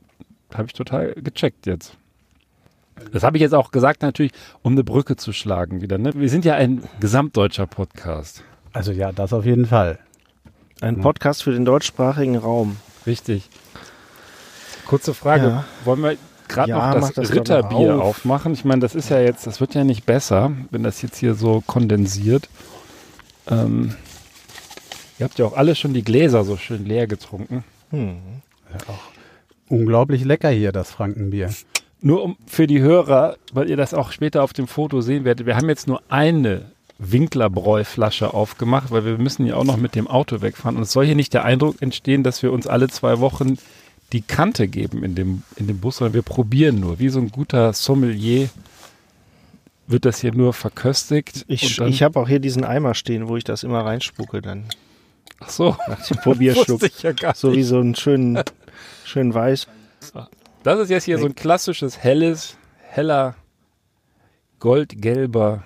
habe 0.53 0.67
ich 0.67 0.73
total 0.73 1.15
gecheckt 1.15 1.65
jetzt. 1.65 1.97
Das 3.11 3.23
habe 3.23 3.37
ich 3.37 3.41
jetzt 3.41 3.53
auch 3.53 3.71
gesagt, 3.71 4.01
natürlich, 4.01 4.31
um 4.61 4.73
eine 4.73 4.83
Brücke 4.83 5.15
zu 5.15 5.33
schlagen 5.33 5.81
wieder. 5.81 5.97
Ne? 5.97 6.11
Wir 6.15 6.29
sind 6.29 6.45
ja 6.45 6.55
ein 6.55 6.83
gesamtdeutscher 6.99 7.67
Podcast. 7.67 8.43
Also 8.73 8.91
ja, 8.91 9.11
das 9.11 9.33
auf 9.33 9.45
jeden 9.45 9.65
Fall. 9.65 9.99
Ein 10.81 10.99
Podcast 11.01 11.43
für 11.43 11.51
den 11.51 11.65
deutschsprachigen 11.65 12.37
Raum. 12.37 12.77
Richtig. 13.07 13.49
Kurze 14.87 15.13
Frage. 15.13 15.47
Ja. 15.47 15.65
Wollen 15.83 16.03
wir 16.03 16.17
gerade 16.47 16.69
ja, 16.69 16.93
noch 16.93 17.01
das, 17.01 17.13
das 17.13 17.33
Ritterbier 17.33 17.95
auf. 17.95 18.01
aufmachen? 18.01 18.53
Ich 18.53 18.65
meine, 18.65 18.81
das 18.81 18.95
ist 18.95 19.09
ja 19.09 19.19
jetzt, 19.19 19.47
das 19.47 19.59
wird 19.59 19.73
ja 19.73 19.83
nicht 19.83 20.05
besser, 20.05 20.51
wenn 20.71 20.83
das 20.83 21.01
jetzt 21.01 21.17
hier 21.17 21.33
so 21.33 21.63
kondensiert. 21.65 22.49
Ähm, 23.47 23.95
ihr 25.19 25.25
habt 25.25 25.39
ja 25.39 25.45
auch 25.45 25.55
alle 25.55 25.75
schon 25.75 25.93
die 25.93 26.03
Gläser 26.03 26.43
so 26.43 26.57
schön 26.57 26.85
leer 26.85 27.07
getrunken. 27.07 27.63
Hm. 27.91 28.17
Ja, 28.71 28.93
auch 28.93 29.11
unglaublich 29.69 30.23
lecker 30.23 30.49
hier, 30.49 30.71
das 30.71 30.91
Frankenbier. 30.91 31.49
Nur 32.05 32.21
um 32.21 32.37
für 32.45 32.67
die 32.67 32.81
Hörer, 32.81 33.35
weil 33.51 33.67
ihr 33.67 33.77
das 33.77 33.95
auch 33.95 34.11
später 34.11 34.43
auf 34.43 34.53
dem 34.53 34.67
Foto 34.67 35.01
sehen 35.01 35.25
werdet, 35.25 35.47
wir 35.47 35.55
haben 35.55 35.69
jetzt 35.69 35.87
nur 35.87 36.03
eine 36.07 36.65
Winklerbräu-Flasche 36.99 38.31
aufgemacht, 38.31 38.91
weil 38.91 39.05
wir 39.05 39.17
müssen 39.17 39.47
ja 39.47 39.55
auch 39.55 39.63
noch 39.63 39.77
mit 39.77 39.95
dem 39.95 40.07
Auto 40.07 40.43
wegfahren. 40.43 40.77
Und 40.77 40.83
es 40.83 40.91
soll 40.91 41.07
hier 41.07 41.15
nicht 41.15 41.33
der 41.33 41.45
Eindruck 41.45 41.81
entstehen, 41.81 42.21
dass 42.21 42.43
wir 42.43 42.53
uns 42.53 42.67
alle 42.67 42.89
zwei 42.89 43.21
Wochen 43.21 43.57
die 44.13 44.21
Kante 44.21 44.67
geben 44.67 45.03
in 45.03 45.15
dem, 45.15 45.41
in 45.55 45.65
dem 45.65 45.79
Bus, 45.79 45.97
sondern 45.97 46.13
wir 46.13 46.21
probieren 46.21 46.79
nur. 46.79 46.99
Wie 46.99 47.09
so 47.09 47.19
ein 47.19 47.31
guter 47.31 47.73
Sommelier 47.73 48.49
wird 49.87 50.05
das 50.05 50.21
hier 50.21 50.31
nur 50.31 50.53
verköstigt. 50.53 51.43
Ich, 51.47 51.79
ich 51.79 52.03
habe 52.03 52.19
auch 52.19 52.27
hier 52.27 52.39
diesen 52.39 52.63
Eimer 52.63 52.93
stehen, 52.93 53.27
wo 53.27 53.35
ich 53.35 53.45
das 53.45 53.63
immer 53.63 53.83
reinspucke 53.83 54.43
dann. 54.43 54.65
Ach 55.39 55.49
so. 55.49 55.75
Nach 55.87 56.05
dem 56.05 56.17
Probierschluck. 56.17 56.81
Ja 57.01 57.33
so 57.33 57.51
wie 57.51 57.63
so 57.63 57.79
einen 57.79 57.95
schönen, 57.95 58.43
schönen 59.05 59.33
Weiß. 59.33 59.67
Das 60.65 60.79
ist 60.79 60.89
jetzt 60.89 61.03
hier 61.03 61.19
so 61.19 61.27
ein 61.27 61.35
klassisches 61.35 61.99
helles, 61.99 62.57
heller, 62.81 63.35
goldgelber 64.59 65.61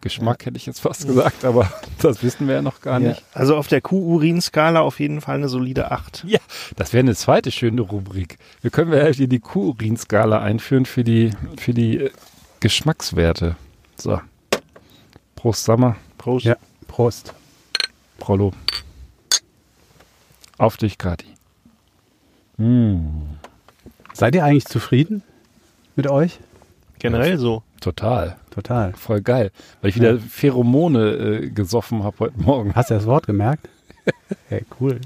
Geschmack, 0.00 0.42
ja. 0.42 0.46
hätte 0.46 0.56
ich 0.56 0.66
jetzt 0.66 0.78
fast 0.78 1.04
gesagt, 1.04 1.44
aber 1.44 1.68
das 2.00 2.22
wissen 2.22 2.46
wir 2.46 2.54
ja 2.54 2.62
noch 2.62 2.80
gar 2.80 3.00
ja. 3.00 3.08
nicht. 3.08 3.24
Also 3.34 3.56
auf 3.56 3.66
der 3.66 3.80
Q-Urin-Skala 3.80 4.82
auf 4.82 5.00
jeden 5.00 5.20
Fall 5.20 5.34
eine 5.34 5.48
solide 5.48 5.90
8. 5.90 6.26
Ja, 6.28 6.38
das 6.76 6.92
wäre 6.92 7.00
eine 7.00 7.16
zweite 7.16 7.50
schöne 7.50 7.80
Rubrik. 7.80 8.38
Wir 8.60 8.70
können 8.70 8.92
ja 8.92 9.06
hier 9.08 9.26
die 9.26 9.40
Q-Urin-Skala 9.40 10.40
einführen 10.40 10.86
für 10.86 11.02
die, 11.02 11.32
für 11.58 11.74
die 11.74 11.98
äh, 11.98 12.10
Geschmackswerte. 12.60 13.56
So. 13.96 14.20
Prost, 15.34 15.64
Sammer. 15.64 15.96
Prost. 16.18 16.46
Ja, 16.46 16.54
Prost. 16.86 17.34
Prollo. 18.20 18.52
Auf 20.56 20.76
dich, 20.76 20.98
Kati. 20.98 21.37
Hm. 22.58 23.22
Seid 24.12 24.34
ihr 24.34 24.44
eigentlich 24.44 24.66
zufrieden 24.66 25.22
mit 25.96 26.08
euch? 26.08 26.38
Generell 26.98 27.38
so. 27.38 27.62
Total. 27.80 28.36
Total. 28.50 28.92
Voll 28.94 29.20
geil. 29.20 29.52
Weil 29.80 29.90
ich 29.90 29.96
wieder 29.96 30.14
ja. 30.14 30.18
Pheromone 30.18 31.10
äh, 31.10 31.50
gesoffen 31.50 32.02
habe 32.02 32.18
heute 32.18 32.40
Morgen. 32.40 32.74
Hast 32.74 32.90
du 32.90 32.94
das 32.94 33.06
Wort 33.06 33.26
gemerkt? 33.26 33.68
hey, 34.48 34.64
cool. 34.80 35.00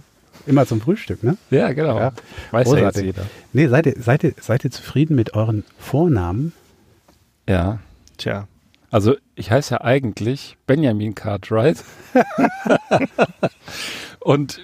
Immer 0.46 0.66
zum 0.66 0.80
Frühstück, 0.80 1.22
ne? 1.22 1.36
Ja, 1.50 1.72
genau. 1.72 1.98
Ja. 1.98 2.12
Weiß 2.50 2.70
ja 2.72 2.78
jetzt 2.78 3.00
jeder. 3.00 3.26
Nee, 3.52 3.68
seid 3.68 3.86
ihr, 3.86 3.94
seid, 3.98 4.24
ihr, 4.24 4.34
seid 4.40 4.64
ihr 4.64 4.70
zufrieden 4.70 5.14
mit 5.14 5.34
euren 5.34 5.64
Vornamen? 5.78 6.52
Ja. 7.48 7.80
Tja. 8.16 8.48
Also 8.90 9.14
ich 9.34 9.50
heiße 9.50 9.74
ja 9.74 9.80
eigentlich 9.82 10.56
Benjamin 10.66 11.14
Cartwright. 11.14 11.84
und 14.20 14.60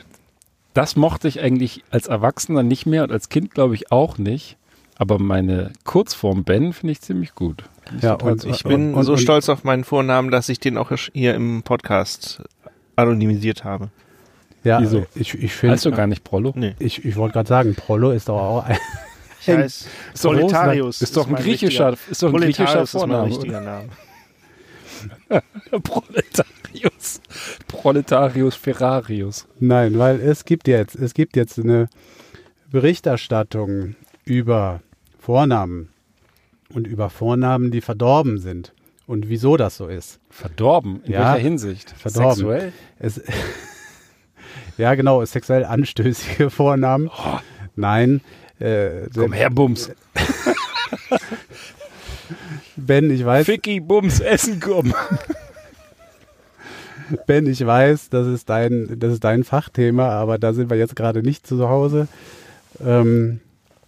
das 0.78 0.94
mochte 0.94 1.26
ich 1.26 1.40
eigentlich 1.40 1.82
als 1.90 2.06
Erwachsener 2.06 2.62
nicht 2.62 2.86
mehr 2.86 3.02
und 3.02 3.10
als 3.10 3.28
Kind 3.28 3.52
glaube 3.52 3.74
ich 3.74 3.90
auch 3.90 4.16
nicht. 4.16 4.56
Aber 4.96 5.18
meine 5.18 5.72
Kurzform 5.82 6.44
Ben 6.44 6.72
finde 6.72 6.92
ich 6.92 7.00
ziemlich 7.00 7.34
gut. 7.34 7.64
Ja, 8.00 8.14
und 8.14 8.44
ich 8.44 8.62
bin 8.62 8.94
und, 8.94 9.02
so 9.02 9.12
und, 9.12 9.18
stolz 9.18 9.48
auf 9.48 9.64
meinen 9.64 9.82
Vornamen, 9.82 10.30
dass 10.30 10.48
ich 10.48 10.60
den 10.60 10.78
auch 10.78 10.92
hier 11.12 11.34
im 11.34 11.64
Podcast 11.64 12.42
anonymisiert 12.94 13.64
habe. 13.64 13.90
Ja, 14.62 14.80
Wieso? 14.80 15.04
ich, 15.16 15.34
ich 15.34 15.52
finde. 15.52 15.72
Heißt 15.72 15.84
du 15.84 15.90
gar 15.90 16.06
nicht 16.06 16.22
Prollo? 16.22 16.52
Nee. 16.54 16.76
Ich, 16.78 17.04
ich 17.04 17.16
wollte 17.16 17.32
gerade 17.32 17.48
sagen, 17.48 17.74
Prollo 17.74 18.12
ist 18.12 18.28
doch 18.28 18.40
auch 18.40 18.64
ein. 18.64 18.78
Ich 19.40 19.48
heiße 19.48 19.88
Proletarius. 20.22 21.02
Ist, 21.02 21.16
doch 21.16 21.26
ein 21.26 21.34
griechischer, 21.34 21.96
ist 22.08 22.22
doch 22.22 22.32
ein 22.32 22.40
griechischer 22.40 22.86
Vorname. 22.86 23.30
Ist 23.30 23.44
mein 23.44 23.64
Name. 23.64 23.88
Proletarius. 25.82 26.57
Proletarius 27.68 28.54
Ferrarius. 28.56 29.46
Nein, 29.60 29.98
weil 29.98 30.20
es 30.20 30.44
gibt 30.44 30.68
jetzt, 30.68 30.94
es 30.96 31.14
gibt 31.14 31.36
jetzt 31.36 31.58
eine 31.58 31.88
Berichterstattung 32.70 33.94
über 34.24 34.80
Vornamen 35.18 35.88
und 36.72 36.86
über 36.86 37.10
Vornamen, 37.10 37.70
die 37.70 37.80
verdorben 37.80 38.38
sind. 38.38 38.72
Und 39.06 39.28
wieso 39.30 39.56
das 39.56 39.76
so 39.78 39.88
ist. 39.88 40.20
Verdorben? 40.28 41.02
In 41.04 41.12
Ja, 41.12 41.32
welcher 41.32 41.42
Hinsicht? 41.42 41.90
verdorben. 41.96 42.36
Sexuell? 42.36 42.72
Es, 42.98 43.20
ja, 44.78 44.94
genau, 44.94 45.24
sexuell 45.24 45.64
anstößige 45.64 46.50
Vornamen. 46.50 47.10
Nein. 47.74 48.20
Äh, 48.58 49.06
Komm 49.14 49.32
her, 49.32 49.50
Bums. 49.50 49.90
Ben, 52.76 53.10
ich 53.10 53.24
weiß, 53.24 53.46
Ficky, 53.46 53.80
Bums, 53.80 54.20
Essen, 54.20 54.60
komm. 54.60 54.94
Ben, 57.26 57.46
ich 57.46 57.64
weiß, 57.64 58.10
das 58.10 58.26
ist 58.26 58.48
dein, 58.48 58.98
das 58.98 59.14
ist 59.14 59.24
dein 59.24 59.44
Fachthema, 59.44 60.10
aber 60.10 60.38
da 60.38 60.52
sind 60.52 60.70
wir 60.70 60.76
jetzt 60.76 60.96
gerade 60.96 61.22
nicht 61.22 61.46
zu 61.46 61.68
Hause. 61.68 62.08
Ähm, 62.84 63.40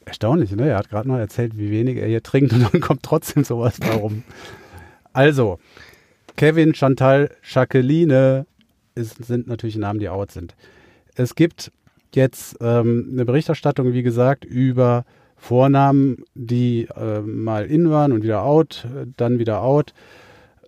erstaunlich, 0.05 0.53
ne? 0.53 0.69
Er 0.69 0.79
hat 0.79 0.89
gerade 0.89 1.09
noch 1.09 1.19
erzählt, 1.19 1.57
wie 1.59 1.71
wenig 1.71 1.97
er 1.97 2.09
hier 2.09 2.23
trinkt 2.23 2.53
und 2.53 2.73
dann 2.73 2.81
kommt 2.81 3.03
trotzdem 3.03 3.45
sowas 3.45 3.79
warum. 3.81 4.25
Also, 5.13 5.59
Kevin, 6.37 6.75
Chantal, 6.75 7.31
Jacqueline 7.43 8.47
ist, 8.95 9.25
sind 9.25 9.47
natürlich 9.47 9.77
Namen, 9.77 10.01
die 10.01 10.09
out 10.09 10.33
sind. 10.33 10.55
Es 11.15 11.35
gibt 11.35 11.73
jetzt 12.15 12.57
ähm, 12.61 13.11
eine 13.13 13.25
Berichterstattung, 13.25 13.93
wie 13.93 14.03
gesagt, 14.03 14.45
über 14.45 15.05
Vornamen, 15.37 16.25
die 16.35 16.89
äh, 16.97 17.21
mal 17.21 17.67
in 17.67 17.91
waren 17.91 18.13
und 18.13 18.23
wieder 18.23 18.43
out, 18.43 18.87
äh, 18.87 19.07
dann 19.17 19.39
wieder 19.39 19.63
out 19.63 19.95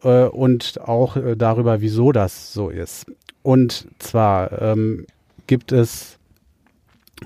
äh, 0.03 0.25
und 0.25 0.81
auch 0.81 1.17
äh, 1.17 1.37
darüber, 1.37 1.81
wieso 1.81 2.13
das 2.13 2.53
so 2.53 2.69
ist. 2.71 3.07
Und 3.43 3.89
zwar 3.99 4.61
ähm, 4.63 5.07
gibt 5.47 5.73
es 5.73 6.19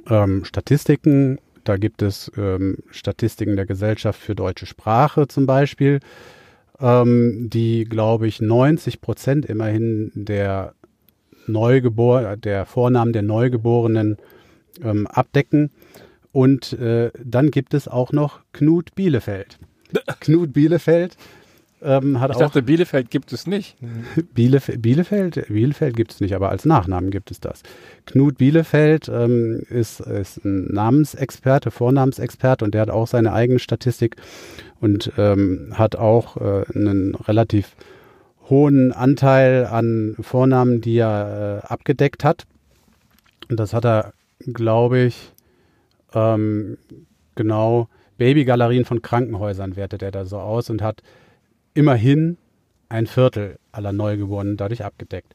ähm, 0.09 0.45
Statistiken, 0.45 1.39
da 1.65 1.77
gibt 1.77 2.03
es 2.03 2.31
ähm, 2.37 2.79
Statistiken 2.91 3.57
der 3.57 3.67
Gesellschaft 3.67 4.21
für 4.21 4.35
deutsche 4.35 4.67
Sprache 4.67 5.29
zum 5.29 5.47
Beispiel, 5.47 6.01
ähm, 6.81 7.49
die, 7.51 7.85
glaube 7.85 8.27
ich, 8.29 8.41
90 8.41 9.01
Prozent 9.01 9.47
immerhin 9.47 10.13
der 10.15 10.75
Neugebor 11.47 12.37
der 12.37 12.67
Vornamen 12.67 13.13
der 13.13 13.23
Neugeborenen 13.23 14.17
ähm, 14.83 15.07
abdecken. 15.07 15.71
Und 16.33 16.75
äh, 16.75 17.11
dann 17.23 17.51
gibt 17.51 17.73
es 17.73 17.89
auch 17.89 18.13
noch 18.13 18.41
Knut 18.53 18.95
Bielefeld. 18.95 19.59
Knut 20.21 20.53
Bielefeld 20.53 21.17
ähm, 21.83 22.21
hat 22.21 22.31
Ich 22.31 22.37
auch 22.37 22.41
dachte, 22.41 22.63
Bielefeld 22.63 23.11
gibt 23.11 23.33
es 23.33 23.47
nicht. 23.47 23.77
Bielef 24.35 24.71
Bielefeld, 24.79 25.47
Bielefeld 25.49 25.97
gibt 25.97 26.13
es 26.13 26.21
nicht, 26.21 26.35
aber 26.35 26.51
als 26.51 26.65
Nachnamen 26.65 27.11
gibt 27.11 27.31
es 27.31 27.41
das. 27.41 27.63
Knut 28.07 28.39
Bielefeld 28.39 29.09
ähm, 29.09 29.63
ist, 29.69 30.01
ist 30.01 30.45
ein 30.45 30.73
Namensexperte, 30.73 31.71
Vornamensexperte 31.71 32.65
und 32.65 32.75
der 32.75 32.83
hat 32.83 32.91
auch 32.91 33.07
seine 33.07 33.33
eigene 33.33 33.59
Statistik 33.59 34.17
und 34.81 35.13
ähm, 35.19 35.73
hat 35.75 35.97
auch 35.97 36.37
äh, 36.37 36.65
einen 36.75 37.15
relativ 37.15 37.77
hohen 38.49 38.93
Anteil 38.93 39.67
an 39.67 40.17
Vornamen, 40.21 40.81
die 40.81 40.99
er 40.99 41.63
äh, 41.65 41.67
abgedeckt 41.67 42.25
hat. 42.25 42.45
Und 43.51 43.61
das 43.61 43.75
hat 43.75 43.85
er, 43.85 44.13
glaube 44.53 45.01
ich, 45.01 45.33
ähm, 46.15 46.79
genau 47.35 47.89
Babygalerien 48.19 48.85
von 48.85 49.03
Krankenhäusern 49.03 49.77
wertet 49.77 50.03
er 50.03 50.11
da 50.11 50.25
so 50.25 50.39
aus 50.39 50.71
und 50.71 50.83
hat 50.83 51.03
immerhin 51.77 52.39
ein 52.89 53.07
Viertel 53.07 53.59
aller 53.73 53.93
Neugeborenen 53.93 54.57
dadurch 54.57 54.85
abgedeckt. 54.85 55.35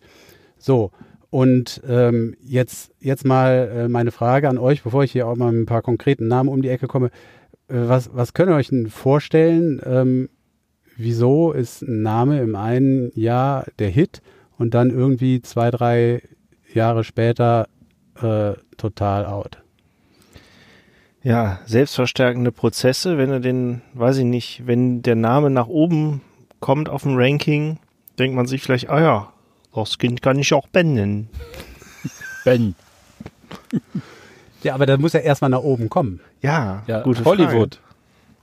So, 0.58 0.92
und 1.30 1.82
ähm, 1.88 2.36
jetzt, 2.44 2.92
jetzt 3.00 3.26
mal 3.26 3.72
äh, 3.74 3.88
meine 3.88 4.12
Frage 4.12 4.50
an 4.50 4.58
euch, 4.58 4.84
bevor 4.84 5.04
ich 5.04 5.12
hier 5.12 5.28
auch 5.28 5.38
mal 5.38 5.52
mit 5.52 5.62
ein 5.62 5.66
paar 5.66 5.82
konkreten 5.82 6.28
Namen 6.28 6.50
um 6.50 6.62
die 6.62 6.70
Ecke 6.70 6.88
komme. 6.88 7.08
Äh, 7.68 7.76
was, 7.88 8.14
was 8.14 8.34
könnt 8.34 8.52
ihr 8.52 8.56
euch 8.56 8.70
denn 8.70 8.90
vorstellen? 8.90 9.82
Ähm, 9.86 10.30
wieso 10.98 11.54
ist 11.54 11.84
ein 11.84 12.02
Name 12.02 12.42
im 12.42 12.56
einen 12.56 13.12
Jahr 13.16 13.66
der 13.80 13.90
Hit 13.90 14.22
und 14.58 14.74
dann 14.74 14.90
irgendwie 14.90 15.42
zwei, 15.42 15.72
drei 15.72 16.22
Jahre 16.74 17.04
später 17.04 17.68
äh, 18.22 18.54
total 18.78 19.26
out? 19.26 19.60
Ja, 21.24 21.60
selbstverstärkende 21.66 22.52
Prozesse, 22.52 23.18
wenn 23.18 23.30
er 23.30 23.40
den, 23.40 23.84
weiß 23.94 24.18
ich 24.18 24.26
nicht, 24.26 24.66
wenn 24.66 25.02
der 25.02 25.16
Name 25.16 25.50
nach 25.50 25.68
oben 25.68 26.22
kommt 26.62 26.88
auf 26.88 27.04
dem 27.04 27.18
Ranking, 27.18 27.78
denkt 28.18 28.36
man 28.36 28.48
sich 28.48 28.62
vielleicht, 28.64 28.90
ah 28.90 29.02
ja, 29.02 29.34
das 29.76 29.98
Kind 29.98 30.22
kann 30.22 30.40
ich 30.40 30.54
auch 30.54 30.68
Ben 30.68 30.94
nennen. 30.94 31.30
Ben. 32.46 32.76
Ja, 34.64 34.76
aber 34.76 34.86
da 34.86 34.98
muss 34.98 35.14
er 35.14 35.24
erstmal 35.24 35.50
nach 35.50 35.62
oben 35.62 35.90
kommen. 35.90 36.22
Ja, 36.42 36.84
Ja, 36.88 37.02
gute 37.02 37.26
Hollywood. 37.26 37.80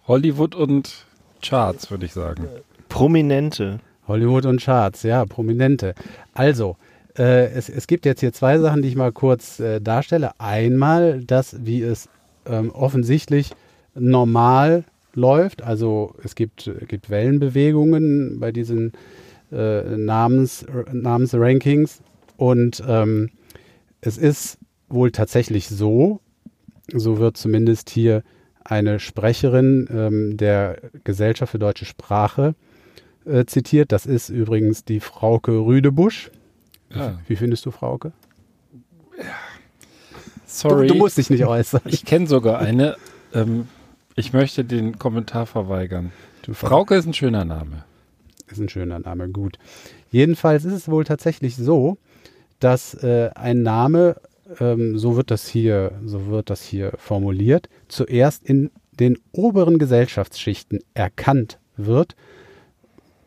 Hollywood 0.07 0.55
und 0.55 1.07
Charts, 1.43 1.91
würde 1.91 2.07
ich 2.07 2.13
sagen. 2.13 2.45
Frage. 2.45 2.63
Prominente. 2.89 3.81
Hollywood 4.07 4.47
und 4.47 4.61
Charts, 4.61 5.03
ja, 5.03 5.25
prominente. 5.27 5.95
Also, 6.35 6.77
äh, 7.19 7.47
es, 7.51 7.69
es 7.69 7.87
gibt 7.87 8.07
jetzt 8.07 8.21
hier 8.21 8.33
zwei 8.33 8.59
Sachen, 8.59 8.83
die 8.83 8.89
ich 8.89 8.97
mal 8.97 9.13
kurz 9.13 9.61
äh, 9.61 9.81
darstelle. 9.81 10.33
Einmal 10.39 11.23
das, 11.25 11.57
wie 11.65 11.83
es 11.83 12.09
ähm, 12.47 12.71
offensichtlich 12.71 13.53
normal 13.95 14.85
läuft. 15.15 15.63
Also 15.63 16.15
es 16.23 16.35
gibt, 16.35 16.71
gibt 16.87 17.11
Wellenbewegungen 17.11 18.39
bei 18.41 18.53
diesen 18.53 18.93
äh, 19.53 19.97
Namens, 19.97 20.67
Namensrankings. 20.93 22.01
Und 22.37 22.83
ähm, 22.87 23.31
es 24.01 24.19
ist 24.19 24.59
wohl 24.89 25.11
tatsächlich 25.11 25.69
so, 25.69 26.21
so 26.93 27.19
wird 27.19 27.37
zumindest 27.37 27.91
hier 27.91 28.23
eine 28.65 29.01
Sprecherin 29.01 29.89
ähm, 29.91 30.37
der 30.37 30.79
Gesellschaft 31.05 31.53
für 31.53 31.59
deutsche 31.59 31.85
Sprache 31.85 32.55
äh, 33.25 33.45
zitiert. 33.47 33.93
Das 33.93 34.07
ist 34.07 34.29
übrigens 34.29 34.85
die 34.85 35.01
Frauke 35.01 35.53
Rüdebusch. 35.53 36.31
Ja. 36.95 37.19
Wie 37.27 37.37
findest 37.37 37.67
du 37.67 37.71
Frauke? 37.71 38.13
Sorry. 40.47 40.87
Du, 40.87 40.95
du 40.95 40.99
musst 40.99 41.19
dich 41.19 41.31
nicht 41.31 41.45
äußern. 41.45 41.83
ich 41.87 42.05
kenne 42.05 42.27
sogar 42.27 42.59
eine. 42.59 42.97
Ähm, 43.35 43.69
ich 44.19 44.33
möchte 44.33 44.65
den 44.65 44.99
Kommentar 44.99 45.47
verweigern. 45.47 46.11
Frauke 46.53 46.97
ist 46.97 47.07
ein 47.07 47.15
schöner 47.15 47.45
Name. 47.45 47.85
Ist 48.51 48.59
ein 48.59 48.69
schöner 48.69 48.99
Name, 48.99 49.29
gut. 49.29 49.59
Jedenfalls 50.11 50.65
ist 50.65 50.73
es 50.73 50.89
wohl 50.89 51.05
tatsächlich 51.05 51.55
so, 51.55 51.99
dass 52.59 52.95
äh, 52.95 53.31
ein 53.37 53.63
Name, 53.63 54.17
ähm, 54.59 54.99
so 54.99 55.17
wird 55.17 55.31
das 55.31 55.47
hier, 55.47 55.93
so 56.05 56.27
wird 56.27 56.51
das 56.51 56.63
hier 56.63 56.95
formuliert, 56.97 57.69
zuerst 57.87 58.43
in 58.43 58.71
den 58.99 59.19
oberen 59.31 59.79
Gesellschaftsschichten 59.79 60.81
erkannt 60.95 61.61
wird, 61.77 62.17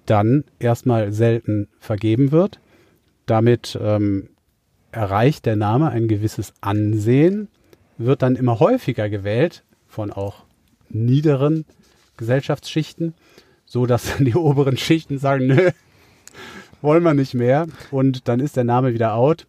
dann 0.05 0.43
erstmal 0.59 1.13
selten 1.13 1.69
vergeben 1.79 2.33
wird. 2.33 2.59
Damit 3.27 3.79
ähm, 3.81 4.27
erreicht 4.91 5.45
der 5.45 5.55
Name 5.55 5.89
ein 5.89 6.09
gewisses 6.09 6.53
Ansehen, 6.59 7.47
wird 7.97 8.23
dann 8.23 8.35
immer 8.35 8.59
häufiger 8.59 9.09
gewählt 9.09 9.63
von 9.87 10.11
auch 10.11 10.43
niederen 10.93 11.65
Gesellschaftsschichten, 12.17 13.13
so 13.65 13.85
dass 13.85 14.03
dann 14.15 14.25
die 14.25 14.35
oberen 14.35 14.77
Schichten 14.77 15.17
sagen, 15.17 15.47
nö, 15.47 15.71
wollen 16.81 17.03
wir 17.03 17.13
nicht 17.13 17.33
mehr. 17.33 17.67
Und 17.91 18.27
dann 18.27 18.39
ist 18.39 18.55
der 18.57 18.63
Name 18.63 18.93
wieder 18.93 19.13
out 19.15 19.47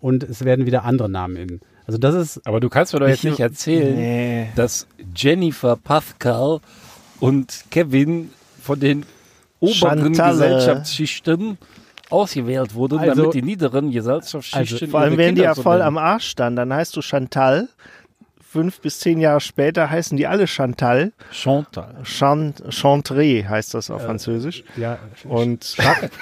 und 0.00 0.22
es 0.24 0.44
werden 0.44 0.66
wieder 0.66 0.84
andere 0.84 1.08
Namen 1.08 1.36
in. 1.36 1.60
Also 1.86 1.98
das 1.98 2.14
ist, 2.14 2.46
Aber 2.46 2.60
du 2.60 2.68
kannst 2.68 2.92
mir 2.92 3.00
doch 3.00 3.08
jetzt 3.08 3.24
Ich- 3.24 3.30
nicht 3.30 3.40
erzählen, 3.40 3.96
Nee. 3.96 4.48
dass 4.54 4.86
Jennifer 5.16 5.76
Pascal 5.76 6.60
und 7.20 7.64
Kevin 7.70 8.30
von 8.60 8.78
den 8.78 9.04
oberen 9.60 9.74
Chantalle. 10.14 10.32
Gesellschaftsschichten 10.32 11.58
ausgewählt 12.10 12.74
wurden, 12.74 12.98
Also- 12.98 13.22
damit 13.22 13.34
die 13.34 13.42
niederen 13.42 13.90
Gesellschaftsschichten 13.90 14.76
Also 14.78 14.86
Vor 14.90 15.00
allem 15.00 15.16
werden 15.16 15.34
die 15.36 15.42
ja 15.42 15.54
voll 15.54 15.82
am 15.82 15.98
Arsch 15.98 16.34
dann. 16.34 16.56
Dann 16.56 16.72
heißt 16.72 16.94
du 16.96 17.02
Chantal. 17.02 17.68
Fünf 18.52 18.80
bis 18.82 19.00
zehn 19.00 19.18
Jahre 19.18 19.40
später 19.40 19.88
heißen 19.88 20.18
die 20.18 20.26
alle 20.26 20.46
Chantal. 20.46 21.12
Chantal. 21.30 21.94
Chan 22.04 22.52
Chantre 22.68 23.48
heißt 23.48 23.72
das 23.72 23.90
auf 23.90 24.02
Französisch. 24.02 24.62
ja, 24.76 24.98
Und 25.24 25.74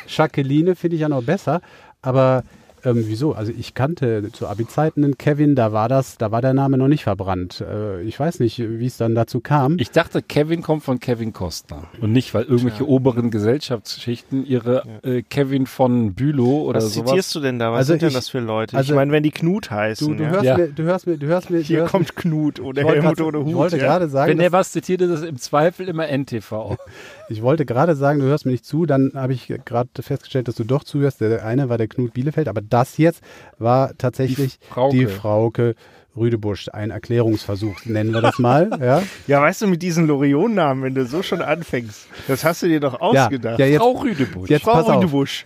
Jacqueline 0.06 0.76
finde 0.76 0.94
ich 0.94 1.02
ja 1.02 1.08
noch 1.08 1.24
besser, 1.24 1.60
aber 2.02 2.44
ähm, 2.84 3.04
wieso? 3.06 3.32
Also 3.34 3.52
ich 3.56 3.74
kannte 3.74 4.30
zu 4.32 4.46
Abi-Zeiten 4.46 5.04
einen 5.04 5.18
Kevin, 5.18 5.54
da 5.54 5.72
war 5.72 5.88
das, 5.88 6.18
da 6.18 6.30
war 6.32 6.40
der 6.42 6.54
Name 6.54 6.78
noch 6.78 6.88
nicht 6.88 7.04
verbrannt. 7.04 7.60
Äh, 7.60 8.02
ich 8.02 8.18
weiß 8.18 8.40
nicht, 8.40 8.58
wie 8.58 8.86
es 8.86 8.96
dann 8.96 9.14
dazu 9.14 9.40
kam. 9.40 9.76
Ich 9.78 9.90
dachte, 9.90 10.22
Kevin 10.22 10.62
kommt 10.62 10.82
von 10.84 11.00
Kevin 11.00 11.32
Costner. 11.32 11.84
Und 12.00 12.12
nicht, 12.12 12.32
weil 12.34 12.44
irgendwelche 12.44 12.86
oberen 12.88 13.30
Gesellschaftsschichten 13.30 14.44
ihre 14.46 14.82
äh, 15.02 15.22
Kevin 15.22 15.66
von 15.66 16.14
Bülow 16.14 16.62
oder 16.64 16.78
was 16.78 16.94
sowas. 16.94 17.08
zitierst 17.10 17.34
du 17.34 17.40
denn 17.40 17.58
da? 17.58 17.70
Was 17.72 17.78
Also 17.78 17.92
sind 17.92 18.02
denn 18.02 18.08
ich- 18.08 18.14
das 18.14 18.28
für 18.28 18.40
Leute? 18.40 18.76
also- 18.76 18.92
ich 18.92 18.96
meine, 18.96 19.12
wenn 19.12 19.22
die 19.22 19.30
Knut 19.30 19.70
heißen. 19.70 20.08
du, 20.08 20.14
du, 20.14 20.24
ja? 20.24 20.30
hörst 20.30 20.44
Ja. 20.44 20.56
mir, 20.58 20.68
du 20.68 20.82
hörst 20.84 21.06
mir, 21.06 21.16
du 21.18 21.26
hörst 21.26 21.50
mir, 21.50 21.58
Hier 21.60 21.80
hörst 21.80 21.92
kommt 21.92 22.16
Knut 22.16 22.60
oder 22.60 22.82
Helmut 22.84 23.16
grad- 23.16 23.20
oder 23.26 23.40
Hut. 23.40 23.48
Ich 23.48 23.54
wollte 23.54 23.76
ja? 23.78 23.84
gerade 23.84 24.08
sagen, 24.08 24.30
Wenn 24.32 24.40
er 24.40 24.52
was 24.52 24.72
zitiert, 24.72 25.00
ist 25.02 25.10
es 25.10 25.22
im 25.22 25.36
Zweifel 25.38 25.88
immer 25.88 26.08
NTV. 26.08 26.76
Ich 27.32 27.42
wollte 27.42 27.64
gerade 27.64 27.94
sagen, 27.94 28.18
du 28.18 28.24
hörst 28.24 28.44
mir 28.44 28.50
nicht 28.50 28.64
zu, 28.64 28.86
dann 28.86 29.12
habe 29.14 29.32
ich 29.32 29.46
gerade 29.64 29.88
festgestellt, 30.00 30.48
dass 30.48 30.56
du 30.56 30.64
doch 30.64 30.82
zuhörst. 30.82 31.20
Der 31.20 31.46
eine 31.46 31.68
war 31.68 31.78
der 31.78 31.86
Knut 31.86 32.12
Bielefeld, 32.12 32.48
aber 32.48 32.60
das 32.70 32.96
jetzt 32.96 33.22
war 33.58 33.96
tatsächlich 33.98 34.58
Die 34.58 34.66
Frauke. 34.66 34.96
die 34.96 35.06
Frauke 35.06 35.74
Rüdebusch, 36.16 36.68
ein 36.72 36.90
Erklärungsversuch, 36.90 37.84
nennen 37.84 38.12
wir 38.12 38.20
das 38.20 38.38
mal. 38.38 38.70
Ja, 38.80 39.02
ja 39.26 39.42
weißt 39.42 39.62
du, 39.62 39.66
mit 39.68 39.82
diesen 39.82 40.06
Loriot-Namen, 40.06 40.82
wenn 40.82 40.94
du 40.94 41.06
so 41.06 41.22
schon 41.22 41.40
anfängst, 41.40 42.08
das 42.26 42.44
hast 42.44 42.62
du 42.62 42.68
dir 42.68 42.80
doch 42.80 43.00
ausgedacht. 43.00 43.58
Ja, 43.58 43.66
ja 43.66 43.72
jetzt, 43.72 43.80
Frau 43.80 43.92
Rüdebusch. 43.92 44.50
Jetzt 44.50 44.62
Frau 44.64 44.82
pass 44.82 44.88
Rüdebusch. 44.88 45.44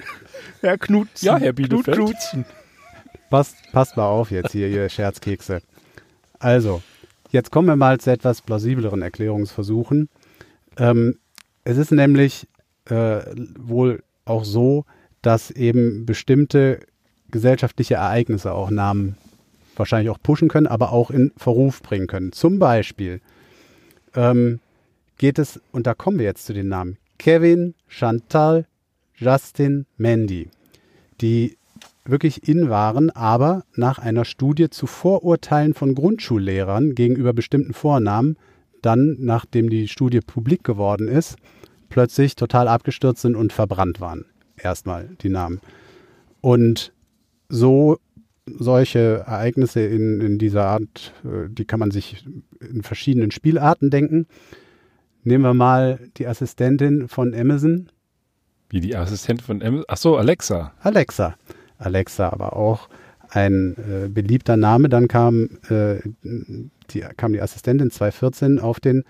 Herr 0.60 0.78
Knutzen. 0.78 1.26
Ja, 1.26 1.36
Herr 1.38 1.52
Bielefeld. 1.52 1.96
Knut 1.96 2.10
Knutzen. 2.10 2.44
Passt, 3.30 3.56
passt 3.72 3.96
mal 3.96 4.06
auf 4.06 4.30
jetzt 4.30 4.52
hier, 4.52 4.68
ihr 4.68 4.88
Scherzkekse. 4.88 5.60
Also, 6.38 6.82
jetzt 7.30 7.50
kommen 7.50 7.68
wir 7.68 7.76
mal 7.76 7.98
zu 8.00 8.10
etwas 8.10 8.42
plausibleren 8.42 9.02
Erklärungsversuchen. 9.02 10.08
Ähm, 10.78 11.18
es 11.64 11.76
ist 11.76 11.90
nämlich 11.90 12.46
äh, 12.86 13.20
wohl 13.58 14.02
auch 14.24 14.44
so, 14.44 14.84
dass 15.22 15.50
eben 15.50 16.06
bestimmte 16.06 16.80
gesellschaftliche 17.34 17.94
Ereignisse 17.96 18.52
auch 18.52 18.70
Namen 18.70 19.16
wahrscheinlich 19.74 20.08
auch 20.08 20.22
pushen 20.22 20.46
können, 20.48 20.68
aber 20.68 20.92
auch 20.92 21.10
in 21.10 21.32
Verruf 21.36 21.82
bringen 21.82 22.06
können. 22.06 22.30
Zum 22.30 22.60
Beispiel 22.60 23.20
ähm, 24.14 24.60
geht 25.18 25.40
es, 25.40 25.60
und 25.72 25.88
da 25.88 25.94
kommen 25.94 26.18
wir 26.18 26.26
jetzt 26.26 26.46
zu 26.46 26.54
den 26.54 26.68
Namen, 26.68 26.96
Kevin, 27.18 27.74
Chantal, 27.88 28.66
Justin, 29.16 29.86
Mandy, 29.96 30.48
die 31.20 31.58
wirklich 32.04 32.48
in 32.48 32.68
waren, 32.70 33.10
aber 33.10 33.64
nach 33.74 33.98
einer 33.98 34.24
Studie 34.24 34.70
zu 34.70 34.86
Vorurteilen 34.86 35.74
von 35.74 35.96
Grundschullehrern 35.96 36.94
gegenüber 36.94 37.32
bestimmten 37.32 37.74
Vornamen 37.74 38.36
dann, 38.80 39.16
nachdem 39.18 39.70
die 39.70 39.88
Studie 39.88 40.20
publik 40.20 40.62
geworden 40.62 41.08
ist, 41.08 41.36
plötzlich 41.88 42.36
total 42.36 42.68
abgestürzt 42.68 43.22
sind 43.22 43.34
und 43.34 43.52
verbrannt 43.52 44.00
waren. 44.00 44.26
Erstmal 44.56 45.08
die 45.22 45.30
Namen. 45.30 45.60
Und 46.40 46.92
so 47.48 47.98
solche 48.46 49.24
Ereignisse 49.26 49.80
in, 49.80 50.20
in 50.20 50.38
dieser 50.38 50.66
Art, 50.66 51.12
äh, 51.24 51.48
die 51.48 51.64
kann 51.64 51.80
man 51.80 51.90
sich 51.90 52.24
in 52.60 52.82
verschiedenen 52.82 53.30
Spielarten 53.30 53.90
denken. 53.90 54.26
Nehmen 55.22 55.44
wir 55.44 55.54
mal 55.54 55.98
die 56.16 56.26
Assistentin 56.26 57.08
von 57.08 57.34
Amazon. 57.34 57.88
Wie 58.68 58.80
die 58.80 58.96
Assistentin 58.96 59.44
von 59.44 59.62
Amazon? 59.62 59.84
Ach 59.88 59.96
so, 59.96 60.16
Alexa. 60.16 60.74
Alexa. 60.80 61.36
Alexa, 61.78 62.30
aber 62.30 62.56
auch 62.56 62.88
ein 63.30 63.76
äh, 63.78 64.08
beliebter 64.08 64.56
Name. 64.56 64.88
Dann 64.88 65.08
kam, 65.08 65.48
äh, 65.70 65.96
die, 66.90 67.00
kam 67.16 67.32
die 67.32 67.40
Assistentin 67.40 67.90
2014 67.90 68.58
auf 68.58 68.80
den 68.80 69.04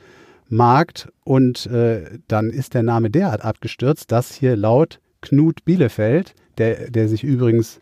Markt 0.48 1.08
und 1.24 1.66
äh, 1.66 2.18
dann 2.28 2.50
ist 2.50 2.74
der 2.74 2.82
Name 2.82 3.10
derart 3.10 3.44
abgestürzt, 3.44 4.12
dass 4.12 4.34
hier 4.34 4.56
laut 4.56 5.00
Knut 5.20 5.64
Bielefeld, 5.64 6.34
der, 6.58 6.90
der 6.90 7.08
sich 7.08 7.24
übrigens, 7.24 7.80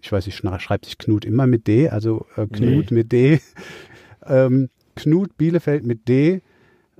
ich 0.00 0.12
weiß 0.12 0.26
nicht, 0.26 0.36
schreibt 0.58 0.84
sich 0.84 0.98
Knut 0.98 1.24
immer 1.24 1.46
mit 1.46 1.66
D, 1.66 1.88
also 1.88 2.26
äh, 2.36 2.46
Knut 2.46 2.90
Nee. 2.90 2.96
mit 2.96 3.12
D, 3.12 3.40
ähm, 4.26 4.68
Knut 4.94 5.36
Bielefeld 5.36 5.84
mit 5.84 6.08
D, 6.08 6.40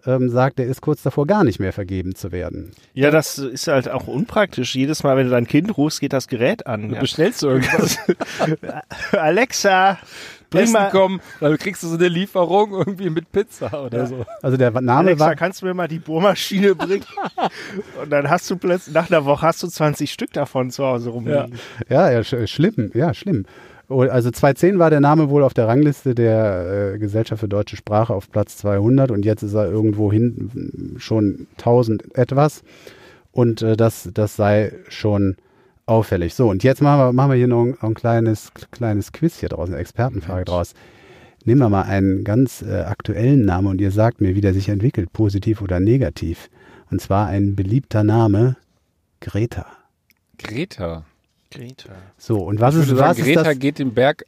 ähm, 0.05 0.29
sagt, 0.29 0.61
er 0.61 0.67
ist 0.67 0.83
kurz 0.83 1.03
davor, 1.03 1.27
gar 1.27 1.43
nicht 1.43 1.59
mehr 1.59 1.73
vergeben 1.73 2.15
zu 2.15 2.31
werden. 2.31 2.71
Ja, 2.95 3.11
das 3.11 3.39
ist 3.39 3.67
halt 3.67 3.89
auch 3.89 4.07
unpraktisch. 4.07 4.75
Jedes 4.77 5.03
Mal, 5.03 5.17
wenn 5.17 5.25
du 5.27 5.31
dein 5.33 5.47
Kind 5.47 5.77
rufst, 5.77 6.01
geht 6.01 6.13
das 6.13 6.29
Gerät 6.29 6.67
an. 6.67 6.91
Ja. 6.93 7.01
Bestellst 7.01 7.43
du 7.43 7.49
irgendwas? 7.49 7.99
Alexa, 9.13 9.99
Essen 10.63 10.73
mal, 10.73 10.91
kommen, 10.91 11.21
dann 11.41 11.57
kriegst 11.59 11.83
du 11.83 11.89
so 11.89 11.97
eine 11.97 12.09
Lieferung 12.09 12.73
irgendwie 12.73 13.11
mit 13.11 13.31
Pizza 13.33 13.85
oder 13.85 14.07
so. 14.07 14.25
Also 14.43 14.57
der 14.57 14.71
Name 14.73 15.09
Alexa, 15.09 15.27
war, 15.27 15.37
kannst 15.37 15.63
du 15.63 15.67
mir 15.67 15.75
mal 15.75 15.89
die 15.89 15.99
Bohrmaschine 15.99 16.75
bringen? 16.75 17.05
Und 18.03 18.11
dann 18.11 18.29
hast 18.29 18.51
du 18.51 18.57
plötzlich, 18.57 18.95
nach 18.95 19.11
einer 19.11 19.25
Woche 19.25 19.47
hast 19.47 19.63
du 19.63 19.69
20 19.69 20.13
Stück 20.13 20.33
davon 20.33 20.71
zu 20.71 20.85
Hause 20.85 21.11
rumliegen. 21.11 21.55
Ja, 21.89 22.11
ja, 22.11 22.23
sch 22.23 22.35
schlimm, 22.47 22.91
ja, 22.95 23.15
schlimm. 23.15 23.45
Oh, 23.89 24.01
Also 24.01 24.31
2010 24.31 24.79
war 24.79 24.91
der 24.91 25.01
Name 25.01 25.31
wohl 25.31 25.45
auf 25.45 25.55
der 25.55 25.69
Rangliste 25.69 26.15
der 26.15 26.95
äh, 26.95 26.99
Gesellschaft 26.99 27.41
für 27.41 27.49
deutsche 27.49 27.77
Sprache 27.77 28.15
auf 28.15 28.31
Platz 28.31 28.57
200 28.57 29.13
und 29.13 29.25
jetzt 29.25 29.43
ist 29.43 29.55
er 29.55 29.67
irgendwo 29.71 30.11
hinten 30.11 30.97
schon 30.99 31.47
1000 31.59 32.17
etwas 32.17 32.63
und 33.31 33.63
äh, 33.63 33.77
das, 33.77 34.11
das 34.13 34.35
sei 34.35 34.73
schon 34.89 35.37
auffällig. 35.87 36.35
So, 36.35 36.51
und 36.51 36.63
jetzt 36.65 36.83
machen 36.83 37.01
wir, 37.01 37.13
machen 37.13 37.31
wir 37.31 37.37
hier 37.37 37.49
noch 37.49 37.65
ein, 37.65 37.77
ein 37.81 37.95
kleines, 37.95 38.53
kleines 38.71 39.13
Quiz 39.13 39.41
hier 39.41 39.49
draus, 39.49 39.69
eine 39.69 39.79
Expertenfrage 39.79 40.45
draus. 40.45 40.75
Nehmen 41.45 41.61
wir 41.61 41.69
mal 41.69 41.83
einen 41.83 42.25
ganz 42.25 42.63
äh, 42.63 42.81
aktuellen 42.81 43.45
Namen 43.45 43.69
und 43.69 43.81
ihr 43.81 43.93
sagt 43.93 44.21
mir, 44.21 44.35
wie 44.35 44.41
der 44.41 44.53
sich 44.53 44.69
entwickelt, 44.69 45.13
positiv 45.13 45.63
oder 45.63 45.79
negativ. 45.79 46.51
Und 46.91 47.01
zwar 47.01 47.29
ein 47.29 47.55
beliebter 47.55 48.03
Name, 48.03 48.57
Greta. 49.21 49.67
Greta. 50.39 51.05
Greta. 51.51 51.91
So, 52.19 52.39
und 52.39 52.61
was 52.61 52.75
ist, 52.75 52.91
was 52.91 52.99
sagen, 52.99 53.19
ist 53.19 53.25
Greta 53.25 53.45
das? 53.45 53.59
geht 53.59 53.79
den 53.79 53.95
Berg 53.95 54.25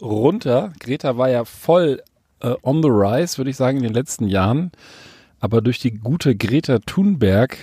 runter. 0.00 0.72
Greta 0.78 1.18
war 1.18 1.28
ja 1.28 1.44
voll 1.44 2.00
äh, 2.40 2.54
on 2.62 2.82
the 2.82 2.88
rise, 2.88 3.38
würde 3.38 3.50
ich 3.50 3.56
sagen, 3.56 3.78
in 3.78 3.82
den 3.82 3.92
letzten 3.92 4.28
Jahren. 4.28 4.70
Aber 5.40 5.60
durch 5.60 5.80
die 5.80 5.92
gute 5.92 6.36
Greta 6.36 6.78
Thunberg 6.78 7.56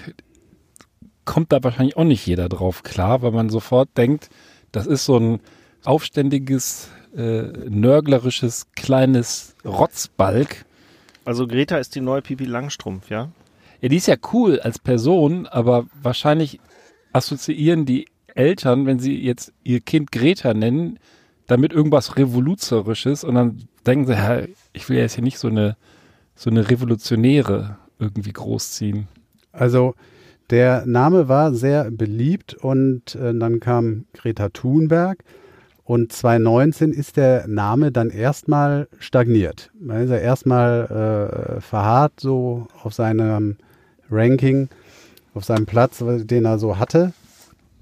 kommt 1.30 1.52
da 1.52 1.64
wahrscheinlich 1.64 1.96
auch 1.96 2.06
nicht 2.06 2.26
jeder 2.26 2.50
drauf 2.50 2.82
klar, 2.82 3.22
weil 3.22 3.30
man 3.30 3.52
sofort 3.52 3.96
denkt, 3.96 4.32
das 4.72 4.88
ist 4.88 5.06
so 5.06 5.18
ein 5.18 5.40
aufständiges, 5.84 6.90
äh, 7.16 7.44
nörglerisches, 7.70 8.66
kleines 8.76 9.56
Rotzbalg. 9.64 10.66
Also 11.26 11.46
Greta 11.46 11.78
ist 11.78 11.94
die 11.94 12.02
neue 12.02 12.24
Pipi 12.24 12.46
Langstrumpf, 12.46 13.12
ja? 13.12 13.30
Ja, 13.80 13.90
die 13.90 13.98
ist 13.98 14.08
ja 14.08 14.16
cool 14.34 14.60
als 14.60 14.80
Person, 14.80 15.46
aber 15.46 15.86
wahrscheinlich 16.02 16.60
assoziieren 17.14 17.86
die 17.86 18.08
Eltern, 18.34 18.88
wenn 18.88 18.98
sie 18.98 19.16
jetzt 19.16 19.54
ihr 19.64 19.82
Kind 19.82 20.12
Greta 20.12 20.56
nennen, 20.56 20.98
damit 21.46 21.74
irgendwas 21.74 22.18
Revoluzerisches 22.18 23.24
und 23.24 23.36
dann 23.36 23.68
denken 23.86 24.08
sie, 24.08 24.14
ja, 24.14 24.42
ich 24.74 24.90
will 24.90 24.98
ja 24.98 25.04
jetzt 25.04 25.14
hier 25.14 25.24
nicht 25.24 25.38
so 25.38 25.48
eine, 25.48 25.78
so 26.34 26.50
eine 26.50 26.72
Revolutionäre 26.72 27.78
irgendwie 28.00 28.34
großziehen. 28.34 29.08
Also 29.52 29.94
der 30.50 30.86
Name 30.86 31.28
war 31.28 31.54
sehr 31.54 31.92
beliebt 31.92 32.54
und 32.54 33.16
äh, 33.16 33.34
dann 33.34 33.60
kam 33.60 34.06
Greta 34.14 34.50
Thunberg 34.50 35.24
und 35.84 36.12
2019 36.12 36.92
ist 36.92 37.18
der 37.18 37.48
Name 37.48 37.92
dann 37.92 38.10
erstmal 38.10 38.88
stagniert. 39.00 39.72
Da 39.80 40.00
ist 40.00 40.10
er 40.10 40.22
erstmal 40.22 41.58
äh, 41.58 41.62
verharrt 41.62 42.14
so 42.20 42.68
auf 42.84 42.94
seinem 42.94 43.58
Ranking, 44.12 44.70
auf 45.34 45.46
seinem 45.46 45.66
Platz, 45.66 46.04
den 46.06 46.46
er 46.46 46.60
so 46.60 46.78
hatte. 46.78 47.14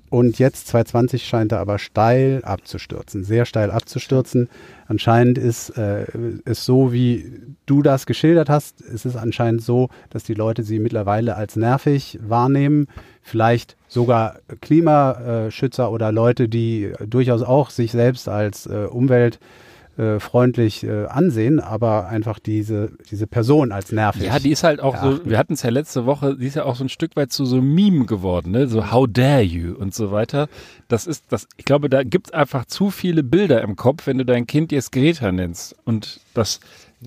Und 0.09 0.39
jetzt 0.39 0.67
2020 0.67 1.25
scheint 1.25 1.51
er 1.51 1.59
aber 1.59 1.79
steil 1.79 2.41
abzustürzen, 2.43 3.25
sehr 3.25 3.45
steil 3.45 3.71
abzustürzen. 3.71 4.49
Anscheinend 4.87 5.37
ist 5.37 5.71
äh, 5.77 6.05
es 6.45 6.63
so, 6.63 6.93
wie 6.93 7.41
du 7.65 7.81
das 7.81 8.05
geschildert 8.05 8.49
hast. 8.49 8.79
Es 8.81 9.05
ist 9.05 9.17
anscheinend 9.17 9.61
so, 9.61 9.89
dass 10.09 10.23
die 10.23 10.33
Leute 10.33 10.63
sie 10.63 10.79
mittlerweile 10.79 11.35
als 11.35 11.57
nervig 11.57 12.19
wahrnehmen. 12.21 12.87
Vielleicht 13.21 13.75
sogar 13.89 14.39
Klimaschützer 14.61 15.91
oder 15.91 16.13
Leute, 16.13 16.47
die 16.47 16.93
durchaus 17.05 17.41
auch 17.41 17.69
sich 17.69 17.91
selbst 17.91 18.29
als 18.29 18.65
äh, 18.65 18.85
umweltfreundlich 18.89 19.66
äh, 19.97 21.05
ansehen, 21.07 21.59
aber 21.59 22.07
einfach 22.07 22.39
diese, 22.39 22.91
diese 23.09 23.27
Person 23.27 23.71
als 23.71 23.91
nervig. 23.91 24.23
Ja, 24.23 24.39
die 24.39 24.51
ist 24.51 24.63
halt 24.63 24.79
auch 24.79 24.95
so, 24.95 25.07
erachten. 25.07 25.29
wir 25.29 25.37
hatten 25.37 25.53
es 25.53 25.63
ja 25.63 25.69
letzte 25.69 26.05
Woche, 26.05 26.37
die 26.37 26.47
ist 26.47 26.55
ja 26.55 26.65
auch 26.65 26.75
so 26.75 26.83
ein 26.83 26.89
Stück 26.89 27.15
weit 27.15 27.31
zu 27.31 27.45
so 27.45 27.57
einem 27.57 27.73
Meme 27.73 28.05
geworden, 28.05 28.51
ne? 28.51 28.67
So 28.67 28.91
how 28.91 29.07
dare 29.09 29.41
you 29.41 29.73
und 29.75 29.93
so 29.93 30.11
weiter. 30.11 30.47
Das 30.87 31.07
ist, 31.07 31.25
das, 31.29 31.47
ich 31.57 31.65
glaube, 31.65 31.89
da 31.89 32.03
gibt 32.03 32.27
es 32.27 32.33
einfach 32.33 32.65
zu 32.65 32.91
viele 32.91 33.23
Bilder 33.23 33.61
im 33.61 33.75
Kopf, 33.75 34.07
wenn 34.07 34.17
du 34.17 34.25
dein 34.25 34.47
Kind 34.47 34.71
jetzt 34.71 34.91
Greta 34.91 35.31
nennst. 35.31 35.75
Und 35.85 36.19
das 36.33 36.59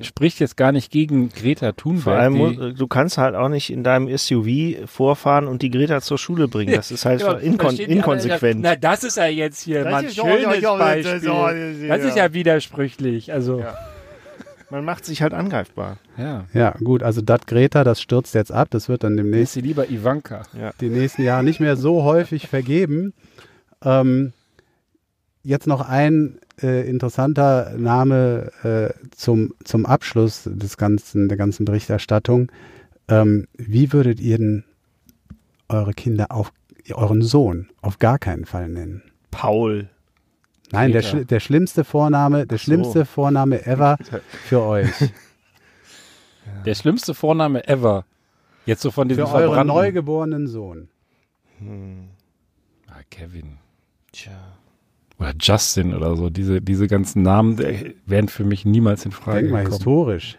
spricht 0.03 0.38
jetzt 0.38 0.57
gar 0.57 0.70
nicht 0.72 0.93
gegen 0.93 1.30
Greta 1.30 1.72
Thunberg. 1.72 2.05
Vor 2.05 2.12
allem, 2.14 2.76
du 2.76 2.86
kannst 2.86 3.18
halt 3.18 3.34
auch 3.34 3.49
nicht 3.49 3.70
in 3.70 3.82
deinem 3.82 4.07
SUV 4.16 4.86
vorfahren 4.86 5.49
und 5.49 5.62
die 5.62 5.70
Greta 5.70 6.01
zur 6.01 6.16
Schule 6.18 6.47
bringen. 6.49 6.74
Das 6.74 6.91
ist 6.93 7.05
halt 7.05 7.20
inkon 7.43 7.76
inkonsequent. 7.76 8.61
Na, 8.62 8.76
das 8.76 9.03
ist 9.05 9.16
ja 9.16 9.26
jetzt 9.26 9.62
hier 9.62 9.82
Das 9.82 9.91
mal 9.93 9.99
ein 9.99 10.05
ist 10.07 10.16
ja- 10.16 10.24
schönes 10.24 10.43
ja, 10.43 10.53
ja, 10.55 10.93
ist 10.93 11.05
Beispiel. 11.12 11.88
ja- 11.88 11.97
Das 11.97 12.05
ist 12.07 12.16
ja 12.16 12.32
widersprüchlich. 12.32 13.32
Also, 13.32 13.61
Ja. 13.61 13.74
Man 14.72 14.84
macht 14.84 15.05
sich 15.05 15.20
halt 15.20 15.34
angreifbar. 15.34 15.97
ja. 16.16 16.45
Ja, 16.55 16.70
gut, 16.84 17.03
also 17.03 17.20
das 17.22 17.41
Greta, 17.47 17.82
das 17.82 18.01
stürzt 18.01 18.36
jetzt 18.36 18.53
ab. 18.53 18.68
Das 18.70 18.88
wird 18.88 19.03
dann 19.03 19.14
Ist 19.14 19.24
demnächst 19.24 19.55
sie 19.55 19.61
lieber 19.62 19.91
Ivanka. 19.91 20.43
die 20.80 20.88
nächsten 20.91 21.24
Jahre 21.24 21.43
nicht 21.43 21.59
mehr 21.59 21.74
so 21.74 22.05
häufig 22.05 22.47
vergeben. 22.47 23.12
Ähm, 23.84 24.32
jetzt 25.43 25.66
noch 25.66 25.80
ein 25.80 26.38
äh, 26.63 26.89
interessanter 26.89 27.75
Name 27.77 28.51
äh, 28.63 29.09
zum, 29.11 29.55
zum 29.65 29.87
Abschluss 29.87 30.45
des 30.45 30.77
ganzen, 30.77 31.29
der 31.29 31.37
ganzen 31.37 31.65
Berichterstattung. 31.65 32.51
Ähm, 33.09 33.47
wie 33.57 33.93
würdet 33.93 34.21
ihr 34.21 34.39
denn 34.39 34.65
eure 35.69 35.93
Kinder 35.93 36.27
auf 36.31 36.53
euren 36.93 37.23
Sohn 37.23 37.69
auf 37.83 37.99
gar 37.99 38.19
keinen 38.19 38.45
Fall 38.45 38.69
nennen? 38.69 39.03
Paul. 39.31 39.89
Nein, 40.73 40.93
der, 40.93 41.03
der 41.03 41.41
schlimmste 41.41 41.85
Vorname, 41.85 42.47
der 42.47 42.59
so. 42.59 42.65
schlimmste 42.65 43.05
Vorname 43.05 43.67
ever 43.67 43.97
für 44.47 44.63
euch. 44.63 44.91
Der 46.67 46.75
schlimmste 46.75 47.15
Vorname 47.15 47.67
ever. 47.69 48.05
Jetzt 48.67 48.83
so 48.83 48.91
von 48.91 49.09
diesem 49.09 49.27
Für 49.27 49.35
euren 49.35 49.67
neugeborenen 49.67 50.47
Sohn. 50.47 50.89
Ah, 52.89 53.01
Kevin. 53.09 53.59
Tja. 54.13 54.60
Oder 55.21 55.35
Justin 55.39 55.95
oder 55.95 56.16
so. 56.16 56.31
Diese, 56.31 56.61
diese 56.61 56.89
ganzen 56.89 57.23
Namen 57.23 57.59
wären 58.07 58.29
für 58.29 58.45
mich 58.45 58.64
niemals 58.64 59.05
in 59.05 59.12
Frage 59.12 59.43
Denk 59.43 59.53
mal 59.53 59.59
gekommen. 59.64 59.77
historisch. 59.77 60.39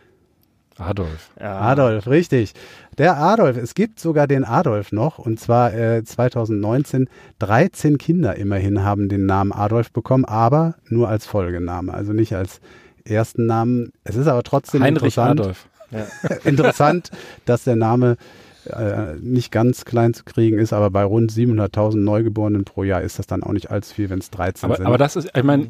Adolf. 0.77 1.29
Ja. 1.39 1.59
Adolf, 1.59 2.07
richtig. 2.07 2.53
Der 2.97 3.17
Adolf, 3.17 3.55
es 3.57 3.75
gibt 3.75 3.99
sogar 3.99 4.25
den 4.25 4.43
Adolf 4.43 4.91
noch 4.91 5.19
und 5.19 5.39
zwar 5.39 5.73
äh, 5.73 6.03
2019. 6.03 7.07
13 7.39 7.97
Kinder 7.99 8.35
immerhin 8.35 8.83
haben 8.83 9.07
den 9.07 9.25
Namen 9.27 9.51
Adolf 9.51 9.91
bekommen, 9.91 10.25
aber 10.25 10.75
nur 10.89 11.07
als 11.07 11.27
Folgename, 11.27 11.93
also 11.93 12.13
nicht 12.13 12.35
als 12.35 12.61
ersten 13.05 13.45
Namen. 13.45 13.91
Es 14.03 14.15
ist 14.15 14.27
aber 14.27 14.43
trotzdem 14.43 14.81
Heinrich 14.81 15.15
interessant, 15.15 15.39
Adolf. 15.39 15.67
interessant, 16.45 17.11
dass 17.45 17.63
der 17.63 17.75
Name 17.75 18.17
äh, 18.65 19.15
nicht 19.19 19.51
ganz 19.51 19.85
klein 19.85 20.13
zu 20.13 20.23
kriegen 20.23 20.59
ist, 20.59 20.73
aber 20.73 20.89
bei 20.89 21.03
rund 21.03 21.31
700.000 21.31 21.97
Neugeborenen 21.97 22.63
pro 22.63 22.83
Jahr 22.83 23.01
ist 23.01 23.19
das 23.19 23.27
dann 23.27 23.43
auch 23.43 23.53
nicht 23.53 23.71
allzu 23.71 23.95
viel, 23.95 24.09
wenn 24.09 24.19
es 24.19 24.29
13 24.29 24.67
Aber, 24.67 24.77
sind. 24.77 24.85
aber 24.85 24.97
das 24.97 25.15
ist, 25.15 25.29
ich 25.35 25.43
meine, 25.43 25.69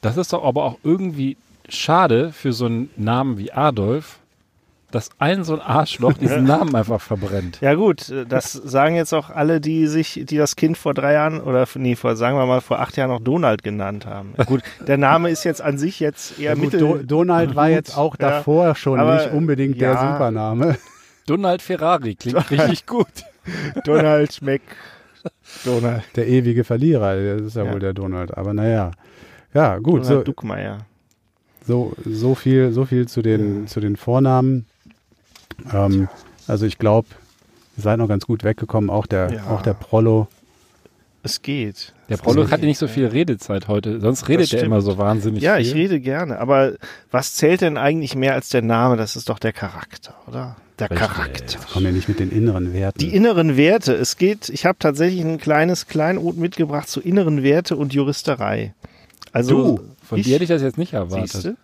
das 0.00 0.16
ist 0.16 0.32
doch 0.32 0.44
aber 0.44 0.64
auch 0.64 0.78
irgendwie 0.82 1.36
schade 1.68 2.32
für 2.32 2.52
so 2.52 2.66
einen 2.66 2.90
Namen 2.96 3.38
wie 3.38 3.52
Adolf, 3.52 4.18
dass 4.90 5.10
ein 5.18 5.44
so 5.44 5.54
ein 5.54 5.60
Arschloch 5.60 6.14
diesen 6.14 6.44
Namen 6.46 6.74
einfach 6.74 7.00
verbrennt. 7.00 7.60
Ja 7.60 7.74
gut, 7.74 8.08
äh, 8.08 8.26
das 8.26 8.52
sagen 8.52 8.96
jetzt 8.96 9.12
auch 9.12 9.30
alle, 9.30 9.60
die 9.60 9.86
sich, 9.86 10.22
die 10.24 10.36
das 10.36 10.56
Kind 10.56 10.76
vor 10.76 10.94
drei 10.94 11.12
Jahren 11.12 11.40
oder 11.40 11.66
nee, 11.74 11.94
vor 11.94 12.16
sagen 12.16 12.36
wir 12.36 12.46
mal 12.46 12.60
vor 12.60 12.80
acht 12.80 12.96
Jahren 12.96 13.10
noch 13.10 13.20
Donald 13.20 13.62
genannt 13.62 14.06
haben. 14.06 14.34
Gut, 14.46 14.62
der 14.86 14.98
Name 14.98 15.30
ist 15.30 15.44
jetzt 15.44 15.62
an 15.62 15.78
sich 15.78 16.00
jetzt 16.00 16.38
eher 16.38 16.50
ja, 16.50 16.54
gut, 16.54 16.64
mittel. 16.64 16.80
Do 16.80 16.98
Donald 17.02 17.54
war 17.54 17.66
gut, 17.66 17.76
jetzt 17.76 17.96
auch 17.96 18.16
ja. 18.18 18.30
davor 18.30 18.74
schon 18.74 18.98
Aber, 18.98 19.16
nicht 19.16 19.32
unbedingt 19.32 19.80
der 19.80 19.92
ja. 19.92 20.12
Supername. 20.12 20.76
Donald 21.30 21.62
Ferrari 21.62 22.14
klingt 22.16 22.50
richtig 22.50 22.86
gut. 22.94 23.06
Donald 23.84 24.42
Mac. 24.42 24.60
Donald. 25.64 26.02
Der 26.16 26.26
ewige 26.26 26.64
Verlierer, 26.64 27.14
das 27.36 27.42
ist 27.48 27.56
ja, 27.56 27.64
Ja. 27.64 27.72
wohl 27.72 27.78
der 27.80 27.92
Donald. 27.92 28.36
Aber 28.36 28.52
naja, 28.54 28.90
ja 29.54 29.78
gut, 29.78 30.02
Donald 30.04 30.06
so, 30.06 30.22
Duckmeier. 30.22 30.78
so, 31.66 31.92
so 32.04 32.34
viel, 32.34 32.72
so 32.72 32.84
viel 32.84 33.06
zu 33.06 33.22
den, 33.22 33.66
zu 33.68 33.80
den 33.80 33.96
Vornamen. 33.96 34.66
Ähm, 35.72 36.08
also 36.48 36.66
ich 36.66 36.78
glaube, 36.78 37.08
ihr 37.76 37.82
seid 37.82 37.98
noch 37.98 38.08
ganz 38.08 38.26
gut 38.26 38.42
weggekommen. 38.44 38.90
Auch 38.90 39.06
der, 39.06 39.32
Ja. 39.32 39.46
auch 39.50 39.62
der 39.62 39.74
Prollo. 39.74 40.26
Es 41.22 41.42
geht. 41.42 41.92
Der 42.08 42.16
Prolog 42.16 42.50
hatte 42.50 42.64
nicht 42.64 42.78
so 42.78 42.88
viel 42.88 43.06
Redezeit 43.06 43.68
heute, 43.68 44.00
sonst 44.00 44.28
redet 44.28 44.52
er 44.54 44.62
immer 44.62 44.80
so 44.80 44.96
wahnsinnig 44.96 45.42
Ja, 45.42 45.56
viel. 45.56 45.66
ich 45.66 45.74
rede 45.74 46.00
gerne. 46.00 46.38
Aber 46.38 46.72
was 47.10 47.34
zählt 47.34 47.60
denn 47.60 47.76
eigentlich 47.76 48.14
mehr 48.14 48.34
als 48.34 48.48
der 48.48 48.62
Name? 48.62 48.96
Das 48.96 49.16
ist 49.16 49.28
doch 49.28 49.38
der 49.38 49.52
Charakter, 49.52 50.14
oder? 50.26 50.56
Der 50.78 50.90
Richtig. 50.90 51.06
Charakter. 51.08 51.58
Kommen 51.72 51.84
ja 51.86 51.92
nicht 51.92 52.08
mit 52.08 52.20
den 52.20 52.30
inneren 52.30 52.72
Werten. 52.72 52.98
Die 52.98 53.14
inneren 53.14 53.58
Werte. 53.58 53.92
Es 53.92 54.16
geht, 54.16 54.48
ich 54.48 54.64
habe 54.64 54.78
tatsächlich 54.78 55.20
ein 55.22 55.36
kleines 55.38 55.86
Kleinod 55.86 56.38
mitgebracht 56.38 56.88
zu 56.88 57.00
inneren 57.02 57.42
Werte 57.42 57.76
und 57.76 57.92
Juristerei. 57.92 58.72
Also 59.32 59.76
Du, 59.76 59.80
von 60.02 60.22
dir 60.22 60.34
hätte 60.34 60.44
ich 60.44 60.48
das 60.48 60.62
jetzt 60.62 60.78
nicht 60.78 60.94
erwartet. 60.94 61.30
Siehste? 61.30 61.56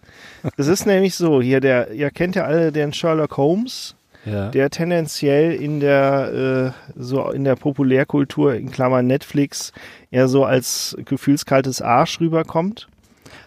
Es 0.59 0.67
ist 0.67 0.87
nämlich 0.87 1.15
so, 1.15 1.41
hier 1.41 1.61
der, 1.61 1.93
ihr 1.93 2.11
kennt 2.11 2.37
ja 2.37 2.45
alle 2.45 2.71
den 2.73 2.93
Sherlock 2.93 3.39
Holmes, 3.39 3.95
Ja. 4.27 4.49
der 4.51 4.71
tendenziell 4.71 5.53
in 5.53 5.81
der 5.81 6.75
äh, 6.97 7.01
so 7.01 7.31
in 7.31 7.45
der 7.45 7.55
Populärkultur 7.55 8.55
in 8.55 8.71
Klammern 8.71 9.07
Netflix 9.07 9.73
eher 10.11 10.27
so 10.29 10.45
als 10.45 10.97
gefühlskaltes 11.05 11.81
Arsch 11.81 12.21
rüberkommt. 12.21 12.89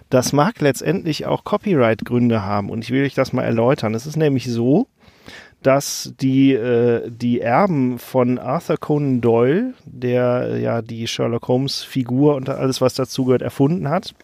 Das 0.09 0.33
mag 0.33 0.59
letztendlich 0.61 1.27
auch 1.27 1.43
Copyright-Gründe 1.43 2.43
haben 2.43 2.69
und 2.69 2.83
ich 2.83 2.91
will 2.91 3.03
euch 3.03 3.13
das 3.13 3.33
mal 3.33 3.43
erläutern. 3.43 3.93
Es 3.93 4.07
ist 4.07 4.15
nämlich 4.15 4.45
so, 4.45 4.87
dass 5.61 6.13
die, 6.19 6.53
äh, 6.53 7.09
die 7.11 7.41
Erben 7.41 7.99
von 7.99 8.39
Arthur 8.39 8.77
Conan 8.77 9.21
Doyle, 9.21 9.73
der 9.85 10.57
ja 10.59 10.81
die 10.81 11.07
Sherlock 11.07 11.47
Holmes 11.47 11.83
Figur 11.83 12.35
und 12.35 12.49
alles, 12.49 12.81
was 12.81 12.93
dazugehört, 12.93 13.41
erfunden 13.41 13.89
hat, 13.89 14.15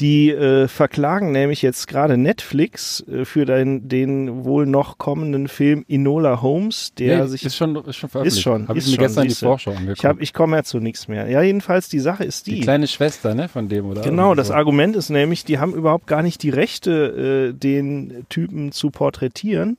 die 0.00 0.30
äh, 0.30 0.68
verklagen 0.68 1.32
nämlich 1.32 1.60
jetzt 1.62 1.88
gerade 1.88 2.16
Netflix 2.16 3.04
äh, 3.08 3.24
für 3.24 3.44
den, 3.44 3.88
den 3.88 4.44
wohl 4.44 4.64
noch 4.66 4.98
kommenden 4.98 5.48
Film 5.48 5.84
Enola 5.88 6.40
Holmes, 6.40 6.92
der 6.98 7.22
Nee, 7.22 7.26
sich 7.26 7.44
ist 7.44 7.56
schon, 7.56 7.74
ist 7.84 7.96
schon 7.96 8.08
veröffentlicht. 8.08 8.36
ist 8.36 8.42
schon, 8.42 8.68
Habe 8.68 8.78
ich 8.78 8.86
mir 8.86 8.94
schon, 8.94 9.04
gestern 9.04 9.22
die 9.24 9.30
siehste. 9.30 9.46
Vorschau 9.46 9.70
angeguckt. 9.72 9.98
ich 9.98 10.04
habe 10.04 10.22
ich 10.22 10.32
komme 10.32 10.56
ja 10.56 10.62
zu 10.62 10.78
nichts 10.78 11.08
mehr. 11.08 11.28
Ja, 11.28 11.42
jedenfalls 11.42 11.88
die 11.88 11.98
Sache 11.98 12.22
ist 12.24 12.46
die 12.46 12.56
die. 12.56 12.60
kleine 12.60 12.86
Schwester, 12.86 13.34
ne, 13.34 13.48
von 13.48 13.68
dem, 13.68 13.86
oder? 13.86 14.02
Genau, 14.02 14.34
das 14.36 14.48
so. 14.48 14.54
Argument 14.54 14.94
ist 14.94 15.08
nämlich, 15.10 15.44
die 15.44 15.58
haben 15.58 15.74
überhaupt 15.74 16.06
gar 16.06 16.22
nicht 16.22 16.42
die 16.44 16.50
Rechte, 16.50 17.50
äh, 17.50 17.58
den 17.58 18.24
Typen 18.28 18.70
zu 18.70 18.90
porträtieren, 18.90 19.78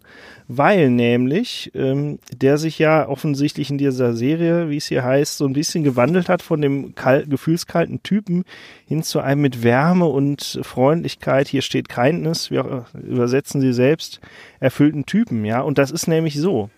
weil 0.50 0.90
nämlich 0.90 1.72
ähm, 1.76 2.20
der 2.36 2.58
sich 2.58 2.78
ja 2.80 3.08
offensichtlich 3.08 3.70
in 3.70 3.78
dieser 3.78 4.14
Serie, 4.14 4.70
wie 4.70 4.78
es 4.78 4.88
hier 4.88 5.04
heißt, 5.04 5.38
so 5.38 5.46
ein 5.46 5.54
bisschen 5.54 5.84
gewandelt 5.84 6.28
hat 6.28 6.42
von 6.42 6.60
dem 6.60 6.94
kal 6.96 7.26
gefühlskalten 7.26 8.04
Typen 8.04 8.44
hin 8.88 9.04
zu 9.04 9.20
einem 9.20 9.42
mit 9.42 9.64
Wärme 9.64 10.09
und 10.10 10.60
Freundlichkeit, 10.64 11.48
hier 11.48 11.62
steht 11.62 11.90
Kindness, 11.90 12.52
wir 12.52 12.86
äh, 12.94 12.98
übersetzen 12.98 13.62
sie 13.62 13.74
selbst, 13.74 14.20
erfüllten 14.60 15.06
Typen, 15.06 15.46
ja. 15.46 15.62
Und 15.62 15.78
das 15.78 15.92
ist 15.92 16.08
nämlich 16.08 16.36
so. 16.36 16.70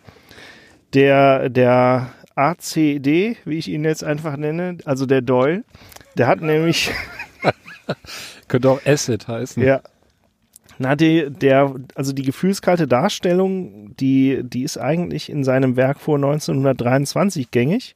Der, 0.93 1.49
der 1.49 2.11
ACD, 2.35 3.37
wie 3.45 3.57
ich 3.57 3.69
ihn 3.69 3.85
jetzt 3.85 4.03
einfach 4.03 4.35
nenne, 4.35 4.77
also 4.85 5.05
der 5.05 5.21
Doyle, 5.21 5.63
der 6.17 6.27
hat 6.27 6.41
nämlich 6.41 6.91
Könnte 8.47 8.69
auch 8.69 8.85
Acid 8.85 9.27
heißen. 9.27 9.63
Ja. 9.63 9.81
Na, 10.77 10.95
die, 10.95 11.29
der, 11.29 11.75
also 11.95 12.11
die 12.11 12.23
gefühlskalte 12.23 12.87
Darstellung, 12.87 13.95
die, 13.97 14.41
die 14.43 14.63
ist 14.63 14.77
eigentlich 14.77 15.29
in 15.29 15.43
seinem 15.43 15.75
Werk 15.75 15.99
vor 15.99 16.15
1923 16.15 17.51
gängig. 17.51 17.95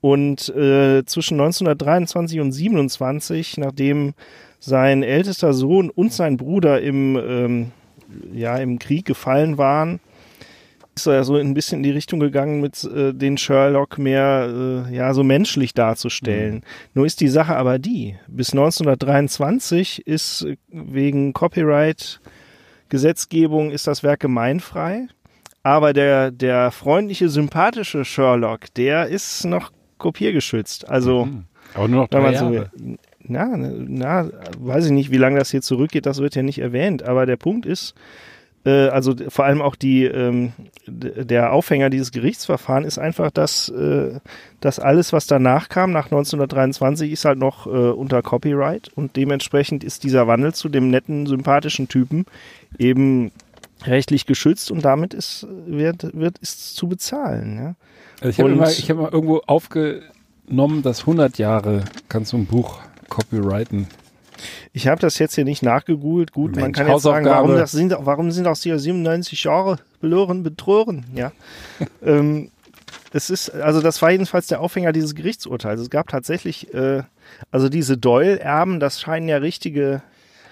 Und 0.00 0.48
äh, 0.50 1.04
zwischen 1.04 1.34
1923 1.40 2.40
und 2.40 2.52
27, 2.52 3.58
nachdem 3.58 4.14
sein 4.66 5.02
ältester 5.04 5.52
Sohn 5.52 5.90
und 5.90 6.12
sein 6.12 6.36
Bruder 6.36 6.82
im, 6.82 7.16
ähm, 7.16 7.70
ja, 8.32 8.56
im 8.58 8.78
Krieg 8.78 9.06
gefallen 9.06 9.58
waren, 9.58 10.00
ist 10.96 11.06
er 11.06 11.24
so 11.24 11.36
ein 11.36 11.54
bisschen 11.54 11.78
in 11.78 11.82
die 11.84 11.90
Richtung 11.90 12.18
gegangen, 12.20 12.60
mit 12.60 12.82
äh, 12.84 13.12
den 13.12 13.38
Sherlock 13.38 13.96
mehr 13.98 14.86
äh, 14.90 14.94
ja 14.94 15.14
so 15.14 15.22
menschlich 15.22 15.72
darzustellen. 15.72 16.62
Nur 16.94 17.06
ist 17.06 17.20
die 17.20 17.28
Sache 17.28 17.54
aber 17.56 17.78
die: 17.78 18.16
Bis 18.26 18.52
1923 18.52 20.06
ist 20.06 20.42
äh, 20.42 20.56
wegen 20.68 21.32
Copyright 21.32 22.20
Gesetzgebung 22.88 23.70
ist 23.70 23.86
das 23.86 24.02
Werk 24.02 24.20
gemeinfrei, 24.20 25.06
aber 25.62 25.92
der 25.92 26.30
der 26.30 26.70
freundliche, 26.70 27.28
sympathische 27.28 28.04
Sherlock, 28.04 28.72
der 28.74 29.06
ist 29.06 29.44
noch 29.44 29.70
kopiergeschützt. 29.98 30.88
Also 30.88 31.26
Mhm. 31.26 31.44
Aber 31.74 31.88
nur 31.88 32.02
noch 32.02 32.08
drei 32.08 32.34
so 32.34 32.44
Jahre. 32.52 32.70
will. 32.74 32.96
Na, 33.28 33.56
na, 33.56 34.30
weiß 34.58 34.86
ich 34.86 34.92
nicht, 34.92 35.10
wie 35.10 35.16
lange 35.16 35.38
das 35.38 35.50
hier 35.50 35.62
zurückgeht, 35.62 36.06
das 36.06 36.18
wird 36.18 36.34
ja 36.34 36.42
nicht 36.42 36.58
erwähnt. 36.58 37.02
Aber 37.02 37.26
der 37.26 37.36
Punkt 37.36 37.66
ist, 37.66 37.94
äh, 38.66 38.88
also 38.88 39.14
vor 39.28 39.44
allem 39.44 39.62
auch 39.62 39.76
die, 39.76 40.04
ähm, 40.04 40.52
der 40.86 41.52
Aufhänger 41.52 41.88
dieses 41.88 42.10
Gerichtsverfahrens 42.10 42.86
ist 42.86 42.98
einfach, 42.98 43.30
dass, 43.30 43.68
äh, 43.68 44.18
dass 44.60 44.78
alles, 44.78 45.12
was 45.12 45.26
danach 45.26 45.68
kam, 45.68 45.92
nach 45.92 46.06
1923, 46.06 47.12
ist 47.12 47.24
halt 47.24 47.38
noch 47.38 47.66
äh, 47.66 47.70
unter 47.70 48.22
Copyright 48.22 48.90
und 48.94 49.16
dementsprechend 49.16 49.84
ist 49.84 50.02
dieser 50.04 50.26
Wandel 50.26 50.52
zu 50.52 50.68
dem 50.68 50.90
netten, 50.90 51.26
sympathischen 51.26 51.88
Typen 51.88 52.26
eben 52.78 53.30
rechtlich 53.84 54.26
geschützt 54.26 54.70
und 54.70 54.84
damit 54.84 55.14
ist, 55.14 55.46
wird, 55.66 56.18
wird 56.18 56.38
ist 56.38 56.74
zu 56.74 56.88
bezahlen. 56.88 57.56
Ja? 57.56 57.74
Also 58.20 58.28
ich 58.30 58.40
habe 58.40 58.54
mal, 58.54 58.70
ich 58.70 58.90
hab 58.90 58.96
mal 58.96 59.10
irgendwo 59.12 59.42
aufgenommen, 59.46 60.82
dass 60.82 61.00
100 61.00 61.38
Jahre 61.38 61.84
kannst 62.08 62.32
du 62.32 62.38
ein 62.38 62.46
Buch 62.46 62.80
copyrighten. 63.08 63.86
Ich 64.72 64.86
habe 64.86 65.00
das 65.00 65.18
jetzt 65.18 65.34
hier 65.34 65.44
nicht 65.44 65.62
nachgegoogelt. 65.62 66.32
Gut, 66.32 66.54
man 66.54 66.64
Mensch, 66.64 66.78
kann 66.78 66.88
jetzt 66.88 67.02
sagen, 67.02 67.24
warum, 67.26 67.52
das 67.56 67.72
sind, 67.72 67.94
warum 68.00 68.30
sind 68.30 68.44
das 68.44 68.62
hier 68.62 68.78
97 68.78 69.44
Jahre 69.44 69.78
verloren, 70.00 70.42
betrogen? 70.42 71.06
Ja. 71.14 71.32
ähm, 72.02 72.50
es 73.12 73.30
ist, 73.30 73.50
also 73.50 73.80
das 73.80 74.02
war 74.02 74.10
jedenfalls 74.10 74.46
der 74.48 74.60
Aufhänger 74.60 74.92
dieses 74.92 75.14
Gerichtsurteils. 75.14 75.80
Es 75.80 75.90
gab 75.90 76.08
tatsächlich, 76.08 76.72
äh, 76.74 77.02
also 77.50 77.68
diese 77.70 77.96
Doyle-Erben, 77.96 78.78
das 78.78 79.00
scheinen 79.00 79.28
ja 79.28 79.38
richtige 79.38 80.02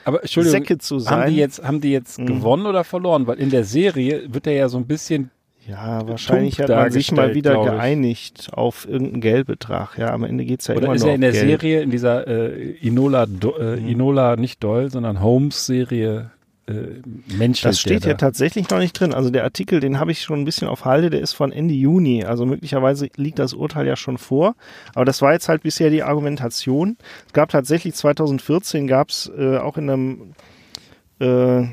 Aber 0.07 0.21
Säcke 0.27 0.79
zu 0.79 0.99
sein. 0.99 1.21
haben 1.21 1.31
die 1.31 1.37
jetzt, 1.37 1.63
haben 1.63 1.81
die 1.83 1.93
jetzt 1.93 2.19
Mhm. 2.19 2.27
gewonnen 2.27 2.67
oder 2.67 2.85
verloren? 2.85 3.27
Weil 3.27 3.39
in 3.39 3.51
der 3.51 3.65
Serie 3.65 4.33
wird 4.33 4.47
er 4.47 4.55
ja 4.55 4.69
so 4.71 4.79
ein 4.79 4.87
bisschen, 4.87 5.31
ja, 5.69 6.07
wahrscheinlich 6.07 6.61
hat 6.61 6.69
man 6.69 6.91
sich 6.91 7.11
mal 7.13 7.35
wieder 7.35 7.63
geeinigt 7.65 8.51
auf 8.53 8.87
irgendeinen 8.89 9.21
Geldbetrag. 9.23 9.97
Ja, 9.99 10.13
am 10.13 10.25
Ende 10.25 10.45
geht's 10.45 10.67
ja 10.67 10.75
oder 10.75 10.87
immer 10.87 10.95
ist 10.95 11.03
noch 11.03 11.09
er 11.09 11.15
in 11.15 11.21
der 11.23 11.33
Geld. 11.33 11.47
Serie, 11.61 11.81
in 11.83 11.91
dieser 11.91 12.27
äh, 12.27 12.71
Inola, 12.81 13.27
Do, 13.27 13.57
äh, 13.57 13.77
Mhm. 13.81 13.89
Inola, 13.89 14.37
nicht 14.37 14.63
Doyle, 14.63 14.91
sondern 14.91 15.21
Holmes-Serie 15.23 16.31
äh, 16.67 16.73
menschelt 17.37 17.73
Das 17.73 17.81
steht 17.81 18.05
ja 18.05 18.13
da. 18.13 18.17
tatsächlich 18.19 18.71
noch 18.71 18.79
nicht 18.79 18.93
drin. 18.99 19.13
Also 19.13 19.29
der 19.31 19.45
Artikel, 19.45 19.81
den 19.81 20.01
habe 20.01 20.13
ich 20.13 20.23
schon 20.23 20.41
ein 20.41 20.45
bisschen 20.47 20.67
auf 20.69 20.85
Halde, 20.87 21.11
der 21.11 21.21
ist 21.21 21.33
von 21.35 21.53
Ende 21.53 21.75
Juni. 21.75 22.25
Also 22.25 22.47
möglicherweise 22.47 23.09
liegt 23.17 23.39
das 23.39 23.53
Urteil 23.53 23.87
ja 23.87 23.97
schon 23.97 24.17
vor. 24.19 24.55
Aber 24.95 25.05
das 25.05 25.21
war 25.23 25.33
jetzt 25.35 25.49
halt 25.49 25.63
bisher 25.63 25.91
die 25.91 26.03
Argumentation. 26.03 26.97
Es 27.27 27.33
gab 27.35 27.51
tatsächlich 27.51 27.95
2014 27.95 28.87
gab 28.87 29.11
es 29.11 29.31
äh, 29.39 29.59
auch 29.59 29.77
in 29.77 29.91
einem 29.91 30.33
äh, 31.21 31.67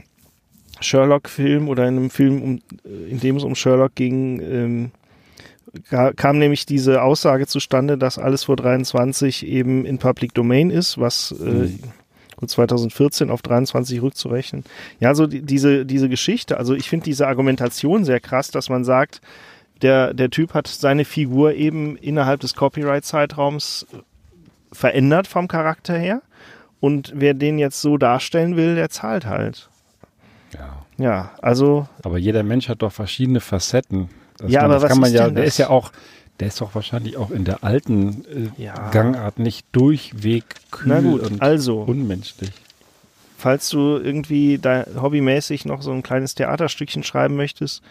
Sherlock-Film 0.82 1.69
oder 1.69 1.88
in 1.88 1.97
einem 1.97 2.09
Film, 2.09 2.41
um, 2.41 2.61
äh, 2.86 3.09
in 3.09 3.19
dem 3.19 3.38
es 3.38 3.43
um 3.43 3.55
Sherlock 3.55 3.95
ging, 3.95 4.41
ähm, 4.41 4.91
kam 6.17 6.38
nämlich 6.38 6.65
diese 6.65 7.01
Aussage 7.01 7.47
zustande, 7.47 7.97
dass 7.97 8.17
alles 8.17 8.43
vor 8.43 8.57
23 8.57 9.47
eben 9.47 9.86
in 9.86 9.99
Public 9.99 10.34
Domain 10.34 10.69
ist, 10.69 10.97
was 10.97 11.34
äh, 11.39 11.43
mhm. 11.45 11.79
2014 12.45 13.29
auf 13.29 13.41
23 13.41 14.01
rückzurechnen. 14.01 14.63
Ja, 14.99 15.15
so 15.15 15.27
die, 15.27 15.41
diese, 15.41 15.86
diese 15.86 16.09
Geschichte, 16.09 16.57
also 16.57 16.73
ich 16.73 16.89
finde 16.89 17.05
diese 17.05 17.27
Argumentation 17.27 18.03
sehr 18.03 18.19
krass, 18.19 18.51
dass 18.51 18.69
man 18.69 18.84
sagt, 18.84 19.21
der, 19.82 20.13
der 20.13 20.29
Typ 20.29 20.53
hat 20.53 20.67
seine 20.67 21.05
Figur 21.05 21.53
eben 21.53 21.95
innerhalb 21.95 22.41
des 22.41 22.55
Copyright-Zeitraums 22.55 23.88
verändert 24.71 25.27
vom 25.27 25.47
Charakter 25.47 25.97
her. 25.97 26.21
Und 26.79 27.13
wer 27.15 27.34
den 27.34 27.59
jetzt 27.59 27.82
so 27.82 27.97
darstellen 27.97 28.57
will, 28.57 28.75
der 28.75 28.89
zahlt 28.89 29.25
halt. 29.25 29.69
Ja. 30.53 30.85
Ja, 30.97 31.31
also. 31.41 31.87
Aber 32.03 32.17
jeder 32.17 32.43
Mensch 32.43 32.69
hat 32.69 32.81
doch 32.81 32.91
verschiedene 32.91 33.39
Facetten. 33.39 34.09
Das 34.37 34.51
ja, 34.51 34.61
man, 34.61 34.71
aber 34.71 34.81
was 34.81 34.89
kann 34.89 34.99
man 34.99 35.09
ist 35.09 35.15
ja, 35.15 35.25
denn 35.25 35.35
der 35.35 35.43
das? 35.45 35.53
ist 35.53 35.57
ja 35.57 35.69
auch, 35.69 35.91
der 36.39 36.47
ist 36.47 36.59
doch 36.61 36.73
wahrscheinlich 36.75 37.17
auch 37.17 37.31
in 37.31 37.45
der 37.45 37.63
alten 37.63 38.25
äh, 38.57 38.63
Ja. 38.63 38.89
Gangart 38.91 39.39
nicht 39.39 39.65
durchweg 39.71 40.43
kühl 40.71 40.87
Na 40.87 41.01
gut, 41.01 41.21
und 41.21 41.41
also. 41.41 41.81
unmenschlich. 41.81 42.51
falls 43.37 43.69
du 43.69 43.97
irgendwie 43.97 44.57
da 44.59 44.85
hobbymäßig 44.99 45.65
noch 45.65 45.81
so 45.81 45.91
ein 45.91 46.03
kleines 46.03 46.35
Theaterstückchen 46.35 47.03
schreiben 47.03 47.35
möchtest 47.35 47.81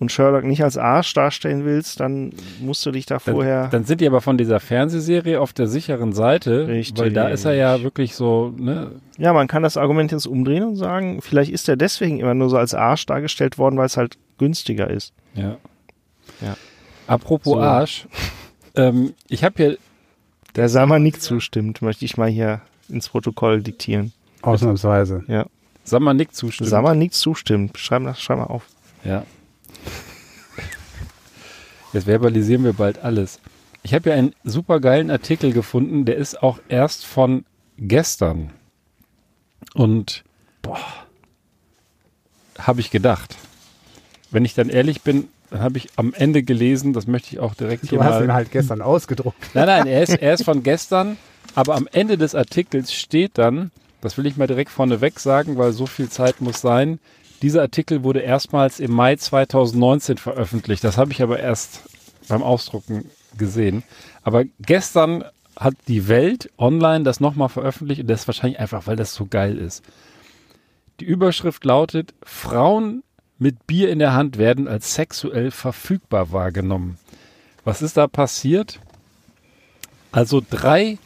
und 0.00 0.10
Sherlock 0.10 0.44
nicht 0.44 0.62
als 0.64 0.76
Arsch 0.76 1.12
darstellen 1.14 1.64
willst, 1.64 2.00
dann 2.00 2.32
musst 2.60 2.84
du 2.84 2.90
dich 2.90 3.06
da 3.06 3.18
Dann, 3.24 3.34
vorher. 3.34 3.68
dann 3.68 3.84
sind 3.84 4.00
die 4.00 4.06
aber 4.06 4.20
von 4.20 4.36
dieser 4.36 4.58
Fernsehserie 4.60 5.40
auf 5.40 5.52
der 5.52 5.66
sicheren 5.68 6.12
Seite, 6.12 6.66
Richtig. 6.66 6.98
weil 7.02 7.12
da 7.12 7.28
ist 7.28 7.44
er 7.44 7.54
ja 7.54 7.82
wirklich 7.82 8.14
so, 8.14 8.52
ne, 8.56 8.90
ja, 9.18 9.32
man 9.32 9.46
kann 9.46 9.62
das 9.62 9.76
Argument 9.76 10.10
jetzt 10.12 10.26
umdrehen 10.26 10.64
und 10.64 10.76
sagen, 10.76 11.22
vielleicht 11.22 11.52
ist 11.52 11.68
er 11.68 11.76
deswegen 11.76 12.18
immer 12.20 12.34
nur 12.34 12.50
so 12.50 12.56
als 12.58 12.74
Arsch 12.74 13.06
dargestellt 13.06 13.56
worden, 13.56 13.76
weil 13.76 13.86
es 13.86 13.96
halt 13.96 14.18
günstiger 14.38 14.90
ist. 14.90 15.12
ja. 15.34 15.56
Ja. 16.40 16.56
Apropos 17.06 17.52
So. 17.52 17.60
Arsch, 17.60 18.06
ähm, 18.76 19.12
ich 19.28 19.44
habe 19.44 19.54
hier, 19.56 19.78
Der 20.56 20.68
Samanik 20.70 21.20
zustimmt, 21.20 21.82
möchte 21.82 22.04
ich 22.06 22.16
mal 22.16 22.28
hier 22.30 22.62
ins 22.88 23.08
Protokoll 23.10 23.62
diktieren. 23.62 24.12
Ausnahmsweise. 24.40 25.22
Ja. 25.28 25.46
sag 25.84 26.00
mal 26.00 26.14
Nick 26.14 26.34
zustimmt. 26.34 26.70
Samanik 26.70 27.12
zustimmt. 27.12 27.76
Schreib, 27.78 28.04
das, 28.04 28.20
schreib 28.20 28.38
mal 28.38 28.44
auf. 28.44 28.66
Ja. 29.04 29.24
Jetzt 31.94 32.04
verbalisieren 32.04 32.64
wir 32.64 32.72
bald 32.72 33.02
alles. 33.04 33.38
Ich 33.84 33.94
habe 33.94 34.10
ja 34.10 34.16
einen 34.16 34.34
super 34.42 34.80
geilen 34.80 35.10
Artikel 35.10 35.52
gefunden, 35.52 36.04
der 36.04 36.16
ist 36.16 36.42
auch 36.42 36.58
erst 36.68 37.06
von 37.06 37.44
gestern. 37.78 38.50
Und 39.74 40.24
boah, 40.60 40.80
habe 42.58 42.80
ich 42.80 42.90
gedacht. 42.90 43.36
Wenn 44.30 44.44
ich 44.44 44.54
dann 44.54 44.70
ehrlich 44.70 45.02
bin, 45.02 45.28
dann 45.50 45.60
habe 45.60 45.78
ich 45.78 45.88
am 45.94 46.12
Ende 46.14 46.42
gelesen, 46.42 46.92
das 46.94 47.06
möchte 47.06 47.28
ich 47.32 47.38
auch 47.38 47.54
direkt 47.54 47.88
hier 47.88 47.98
Du 47.98 48.04
hast 48.04 48.14
mal 48.14 48.24
ihn 48.24 48.32
halt 48.32 48.50
gestern 48.50 48.82
ausgedruckt. 48.82 49.38
Nein, 49.54 49.66
nein, 49.66 49.86
er 49.86 50.02
ist, 50.02 50.20
er 50.20 50.34
ist 50.34 50.44
von 50.44 50.64
gestern, 50.64 51.16
aber 51.54 51.76
am 51.76 51.88
Ende 51.92 52.18
des 52.18 52.34
Artikels 52.34 52.92
steht 52.92 53.38
dann, 53.38 53.70
das 54.00 54.18
will 54.18 54.26
ich 54.26 54.36
mal 54.36 54.48
direkt 54.48 54.70
vorneweg 54.70 55.20
sagen, 55.20 55.56
weil 55.58 55.72
so 55.72 55.86
viel 55.86 56.08
Zeit 56.08 56.40
muss 56.40 56.60
sein, 56.60 56.98
dieser 57.44 57.60
Artikel 57.60 58.02
wurde 58.04 58.20
erstmals 58.20 58.80
im 58.80 58.90
Mai 58.90 59.16
2019 59.16 60.16
veröffentlicht. 60.16 60.82
Das 60.82 60.96
habe 60.96 61.12
ich 61.12 61.22
aber 61.22 61.38
erst 61.38 61.82
beim 62.26 62.42
Ausdrucken 62.42 63.10
gesehen. 63.36 63.82
Aber 64.22 64.44
gestern 64.60 65.24
hat 65.54 65.74
die 65.86 66.08
Welt 66.08 66.50
online 66.56 67.04
das 67.04 67.20
nochmal 67.20 67.50
veröffentlicht 67.50 68.00
und 68.00 68.06
das 68.08 68.22
ist 68.22 68.28
wahrscheinlich 68.28 68.58
einfach, 68.58 68.86
weil 68.86 68.96
das 68.96 69.14
so 69.14 69.26
geil 69.26 69.58
ist. 69.58 69.84
Die 71.00 71.04
Überschrift 71.04 71.66
lautet, 71.66 72.14
Frauen 72.22 73.02
mit 73.38 73.66
Bier 73.66 73.90
in 73.90 73.98
der 73.98 74.14
Hand 74.14 74.38
werden 74.38 74.66
als 74.66 74.94
sexuell 74.94 75.50
verfügbar 75.50 76.32
wahrgenommen. 76.32 76.98
Was 77.62 77.82
ist 77.82 77.98
da 77.98 78.06
passiert? 78.06 78.80
Also 80.12 80.40
drei 80.48 80.96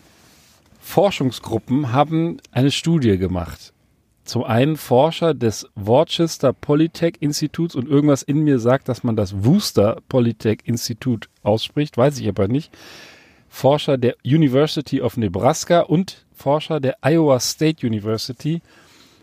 Forschungsgruppen 0.79 1.93
haben 1.93 2.37
eine 2.53 2.71
Studie 2.71 3.19
gemacht. 3.19 3.73
Zum 4.29 4.45
einen 4.45 4.77
Forscher 4.77 5.33
des 5.33 5.71
Worcester 5.75 6.53
Polytech 6.53 7.15
Instituts 7.21 7.75
und 7.75 7.89
irgendwas 7.89 8.23
in 8.23 8.45
mir 8.45 8.59
sagt, 8.59 8.91
dass 8.91 9.03
man 9.03 9.17
das 9.17 9.43
Worcester 9.43 10.03
Polytech 10.11 10.59
Institut 10.65 11.31
ausspricht, 11.43 11.97
weiß 11.97 12.19
ich 12.19 12.29
aber 12.29 12.47
nicht. 12.47 12.71
Forscher 13.49 13.97
der 13.97 14.17
University 14.27 15.01
of 15.01 15.17
Nebraska 15.17 15.81
und 15.81 16.27
Forscher 16.35 16.79
der 16.79 16.99
Iowa 17.01 17.41
State 17.41 17.87
University 17.87 18.61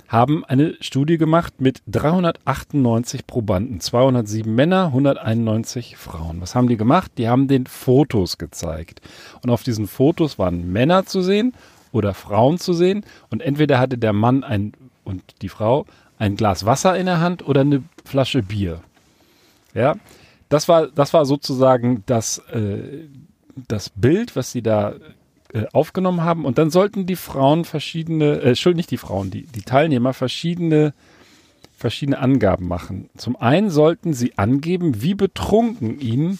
haben 0.07 0.43
eine 0.43 0.73
Studie 0.79 1.19
gemacht 1.19 1.61
mit 1.61 1.83
398 1.85 3.27
Probanden, 3.27 3.81
207 3.81 4.55
Männer, 4.55 4.87
191 4.87 5.97
Frauen. 5.97 6.41
Was 6.41 6.55
haben 6.55 6.67
die 6.67 6.77
gemacht? 6.77 7.11
Die 7.19 7.29
haben 7.29 7.47
den 7.47 7.67
Fotos 7.67 8.39
gezeigt. 8.39 9.01
Und 9.43 9.51
auf 9.51 9.61
diesen 9.61 9.85
Fotos 9.85 10.39
waren 10.39 10.71
Männer 10.71 11.05
zu 11.05 11.21
sehen 11.21 11.53
oder 11.95 12.13
Frauen 12.13 12.59
zu 12.59 12.73
sehen. 12.73 13.05
Und 13.29 13.41
entweder 13.41 13.79
hatte 13.79 13.97
der 13.97 14.13
Mann 14.13 14.43
ein, 14.43 14.73
und 15.05 15.41
die 15.41 15.49
Frau 15.49 15.85
ein 16.17 16.35
Glas 16.35 16.65
Wasser 16.65 16.97
in 16.97 17.05
der 17.05 17.19
Hand 17.19 17.47
oder 17.47 17.61
eine 17.61 17.83
Flasche 18.03 18.41
Bier. 18.41 18.81
Ja, 19.73 19.95
das 20.49 20.67
war, 20.67 20.87
das 20.87 21.13
war 21.13 21.25
sozusagen 21.25 22.03
das, 22.05 22.39
äh, 22.49 23.07
das 23.67 23.89
Bild, 23.89 24.35
was 24.35 24.51
sie 24.51 24.61
da 24.61 24.95
äh, 25.53 25.65
aufgenommen 25.73 26.23
haben. 26.23 26.45
Und 26.45 26.57
dann 26.57 26.69
sollten 26.69 27.05
die 27.05 27.15
Frauen 27.15 27.65
verschiedene, 27.65 28.39
äh, 28.39 28.49
Entschuldigung, 28.49 28.77
nicht 28.77 28.91
die 28.91 28.97
Frauen, 28.97 29.31
die, 29.31 29.43
die 29.43 29.63
Teilnehmer 29.63 30.13
verschiedene, 30.13 30.93
verschiedene 31.75 32.19
Angaben 32.19 32.67
machen. 32.67 33.09
Zum 33.17 33.35
einen 33.35 33.69
sollten 33.69 34.13
sie 34.13 34.37
angeben, 34.37 35.01
wie 35.01 35.15
betrunken 35.15 35.99
ihnen 35.99 36.39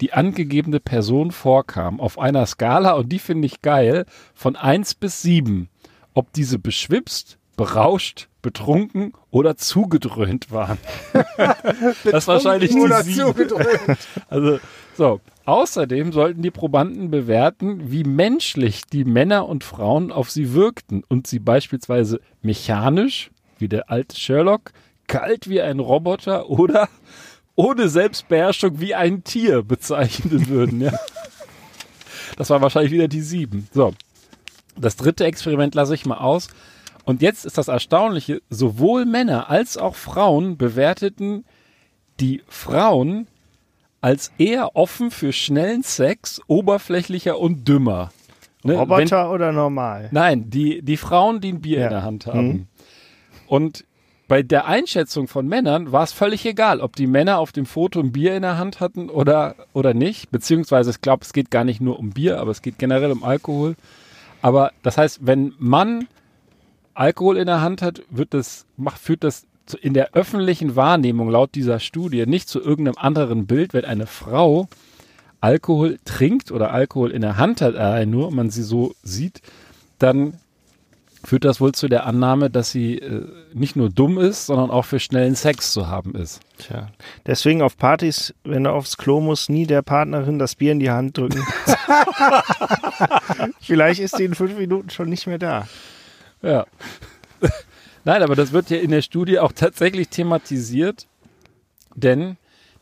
die 0.00 0.12
angegebene 0.12 0.80
Person 0.80 1.30
vorkam. 1.30 2.00
Auf 2.00 2.18
einer 2.18 2.44
Skala, 2.46 2.92
und 2.92 3.10
die 3.10 3.18
finde 3.18 3.46
ich 3.46 3.62
geil, 3.62 4.04
von 4.34 4.56
1 4.56 4.94
bis 4.94 5.22
7. 5.22 5.68
Ob 6.14 6.32
diese 6.32 6.58
beschwipst, 6.58 7.38
berauscht, 7.56 8.28
betrunken 8.42 9.12
oder 9.30 9.56
zugedröhnt 9.56 10.50
waren. 10.52 10.78
das 12.04 12.22
ist 12.22 12.28
wahrscheinlich 12.28 12.70
die 12.70 12.80
Oder 12.80 13.02
sieben. 13.02 13.26
zugedrückt. 13.26 14.08
Also, 14.28 14.58
so. 14.96 15.20
Außerdem 15.44 16.12
sollten 16.12 16.42
die 16.42 16.50
Probanden 16.50 17.10
bewerten, 17.10 17.92
wie 17.92 18.02
menschlich 18.02 18.82
die 18.92 19.04
Männer 19.04 19.48
und 19.48 19.62
Frauen 19.62 20.10
auf 20.10 20.28
sie 20.28 20.54
wirkten 20.54 21.04
und 21.06 21.28
sie 21.28 21.38
beispielsweise 21.38 22.20
mechanisch, 22.42 23.30
wie 23.58 23.68
der 23.68 23.88
alte 23.88 24.16
Sherlock, 24.16 24.72
kalt 25.06 25.48
wie 25.48 25.60
ein 25.60 25.78
Roboter 25.78 26.50
oder 26.50 26.88
ohne 27.54 27.88
Selbstbeherrschung 27.88 28.80
wie 28.80 28.96
ein 28.96 29.22
Tier 29.22 29.62
bezeichnen 29.62 30.48
würden. 30.48 30.80
Ja. 30.80 30.92
Das 32.36 32.50
war 32.50 32.60
wahrscheinlich 32.60 32.92
wieder 32.92 33.08
die 33.08 33.22
sieben. 33.22 33.68
So. 33.72 33.94
Das 34.76 34.96
dritte 34.96 35.24
Experiment 35.24 35.74
lasse 35.74 35.94
ich 35.94 36.06
mal 36.06 36.18
aus. 36.18 36.48
Und 37.06 37.22
jetzt 37.22 37.46
ist 37.46 37.56
das 37.56 37.68
Erstaunliche, 37.68 38.42
sowohl 38.50 39.06
Männer 39.06 39.48
als 39.48 39.78
auch 39.78 39.94
Frauen 39.94 40.58
bewerteten 40.58 41.44
die 42.20 42.42
Frauen 42.48 43.28
als 44.00 44.32
eher 44.38 44.74
offen 44.76 45.10
für 45.10 45.32
schnellen 45.32 45.82
Sex, 45.82 46.40
oberflächlicher 46.48 47.38
und 47.38 47.66
dümmer. 47.66 48.10
Ne, 48.64 48.72
wenn- 48.72 48.78
Roboter 48.80 49.30
oder 49.30 49.52
normal? 49.52 50.08
Nein, 50.10 50.50
die, 50.50 50.82
die 50.82 50.96
Frauen, 50.96 51.40
die 51.40 51.52
ein 51.52 51.60
Bier 51.60 51.78
Ja. 51.78 51.84
in 51.86 51.90
der 51.92 52.02
Hand 52.02 52.26
haben. 52.26 52.46
Mhm. 52.48 52.66
Und 53.46 53.84
bei 54.28 54.42
der 54.42 54.66
Einschätzung 54.66 55.28
von 55.28 55.46
Männern 55.46 55.92
war 55.92 56.02
es 56.02 56.12
völlig 56.12 56.44
egal, 56.44 56.80
ob 56.80 56.96
die 56.96 57.06
Männer 57.06 57.38
auf 57.38 57.52
dem 57.52 57.66
Foto 57.66 58.00
ein 58.00 58.10
Bier 58.10 58.34
in 58.34 58.42
der 58.42 58.58
Hand 58.58 58.80
hatten 58.80 59.08
oder, 59.08 59.54
oder 59.72 59.94
nicht. 59.94 60.32
Beziehungsweise, 60.32 60.90
ich 60.90 61.00
glaube, 61.00 61.22
es 61.24 61.32
geht 61.32 61.52
gar 61.52 61.62
nicht 61.62 61.80
nur 61.80 62.00
um 62.00 62.10
Bier, 62.10 62.40
aber 62.40 62.50
es 62.50 62.62
geht 62.62 62.78
generell 62.80 63.12
um 63.12 63.22
Alkohol. 63.22 63.76
Aber 64.42 64.72
das 64.82 64.98
heißt, 64.98 65.20
wenn 65.24 65.54
Mann 65.58 66.08
Alkohol 66.96 67.36
in 67.36 67.46
der 67.46 67.60
Hand 67.60 67.82
hat, 67.82 68.02
wird 68.10 68.34
das, 68.34 68.66
macht, 68.76 68.98
führt 68.98 69.22
das 69.22 69.46
zu, 69.66 69.76
in 69.76 69.94
der 69.94 70.14
öffentlichen 70.14 70.76
Wahrnehmung 70.76 71.28
laut 71.28 71.54
dieser 71.54 71.80
Studie 71.80 72.24
nicht 72.26 72.48
zu 72.48 72.60
irgendeinem 72.60 72.96
anderen 72.98 73.46
Bild, 73.46 73.74
wenn 73.74 73.84
eine 73.84 74.06
Frau 74.06 74.68
Alkohol 75.40 75.98
trinkt 76.04 76.50
oder 76.50 76.72
Alkohol 76.72 77.10
in 77.10 77.20
der 77.20 77.36
Hand 77.36 77.60
hat, 77.60 77.74
äh, 77.76 78.06
nur 78.06 78.30
man 78.30 78.50
sie 78.50 78.62
so 78.62 78.94
sieht, 79.02 79.42
dann 79.98 80.34
führt 81.22 81.44
das 81.44 81.60
wohl 81.60 81.72
zu 81.72 81.88
der 81.88 82.06
Annahme, 82.06 82.50
dass 82.50 82.70
sie 82.70 82.98
äh, 82.98 83.26
nicht 83.52 83.76
nur 83.76 83.90
dumm 83.90 84.18
ist, 84.18 84.46
sondern 84.46 84.70
auch 84.70 84.84
für 84.84 85.00
schnellen 85.00 85.34
Sex 85.34 85.72
zu 85.72 85.88
haben 85.88 86.14
ist. 86.14 86.40
Tja. 86.58 86.88
Deswegen 87.26 87.62
auf 87.62 87.76
Partys, 87.76 88.32
wenn 88.44 88.64
du 88.64 88.70
aufs 88.70 88.96
Klo 88.96 89.20
musst, 89.20 89.50
nie 89.50 89.66
der 89.66 89.82
Partnerin 89.82 90.38
das 90.38 90.54
Bier 90.54 90.72
in 90.72 90.80
die 90.80 90.90
Hand 90.90 91.18
drücken. 91.18 91.44
Vielleicht 93.60 94.00
ist 94.00 94.18
die 94.18 94.24
in 94.24 94.34
fünf 94.34 94.56
Minuten 94.56 94.90
schon 94.90 95.08
nicht 95.08 95.26
mehr 95.26 95.38
da. 95.38 95.66
Ja. 96.42 96.66
Nein, 98.04 98.22
aber 98.22 98.36
das 98.36 98.52
wird 98.52 98.70
ja 98.70 98.78
in 98.78 98.90
der 98.90 99.02
Studie 99.02 99.38
auch 99.38 99.52
tatsächlich 99.52 100.08
thematisiert, 100.08 101.06
denn 101.94 102.36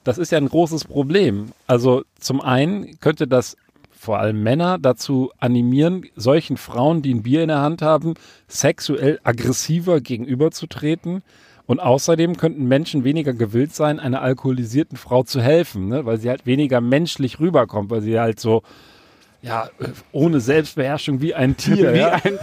das 0.05 0.19
ist 0.19 0.33
ja 0.33 0.39
ein 0.39 0.49
großes 0.49 0.85
Problem. 0.85 1.53
Also 1.67 2.05
zum 2.21 2.41
einen 2.43 3.01
könnte 3.01 3.27
das 3.27 3.57
vor 4.05 4.19
allem 4.19 4.43
Männer 4.43 4.79
dazu 4.79 5.33
animieren, 5.39 6.05
solchen 6.15 6.59
Frauen, 6.59 7.01
die 7.01 7.15
ein 7.15 7.23
Bier 7.23 7.43
in 7.43 7.49
der 7.49 7.63
Hand 7.63 7.81
haben, 7.81 8.15
sexuell 8.47 9.19
aggressiver 9.25 10.01
gegenüberzutreten. 10.01 11.23
Und 11.67 11.81
außerdem 11.81 12.37
könnten 12.37 12.69
Menschen 12.69 13.05
weniger 13.05 13.33
gewillt 13.33 13.75
sein, 13.75 13.99
einer 13.99 14.21
alkoholisierten 14.21 14.99
Frau 14.99 15.23
zu 15.23 15.41
helfen, 15.41 15.89
ne? 15.89 16.05
weil 16.05 16.19
sie 16.19 16.29
halt 16.29 16.45
weniger 16.45 16.83
menschlich 16.83 17.41
rüberkommt, 17.41 17.89
weil 17.89 18.03
sie 18.03 18.21
halt 18.21 18.39
so 18.39 18.63
ja, 19.45 19.69
ohne 20.13 20.41
Selbstbeherrschung 20.41 21.21
wie 21.21 21.35
ein 21.35 21.57
Tier. 21.57 21.93
wie 21.93 21.99
ja. 21.99 22.13
ein, 22.13 22.39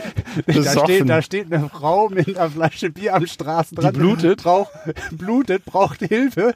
da, 0.64 0.84
steht, 0.84 1.10
da 1.10 1.22
steht 1.22 1.52
eine 1.52 1.68
Frau 1.68 2.10
mit 2.10 2.38
einer 2.38 2.49
Flasche 2.49 2.91
Bier 2.91 3.16
am 3.16 3.26
Straßenrand. 3.26 3.95
Die 3.95 3.99
blutet. 3.99 4.43
Braucht, 4.43 4.72
blutet, 5.12 5.66
braucht 5.66 5.99
Hilfe. 6.02 6.54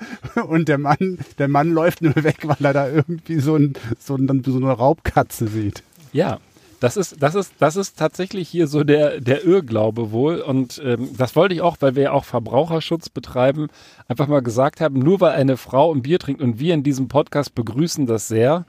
Und 0.48 0.70
der 0.70 0.78
Mann, 0.78 1.18
der 1.40 1.48
Mann 1.48 1.72
läuft 1.72 2.02
nur 2.04 2.16
weg, 2.16 2.40
weil 2.44 2.58
er 2.60 2.74
da 2.74 2.88
irgendwie 2.88 3.40
so, 3.40 3.56
ein, 3.56 3.74
so, 4.00 4.16
ein, 4.16 4.44
so 4.46 4.58
eine 4.58 4.72
Raubkatze 4.72 5.48
sieht. 5.48 5.82
Ja, 6.14 6.40
das 6.80 6.98
ist, 6.98 7.24
das 7.24 7.34
ist, 7.34 7.54
das 7.58 7.76
ist 7.76 7.98
tatsächlich 7.98 8.48
hier 8.48 8.68
so 8.68 8.84
der, 8.84 9.20
der 9.20 9.44
Irrglaube 9.44 10.12
wohl. 10.12 10.42
Und 10.42 10.80
ähm, 10.86 11.10
das 11.18 11.36
wollte 11.36 11.56
ich 11.56 11.62
auch, 11.62 11.78
weil 11.80 11.96
wir 11.96 12.04
ja 12.04 12.12
auch 12.12 12.26
Verbraucherschutz 12.26 13.10
betreiben, 13.10 13.70
einfach 14.08 14.28
mal 14.28 14.42
gesagt 14.42 14.80
haben, 14.80 15.00
nur 15.00 15.22
weil 15.22 15.32
eine 15.32 15.58
Frau 15.58 15.92
ein 15.92 16.04
Bier 16.04 16.20
trinkt 16.20 16.42
und 16.42 16.60
wir 16.60 16.76
in 16.76 16.84
diesem 16.84 17.08
Podcast 17.08 17.56
begrüßen 17.56 18.06
das 18.06 18.28
sehr, 18.28 18.66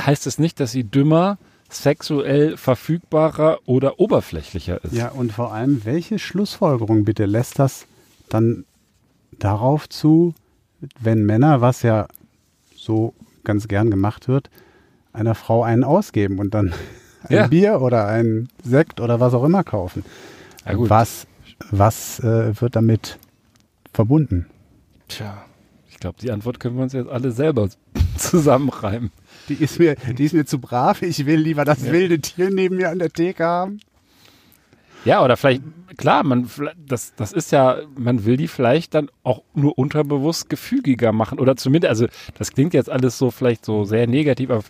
heißt 0.00 0.26
es 0.26 0.38
nicht, 0.38 0.60
dass 0.60 0.72
sie 0.72 0.84
dümmer, 0.84 1.38
sexuell 1.70 2.56
verfügbarer 2.56 3.58
oder 3.64 3.98
oberflächlicher 3.98 4.82
ist. 4.84 4.92
Ja, 4.94 5.08
und 5.10 5.32
vor 5.32 5.52
allem, 5.52 5.84
welche 5.84 6.18
Schlussfolgerung 6.18 7.04
bitte 7.04 7.24
lässt 7.24 7.58
das 7.58 7.86
dann 8.28 8.64
darauf 9.38 9.88
zu, 9.88 10.34
wenn 11.00 11.24
Männer, 11.24 11.60
was 11.60 11.82
ja 11.82 12.08
so 12.76 13.14
ganz 13.44 13.68
gern 13.68 13.90
gemacht 13.90 14.28
wird, 14.28 14.50
einer 15.12 15.34
Frau 15.34 15.62
einen 15.62 15.84
ausgeben 15.84 16.38
und 16.38 16.54
dann 16.54 16.74
ein 17.28 17.36
Ja. 17.36 17.46
Bier 17.46 17.80
oder 17.80 18.06
ein 18.06 18.48
Sekt 18.62 19.00
oder 19.00 19.20
was 19.20 19.34
auch 19.34 19.44
immer 19.44 19.64
kaufen. 19.64 20.04
Ja. 20.66 20.72
Was, 20.76 21.26
was 21.70 22.20
äh, 22.20 22.60
wird 22.60 22.76
damit 22.76 23.18
verbunden? 23.92 24.46
Tja, 25.08 25.44
ich 25.90 25.98
glaube, 25.98 26.18
die 26.20 26.30
Antwort 26.30 26.60
können 26.60 26.76
wir 26.76 26.82
uns 26.82 26.92
jetzt 26.92 27.08
alle 27.10 27.32
selber 27.32 27.68
zusammenreimen. 28.16 29.10
Die 29.48 29.54
ist 29.54 29.78
mir, 29.78 29.96
die 29.96 30.24
ist 30.24 30.34
mir 30.34 30.44
zu 30.44 30.58
brav. 30.58 31.02
Ich 31.02 31.26
will 31.26 31.40
lieber 31.40 31.64
das 31.64 31.84
wilde 31.90 32.20
Tier 32.20 32.50
neben 32.50 32.76
mir 32.76 32.90
an 32.90 32.98
der 32.98 33.10
Theke 33.10 33.44
haben. 33.44 33.80
Ja, 35.04 35.24
oder 35.24 35.36
vielleicht, 35.36 35.62
klar, 35.96 36.22
man, 36.22 36.48
das, 36.86 37.14
das 37.16 37.32
ist 37.32 37.50
ja, 37.50 37.78
man 37.96 38.24
will 38.24 38.36
die 38.36 38.46
vielleicht 38.46 38.94
dann 38.94 39.10
auch 39.24 39.42
nur 39.54 39.76
unterbewusst 39.76 40.48
gefügiger 40.48 41.12
machen. 41.12 41.40
Oder 41.40 41.56
zumindest, 41.56 41.88
also 41.88 42.06
das 42.38 42.52
klingt 42.52 42.72
jetzt 42.72 42.88
alles 42.88 43.18
so 43.18 43.30
vielleicht 43.30 43.64
so 43.64 43.84
sehr 43.84 44.06
negativ, 44.06 44.50
aber 44.50 44.62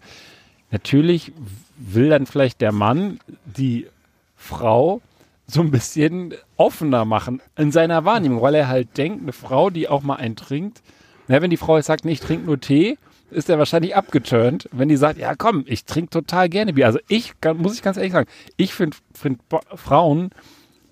natürlich 0.70 1.32
will 1.76 2.08
dann 2.08 2.26
vielleicht 2.26 2.62
der 2.62 2.72
Mann 2.72 3.20
die 3.44 3.86
Frau 4.36 5.02
so 5.46 5.60
ein 5.60 5.70
bisschen 5.70 6.34
offener 6.56 7.04
machen 7.04 7.42
in 7.56 7.72
seiner 7.72 8.06
Wahrnehmung, 8.06 8.40
weil 8.40 8.54
er 8.54 8.68
halt 8.68 8.96
denkt, 8.96 9.22
eine 9.22 9.32
Frau, 9.32 9.68
die 9.68 9.88
auch 9.88 10.02
mal 10.02 10.16
einen 10.16 10.36
trinkt, 10.36 10.82
na, 11.28 11.42
wenn 11.42 11.50
die 11.50 11.56
Frau 11.56 11.76
jetzt 11.76 11.86
sagt, 11.86 12.04
nee, 12.04 12.12
ich 12.12 12.20
trinke 12.20 12.46
nur 12.46 12.58
Tee, 12.58 12.96
ist 13.32 13.48
er 13.50 13.58
wahrscheinlich 13.58 13.96
abgeturnt, 13.96 14.68
wenn 14.72 14.88
die 14.88 14.96
sagt, 14.96 15.18
ja 15.18 15.34
komm, 15.34 15.64
ich 15.66 15.84
trinke 15.84 16.10
total 16.10 16.48
gerne 16.48 16.72
Bier. 16.72 16.86
Also 16.86 16.98
ich, 17.08 17.32
kann- 17.40 17.56
muss 17.58 17.74
ich 17.74 17.82
ganz 17.82 17.96
ehrlich 17.96 18.12
sagen, 18.12 18.28
ich 18.56 18.74
finde 18.74 18.96
find 19.14 19.40
Frauen, 19.74 20.30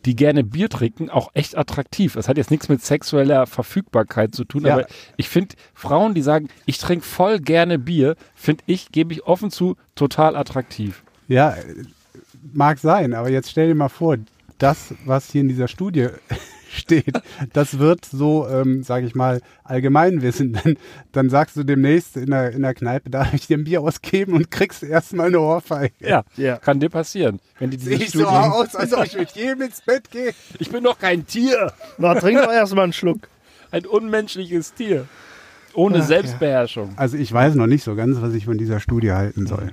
die 0.07 0.17
gerne 0.17 0.43
Bier 0.45 0.71
trinken, 0.71 1.11
auch 1.11 1.31
echt 1.35 1.59
attraktiv. 1.59 2.17
Es 2.17 2.27
hat 2.27 2.39
jetzt 2.39 2.51
nichts 2.51 2.69
mit 2.71 2.83
sexueller 2.83 3.47
Verfügbarkeit 3.47 4.35
zu 4.35 4.45
tun, 4.45 4.65
Ja. 4.65 4.73
aber 4.75 4.87
ich 5.19 5.29
finde 5.29 5.55
Frauen, 5.75 6.15
die 6.15 6.23
sagen, 6.23 6.49
ich 6.65 6.79
trinke 6.79 7.05
voll 7.05 7.39
gerne 7.39 7.79
Bier, 7.79 8.17
finde 8.35 8.65
ich, 8.67 8.91
gebe 8.93 9.13
ich 9.13 9.25
offen 9.27 9.51
zu, 9.51 9.77
total 9.95 10.37
attraktiv. 10.37 11.03
Ja, 11.29 11.55
mag 12.55 12.79
sein, 12.79 13.13
aber 13.13 13.29
jetzt 13.31 13.51
stell 13.51 13.69
dir 13.69 13.75
mal 13.75 13.91
vor, 13.91 14.17
das, 14.57 14.95
was 15.05 15.31
hier 15.31 15.43
in 15.43 15.49
dieser 15.49 15.69
Studie 15.69 16.09
steht, 16.71 17.21
das 17.53 17.79
wird 17.79 18.05
so, 18.05 18.47
ähm, 18.49 18.83
sage 18.83 19.07
ich 19.07 19.15
mal, 19.15 19.41
Allgemeinwissen. 19.65 20.53
Dann, 20.65 20.77
dann 21.13 21.31
sagst 21.31 21.57
du 21.57 21.65
demnächst 21.65 22.17
in 22.17 22.31
der, 22.31 22.51
in 22.53 22.63
der 22.63 22.75
Kneipe, 22.75 23.11
darf 23.11 23.33
ich 23.35 23.47
dir 23.47 23.57
ein 23.59 23.65
Bier 23.65 23.81
ausgeben 23.81 24.35
und 24.35 24.51
kriegst 24.51 24.83
erstmal 24.83 25.27
eine 25.27 25.41
Ohrfeige. 25.41 25.95
Ja, 26.01 26.25
Ja. 26.37 26.57
kann 26.59 26.81
dir 26.81 26.89
passieren. 26.91 27.41
Wenn 27.59 27.71
die 27.71 27.79
Sehe 27.79 27.97
ich 27.97 28.11
so 28.11 28.27
aus, 28.27 28.75
als 28.75 28.93
ob 28.95 29.05
ich 29.05 29.17
mit 29.17 29.31
jedem 29.33 29.63
ins 29.63 29.81
Bett 29.83 30.11
gehe. 30.11 30.33
ich 30.59 30.71
bin 30.71 30.85
doch 30.85 30.99
kein 30.99 31.27
Tier, 31.27 31.73
Na, 31.99 32.15
trink 32.15 32.41
doch 32.41 32.53
erstmal 32.53 32.85
einen 32.85 32.93
Schluck. 32.93 33.29
ein 33.71 33.87
unmenschliches 33.87 34.75
Tier. 34.75 35.07
Ohne 35.75 36.03
Selbstbeherrschung. 36.03 36.95
Also 36.97 37.17
ich 37.17 37.33
weiß 37.33 37.55
noch 37.55 37.67
nicht 37.69 37.85
so 37.85 37.95
ganz, 37.95 38.21
was 38.21 38.35
ich 38.35 38.45
von 38.47 38.59
dieser 38.59 38.81
Studie 38.81 39.13
halten 39.13 39.47
soll. 39.47 39.73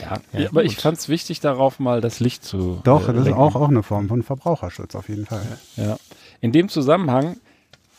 Ja, 0.00 0.18
Ja, 0.38 0.48
aber 0.50 0.62
gut. 0.62 0.70
ich 0.72 0.76
fand 0.78 0.98
es 0.98 1.08
wichtig, 1.08 1.40
darauf 1.40 1.78
mal 1.78 2.00
das 2.00 2.20
Licht 2.20 2.44
zu. 2.44 2.80
Doch, 2.84 3.08
äh, 3.08 3.12
das 3.12 3.26
ist 3.26 3.32
auch, 3.32 3.54
auch 3.56 3.68
eine 3.68 3.82
Form 3.82 4.08
von 4.08 4.22
Verbraucherschutz 4.22 4.94
auf 4.94 5.08
jeden 5.08 5.26
Fall. 5.26 5.46
Ja. 5.76 5.96
In 6.40 6.52
dem 6.52 6.68
Zusammenhang 6.68 7.36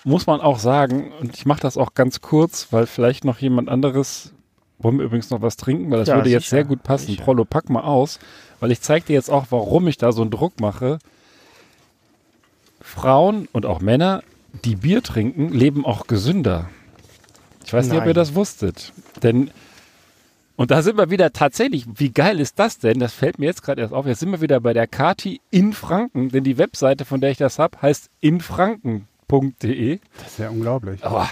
muss 0.04 0.26
man 0.28 0.40
auch 0.42 0.60
sagen, 0.60 1.12
und 1.20 1.36
ich 1.36 1.46
mache 1.46 1.60
das 1.62 1.76
auch 1.78 1.94
ganz 1.94 2.22
kurz, 2.22 2.68
weil 2.72 2.86
vielleicht 2.88 3.26
noch 3.26 3.40
jemand 3.40 3.68
anderes, 3.70 4.32
wollen 4.80 4.98
wir 5.00 5.06
übrigens 5.06 5.30
noch 5.32 5.42
was 5.42 5.58
trinken, 5.58 5.90
weil 5.92 6.00
das 6.00 6.08
Ja, 6.08 6.16
würde 6.16 6.30
jetzt 6.30 6.44
sicher, 6.44 6.58
sehr 6.58 6.64
gut 6.66 6.84
passen. 6.84 7.08
sicher. 7.08 7.24
Prollo, 7.24 7.46
pack 7.46 7.70
mal 7.70 7.82
aus, 7.82 8.20
weil 8.60 8.72
ich 8.72 8.82
zeige 8.82 9.08
dir 9.08 9.14
jetzt 9.14 9.30
auch, 9.30 9.48
warum 9.50 9.88
ich 9.88 9.98
da 9.98 10.12
so 10.12 10.22
einen 10.22 10.32
Druck 10.32 10.60
mache. 10.60 11.00
Frauen 12.82 13.48
und 13.52 13.66
auch 13.66 13.82
Männer, 13.82 14.24
die 14.66 14.76
Bier 14.76 15.04
trinken, 15.04 15.50
leben 15.50 15.86
auch 15.86 16.08
gesünder. 16.08 16.70
Ich 17.66 17.74
weiß 17.74 17.86
nicht, 17.88 17.96
ob 17.96 18.00
Nein. 18.02 18.10
ihr 18.10 18.14
das 18.14 18.34
wusstet. 18.36 18.94
Denn, 19.24 19.52
und 20.58 20.72
da 20.72 20.82
sind 20.82 20.98
wir 20.98 21.12
wieder 21.12 21.32
tatsächlich, 21.32 21.86
wie 21.96 22.12
geil 22.12 22.40
ist 22.40 22.58
das 22.58 22.80
denn? 22.80 23.00
Das 23.00 23.14
fällt 23.14 23.38
mir 23.38 23.46
jetzt 23.46 23.62
gerade 23.62 23.82
erst 23.82 23.94
auf. 23.94 24.08
Jetzt 24.08 24.22
sind 24.22 24.32
wir 24.32 24.42
wieder 24.42 24.60
bei 24.60 24.74
der 24.74 24.88
Kati 24.88 25.40
in 25.52 25.72
Franken, 25.72 26.30
denn 26.30 26.44
die 26.44 26.58
Webseite, 26.58 27.06
von 27.06 27.22
der 27.22 27.30
ich 27.30 27.38
das 27.38 27.60
habe, 27.60 27.80
heißt 27.80 28.10
infranken.de. 28.22 30.00
Das 30.18 30.28
ist 30.32 30.40
ja 30.40 30.50
unglaublich. 30.50 31.04
Aber 31.06 31.30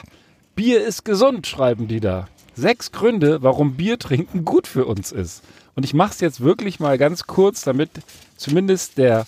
Bier 0.56 0.86
ist 0.86 1.06
gesund, 1.06 1.48
schreiben 1.48 1.88
die 1.88 2.00
da. 2.00 2.28
Sechs 2.54 2.92
Gründe, 2.92 3.42
warum 3.42 3.74
Bier 3.74 3.98
trinken 3.98 4.46
gut 4.46 4.68
für 4.68 4.86
uns 4.86 5.12
ist. 5.12 5.44
Und 5.74 5.84
ich 5.84 5.96
mache 5.96 6.12
es 6.12 6.22
jetzt 6.22 6.42
wirklich 6.42 6.80
mal 6.80 7.00
ganz 7.00 7.26
kurz, 7.26 7.64
damit 7.64 7.90
zumindest 8.38 9.00
der 9.00 9.26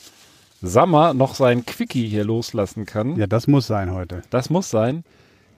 Sammer 0.61 1.15
noch 1.15 1.33
seinen 1.33 1.65
Quickie 1.65 2.07
hier 2.07 2.23
loslassen 2.23 2.85
kann. 2.85 3.15
Ja, 3.17 3.25
das 3.25 3.47
muss 3.47 3.65
sein 3.65 3.91
heute. 3.91 4.21
Das 4.29 4.51
muss 4.51 4.69
sein. 4.69 5.03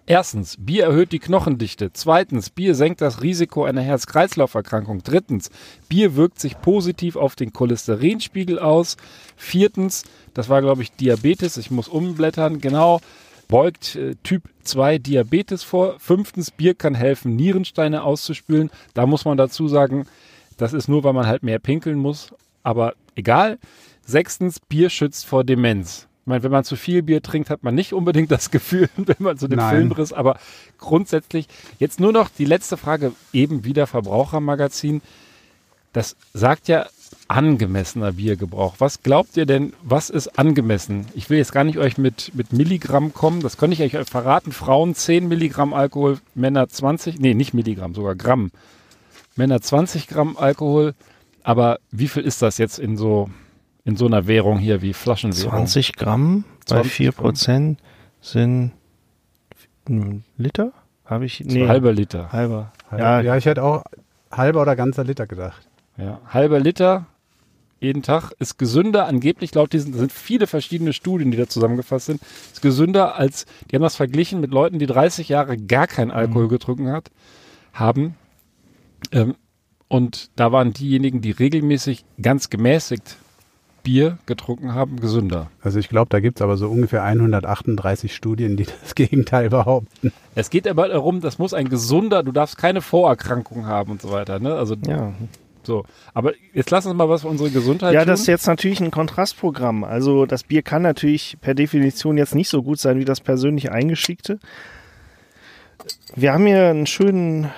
Erstens, 0.10 0.56
Bier 0.58 0.86
erhöht 0.86 1.12
die 1.12 1.20
Knochendichte. 1.20 1.94
Zweitens, 1.94 2.50
Bier 2.50 2.74
senkt 2.74 3.00
das 3.00 3.22
Risiko 3.22 3.66
einer 3.66 3.82
Herz-Kreislauf-Erkrankung. 3.82 5.04
Drittens, 5.04 5.52
Bier 5.88 6.16
wirkt 6.16 6.40
sich 6.40 6.60
positiv 6.60 7.16
auf 7.16 7.36
den 7.36 7.54
Cholesterinspiegel 7.54 8.58
aus. 8.58 8.98
Viertens, 9.36 10.06
das 10.34 10.50
war 10.50 10.64
glaube 10.64 10.82
ich 10.82 10.92
Diabetes, 10.94 11.58
ich 11.58 11.70
muss 11.70 11.88
umblättern, 11.88 12.60
genau, 12.60 13.02
beugt 13.48 13.98
äh, 13.98 14.16
Typ 14.24 14.50
2 14.64 14.98
Diabetes 14.98 15.62
vor. 15.62 16.00
Fünftens, 16.00 16.50
Bier 16.50 16.74
kann 16.74 16.96
helfen, 16.96 17.36
Nierensteine 17.36 18.02
auszuspülen. 18.02 18.72
Da 18.96 19.06
muss 19.06 19.26
man 19.26 19.38
dazu 19.38 19.68
sagen, 19.68 20.08
das 20.58 20.74
ist 20.74 20.88
nur, 20.88 21.04
weil 21.04 21.14
man 21.14 21.28
halt 21.28 21.44
mehr 21.44 21.60
pinkeln 21.60 22.00
muss, 22.00 22.34
aber 22.64 22.96
egal. 23.14 23.60
Sechstens, 24.04 24.60
Bier 24.60 24.90
schützt 24.90 25.28
vor 25.28 25.44
Demenz. 25.44 26.09
Ich 26.30 26.32
meine, 26.32 26.44
wenn 26.44 26.52
man 26.52 26.64
zu 26.64 26.76
viel 26.76 27.02
Bier 27.02 27.24
trinkt, 27.24 27.50
hat 27.50 27.64
man 27.64 27.74
nicht 27.74 27.92
unbedingt 27.92 28.30
das 28.30 28.52
Gefühl, 28.52 28.88
wenn 28.98 29.16
man 29.18 29.40
so 29.40 29.48
den 29.48 29.58
Nein. 29.58 29.78
Filmriss, 29.78 30.14
aber 30.14 30.38
grundsätzlich, 30.78 31.48
jetzt 31.80 32.00
nur 32.00 32.12
noch 32.12 32.30
die 32.30 32.46
letzte 32.46 32.78
Frage, 32.78 33.14
eben 33.34 33.64
wieder 33.64 33.88
Verbrauchermagazin. 33.88 35.02
Das 35.92 36.16
sagt 36.36 36.68
ja 36.68 36.86
angemessener 37.28 38.12
Biergebrauch. 38.12 38.76
Was 38.78 39.02
glaubt 39.02 39.38
ihr 39.38 39.48
denn, 39.48 39.74
was 39.82 40.12
ist 40.12 40.38
angemessen? 40.38 41.08
Ich 41.16 41.32
will 41.32 41.40
jetzt 41.40 41.52
gar 41.52 41.64
nicht 41.64 41.80
euch 41.80 41.98
mit, 41.98 42.32
mit 42.36 42.54
Milligramm 42.54 43.12
kommen, 43.12 43.42
das 43.42 43.58
könnte 43.58 43.84
ich 43.84 43.98
euch 43.98 44.08
verraten. 44.08 44.52
Frauen 44.52 44.94
10 44.94 45.28
Milligramm 45.28 45.74
Alkohol, 45.74 46.20
Männer 46.36 46.70
20, 46.70 47.20
nee, 47.20 47.34
nicht 47.34 47.56
Milligramm, 47.56 47.96
sogar 47.96 48.14
Gramm. 48.14 48.52
Männer 49.36 49.62
20 49.62 50.08
Gramm 50.08 50.38
Alkohol, 50.38 50.94
aber 51.42 51.80
wie 51.90 52.08
viel 52.08 52.22
ist 52.22 52.44
das 52.44 52.60
jetzt 52.60 52.78
in 52.78 52.98
so, 52.98 53.32
in 53.86 53.96
so 53.96 54.06
einer 54.06 54.28
Währung 54.28 54.58
hier 54.60 54.82
wie 54.82 54.94
Flaschenwährung? 54.94 55.52
20 55.52 55.94
Gramm 55.96 56.44
bei 56.68 56.76
20 56.82 56.92
4 56.94 57.12
Prozent 57.12 57.80
sind 58.22 58.72
ein 59.88 60.24
Liter? 60.38 60.72
Habe 61.06 61.26
ich? 61.26 61.44
So 61.48 61.68
halber 61.68 61.92
Liter. 61.94 62.32
Halber. 62.32 62.72
Ja, 62.92 63.22
Ja, 63.22 63.36
ich 63.38 63.46
hätte 63.46 63.64
auch 63.64 63.84
halber 64.32 64.62
oder 64.62 64.76
ganzer 64.76 65.04
Liter 65.04 65.26
gedacht. 65.28 65.68
Ja, 65.98 66.20
halber 66.28 66.60
Liter 66.60 67.06
jeden 67.82 68.04
Tag 68.04 68.32
ist 68.40 68.58
gesünder, 68.60 69.06
angeblich 69.08 69.56
laut 69.56 69.72
diesen, 69.72 69.92
das 69.94 70.02
sind 70.02 70.12
viele 70.12 70.48
verschiedene 70.48 70.92
Studien, 70.92 71.32
die 71.32 71.38
da 71.38 71.48
zusammengefasst 71.48 72.08
sind, 72.08 72.22
ist 72.52 72.62
gesünder 72.62 73.16
als, 73.16 73.46
die 73.72 73.76
haben 73.76 73.84
das 73.84 73.96
verglichen 73.96 74.42
mit 74.42 74.52
Leuten, 74.52 74.80
die 74.80 74.86
30 74.86 75.30
Jahre 75.30 75.58
gar 75.58 75.88
keinen 75.88 76.12
Alkohol 76.12 76.46
Mhm. 76.46 76.50
getrunken 76.50 76.92
hat, 76.92 77.10
haben. 77.72 78.16
Ähm, 79.14 79.36
und 79.88 80.30
da 80.36 80.52
waren 80.52 80.74
diejenigen, 80.74 81.22
die 81.22 81.32
regelmäßig 81.32 82.04
ganz 82.22 82.50
gemäßigt 82.50 83.16
Bier 83.90 84.20
getrunken 84.28 84.76
haben, 84.76 85.00
gesünder. 85.00 85.50
Also 85.64 85.80
ich 85.80 85.90
glaube, 85.90 86.10
da 86.10 86.20
gibt 86.20 86.38
es 86.38 86.44
aber 86.44 86.58
so 86.58 86.70
ungefähr 86.70 87.02
138 87.02 88.14
Studien, 88.14 88.56
die 88.56 88.68
das 88.84 88.94
Gegenteil 88.94 89.50
behaupten. 89.50 90.14
Es 90.36 90.52
geht 90.52 90.68
aber 90.68 90.90
darum, 90.90 91.22
das 91.22 91.40
muss 91.40 91.56
ein 91.56 91.70
gesunder, 91.70 92.22
du 92.22 92.32
darfst 92.32 92.56
keine 92.60 92.82
Vorerkrankung 92.82 93.66
haben 93.66 93.94
und 93.94 94.02
so 94.04 94.12
weiter. 94.12 94.40
Ne? 94.40 94.54
Also 94.54 94.76
ja. 94.86 95.14
So, 95.64 95.86
aber 96.14 96.34
jetzt 96.54 96.70
lass 96.70 96.86
uns 96.86 96.96
mal 96.96 97.10
was 97.10 97.22
für 97.24 97.30
unsere 97.30 97.50
Gesundheit 97.50 97.96
Ja, 97.96 98.02
tun. 98.02 98.10
das 98.10 98.22
ist 98.22 98.28
jetzt 98.28 98.46
natürlich 98.46 98.80
ein 98.80 98.92
Kontrastprogramm. 98.92 99.84
Also 99.84 100.28
das 100.28 100.44
Bier 100.44 100.62
kann 100.62 100.84
natürlich 100.84 101.38
per 101.42 101.56
Definition 101.56 102.16
jetzt 102.16 102.36
nicht 102.36 102.50
so 102.50 102.62
gut 102.62 102.80
sein 102.80 103.00
wie 103.00 103.06
das 103.06 103.22
persönlich 103.22 103.72
eingeschickte. 103.72 104.40
Wir 106.16 106.34
haben 106.34 106.46
hier 106.46 106.68
einen 106.70 106.86
schönen 106.86 107.50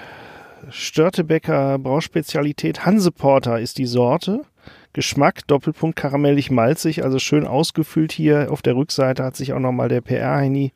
Störtebecker 0.69 1.77
Brauspezialität. 1.77 2.85
Hanseporter 2.85 3.59
ist 3.59 3.77
die 3.77 3.85
Sorte. 3.85 4.45
Geschmack, 4.93 5.47
Doppelpunkt 5.47 5.95
karamellig 5.95 6.51
malzig, 6.51 7.03
also 7.03 7.19
schön 7.19 7.47
ausgefüllt 7.47 8.11
hier. 8.11 8.51
Auf 8.51 8.61
der 8.61 8.75
Rückseite 8.75 9.23
hat 9.23 9.35
sich 9.35 9.53
auch 9.53 9.59
nochmal 9.59 9.89
der 9.89 10.01
PR-Heini 10.01 10.73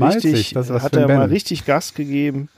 Malzig, 0.00 0.32
richtig, 0.34 0.54
das 0.54 0.66
ist 0.66 0.74
was 0.74 0.82
hat 0.82 0.96
er 0.96 1.08
mal 1.08 1.28
richtig 1.28 1.66
Gas 1.66 1.94
gegeben. 1.94 2.48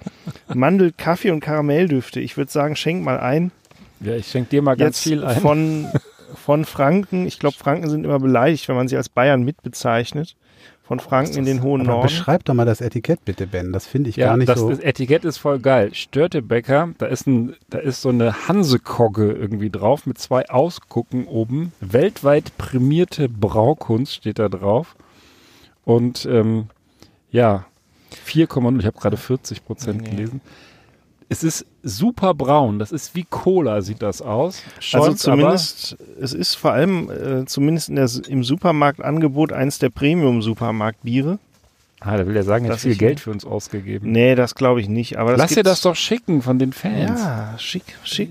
Mandel, 0.55 0.93
Kaffee 0.97 1.31
und 1.31 1.41
Karamelldüfte. 1.41 2.21
Ich 2.21 2.37
würde 2.37 2.51
sagen, 2.51 2.77
schenk 2.77 3.05
mal 3.05 3.19
ein. 3.19 3.51
ja, 4.01 4.15
ich 4.15 4.29
schenke 4.29 4.51
dir 4.51 4.63
mal 4.63 4.77
ganz 4.77 5.05
Jetzt 5.05 5.13
viel 5.13 5.25
ein. 5.25 5.41
von, 5.41 5.89
von 6.35 6.65
Franken. 6.65 7.27
Ich 7.27 7.39
glaube, 7.39 7.57
Franken 7.57 7.91
sind 7.91 8.05
immer 8.05 8.21
beleidigt, 8.21 8.69
wenn 8.69 8.77
man 8.77 8.87
sie 8.87 8.97
als 8.97 9.09
Bayern 9.09 9.43
mitbezeichnet. 9.43 10.37
Von 10.93 11.01
Franken 11.01 11.39
in 11.39 11.45
den 11.47 11.63
hohen 11.63 11.85
Norden. 11.85 12.03
beschreib 12.03 12.45
doch 12.45 12.53
mal 12.53 12.67
das 12.67 12.83
Etikett 12.83 13.25
bitte, 13.25 13.47
Ben. 13.47 13.73
Das 13.73 13.87
finde 13.87 14.11
ich 14.11 14.17
ja, 14.17 14.27
gar 14.27 14.37
nicht 14.37 14.51
das, 14.51 14.59
so. 14.59 14.69
das 14.69 14.79
Etikett 14.79 15.25
ist 15.25 15.39
voll 15.39 15.59
geil. 15.59 15.95
Störtebecker, 15.95 16.91
da 16.99 17.07
ist 17.07 17.27
ein, 17.27 17.55
da 17.71 17.79
ist 17.79 18.03
so 18.03 18.11
eine 18.11 18.47
Hansekogge 18.47 19.33
irgendwie 19.33 19.71
drauf 19.71 20.05
mit 20.05 20.19
zwei 20.19 20.51
Ausgucken 20.51 21.27
oben. 21.27 21.73
Weltweit 21.81 22.59
prämierte 22.59 23.31
Braukunst 23.31 24.17
steht 24.17 24.39
da 24.39 24.51
drauf. 24.51 24.95
Und 25.87 26.27
ähm, 26.27 26.67
ja, 27.31 27.65
4,0, 28.27 28.79
ich 28.81 28.85
habe 28.85 28.99
gerade 28.99 29.17
40 29.17 29.65
Prozent 29.65 30.03
Nee. 30.03 30.11
gelesen. 30.11 30.43
Es 31.33 31.43
ist 31.43 31.67
super 31.83 32.35
braun, 32.35 32.79
das 32.79 32.93
ist 32.93 33.15
wie 33.15 33.25
Cola, 33.29 33.83
sieht 33.83 34.03
das 34.03 34.23
aus. 34.23 34.63
Also 34.77 34.81
Schäumt 34.81 35.19
zumindest, 35.19 35.97
es 36.21 36.33
ist 36.33 36.55
vor 36.55 36.73
allem 36.73 37.11
äh, 37.11 37.45
zumindest 37.47 37.89
in 37.89 37.97
der, 37.97 38.09
im 38.29 38.45
Supermarktangebot 38.45 39.53
eins 39.53 39.79
der 39.79 39.91
Premium-Supermarktbiere. 39.91 41.39
Ah, 42.01 42.17
da 42.17 42.27
will 42.27 42.37
er 42.37 42.43
sagen, 42.43 42.65
er 42.65 42.73
hat 42.73 42.81
viel 42.81 42.93
ich- 42.93 42.99
Geld 42.99 43.21
für 43.21 43.31
uns 43.31 43.45
ausgegeben. 43.45 44.11
Nee, 44.11 44.35
das 44.35 44.55
glaube 44.55 44.81
ich 44.81 44.89
nicht. 44.89 45.19
Aber 45.19 45.37
Lass 45.37 45.55
dir 45.55 45.63
das 45.63 45.81
doch 45.83 45.95
schicken 45.97 46.43
von 46.43 46.59
den 46.59 46.73
Fans. 46.73 47.21
Ja, 47.21 47.55
schick, 47.59 47.85
schick. 48.05 48.31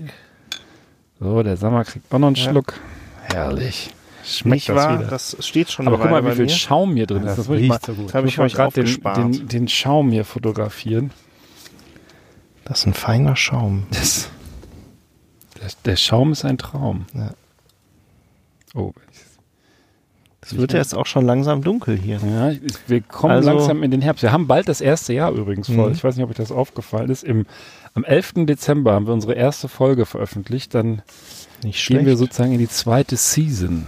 So, 1.20 1.42
der 1.42 1.56
Sammer 1.56 1.84
kriegt 1.84 2.12
auch 2.12 2.18
noch 2.18 2.26
einen 2.28 2.36
Ja. 2.36 2.50
Schluck. 2.50 2.74
Herrlich. 3.32 3.90
Schmeckt 4.24 4.68
das 4.68 4.76
wahr? 4.76 4.98
wieder. 4.98 5.08
Das 5.08 5.36
steht 5.40 5.70
schon 5.70 5.86
Aber 5.88 5.98
guck 5.98 6.10
mal, 6.10 6.24
wie 6.24 6.32
viel 6.32 6.44
mir. 6.44 6.50
Schaum 6.50 6.94
hier 6.94 7.06
drin 7.06 7.22
ist. 7.24 7.38
das 7.38 7.46
Das 7.46 7.56
ich 7.58 7.66
mal, 7.68 7.74
riecht 7.76 7.86
so 7.86 7.94
gut. 7.94 8.06
Das 8.06 8.14
habe 8.14 8.28
ich 8.28 8.38
mal 8.38 8.44
euch 8.44 8.54
gerade 8.54 8.84
den, 8.84 9.32
den, 9.32 9.48
den 9.48 9.68
Schaum 9.68 10.10
hier 10.10 10.24
fotografieren. 10.24 11.10
Das 12.64 12.80
ist 12.80 12.86
ein 12.86 12.94
feiner 12.94 13.36
Schaum. 13.36 13.86
Das, 13.90 14.28
der, 15.60 15.68
der 15.84 15.96
Schaum 15.96 16.32
ist 16.32 16.44
ein 16.44 16.58
Traum. 16.58 17.06
Ja. 17.14 17.30
Oh, 18.74 18.92
Es 20.40 20.56
wird 20.56 20.72
jetzt 20.72 20.94
auch 20.94 21.06
schon 21.06 21.26
langsam 21.26 21.62
dunkel 21.62 21.96
hier. 21.98 22.18
ja, 22.24 22.52
wir 22.86 23.00
kommen 23.02 23.32
Also- 23.34 23.50
langsam 23.50 23.82
in 23.82 23.90
den 23.90 24.00
Herbst. 24.00 24.22
Wir 24.22 24.32
haben 24.32 24.46
bald 24.46 24.68
das 24.68 24.80
erste 24.80 25.12
Jahr 25.12 25.32
übrigens 25.32 25.66
voll. 25.66 25.88
Mhm. 25.88 25.92
Ich 25.94 26.02
weiß 26.04 26.16
nicht, 26.16 26.24
ob 26.24 26.30
euch 26.30 26.36
das 26.36 26.52
aufgefallen 26.52 27.10
ist. 27.10 27.22
Im, 27.24 27.46
am 27.94 28.04
11. 28.04 28.46
Dezember 28.46 28.92
haben 28.94 29.06
wir 29.06 29.12
unsere 29.12 29.34
erste 29.34 29.68
Folge 29.68 30.06
veröffentlicht. 30.06 30.74
Dann 30.74 31.02
gehen 31.62 32.06
wir 32.06 32.16
sozusagen 32.16 32.52
in 32.52 32.58
die 32.58 32.68
zweite 32.68 33.16
Season. 33.16 33.86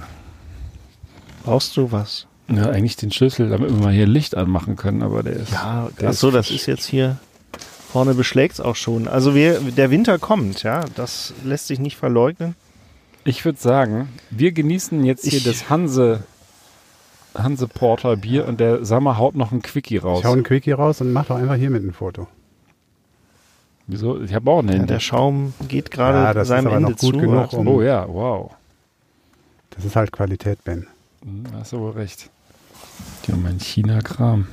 Brauchst 1.44 1.76
du 1.76 1.90
was? 1.92 2.26
Ja, 2.48 2.68
eigentlich 2.68 2.96
den 2.96 3.10
Schlüssel, 3.10 3.48
damit 3.48 3.70
wir 3.70 3.82
mal 3.82 3.92
hier 3.92 4.06
Licht 4.06 4.36
anmachen 4.36 4.76
können, 4.76 5.02
aber 5.02 5.22
der 5.22 5.34
ist. 5.34 5.52
Ja, 5.52 5.88
der 5.98 6.10
ach 6.10 6.12
so, 6.12 6.30
das 6.30 6.50
ist 6.50 6.66
jetzt 6.66 6.84
hier 6.86 7.16
vorne 7.94 8.14
beschlägt 8.14 8.60
auch 8.60 8.74
schon. 8.74 9.06
Also 9.06 9.36
wir, 9.36 9.60
der 9.60 9.88
Winter 9.92 10.18
kommt, 10.18 10.64
ja, 10.64 10.84
das 10.96 11.32
lässt 11.44 11.68
sich 11.68 11.78
nicht 11.78 11.96
verleugnen. 11.96 12.56
Ich 13.22 13.44
würde 13.44 13.60
sagen, 13.60 14.08
wir 14.30 14.50
genießen 14.50 15.04
jetzt 15.04 15.22
hier 15.24 15.38
Ich- 15.38 15.44
das 15.44 15.70
Hanse, 15.70 16.24
Hanse 17.36 17.68
Porter 17.68 18.16
Bier 18.16 18.48
und 18.48 18.58
der 18.58 18.84
Sammer 18.84 19.16
haut 19.16 19.36
noch 19.36 19.52
ein 19.52 19.62
Quickie 19.62 19.98
raus. 19.98 20.18
Ich 20.18 20.24
hau 20.26 20.32
einen 20.32 20.42
Quickie 20.42 20.72
raus 20.72 21.00
und 21.02 21.12
mach 21.12 21.26
doch 21.26 21.36
einfach 21.36 21.54
hier 21.54 21.70
mit 21.70 21.84
ein 21.84 21.92
Foto. 21.92 22.26
Wieso? 23.86 24.20
Ich 24.20 24.34
habe 24.34 24.50
auch 24.50 24.58
einen 24.58 24.80
Ja, 24.80 24.86
der 24.86 24.98
Schaum 25.00 25.54
geht 25.68 25.92
gerade 25.92 26.18
Ja, 26.18 26.34
das 26.34 26.42
ist 26.42 26.48
seinem 26.48 26.66
aber 26.66 26.80
noch 26.80 26.88
Ende 26.90 27.00
gut 27.00 27.14
zu. 27.14 27.20
genug, 27.20 27.52
um- 27.52 27.68
oh 27.68 27.80
ja, 27.82 28.08
wow. 28.08 28.50
Das 29.70 29.84
ist 29.84 29.94
halt 29.94 30.10
Qualität, 30.10 30.64
Ben. 30.64 30.88
Hm, 31.22 31.44
Hast 31.56 31.72
du 31.72 31.78
wohl 31.78 31.92
recht. 31.92 32.28
Ja, 33.28 33.36
mein 33.36 33.60
China-Kram. 33.60 34.48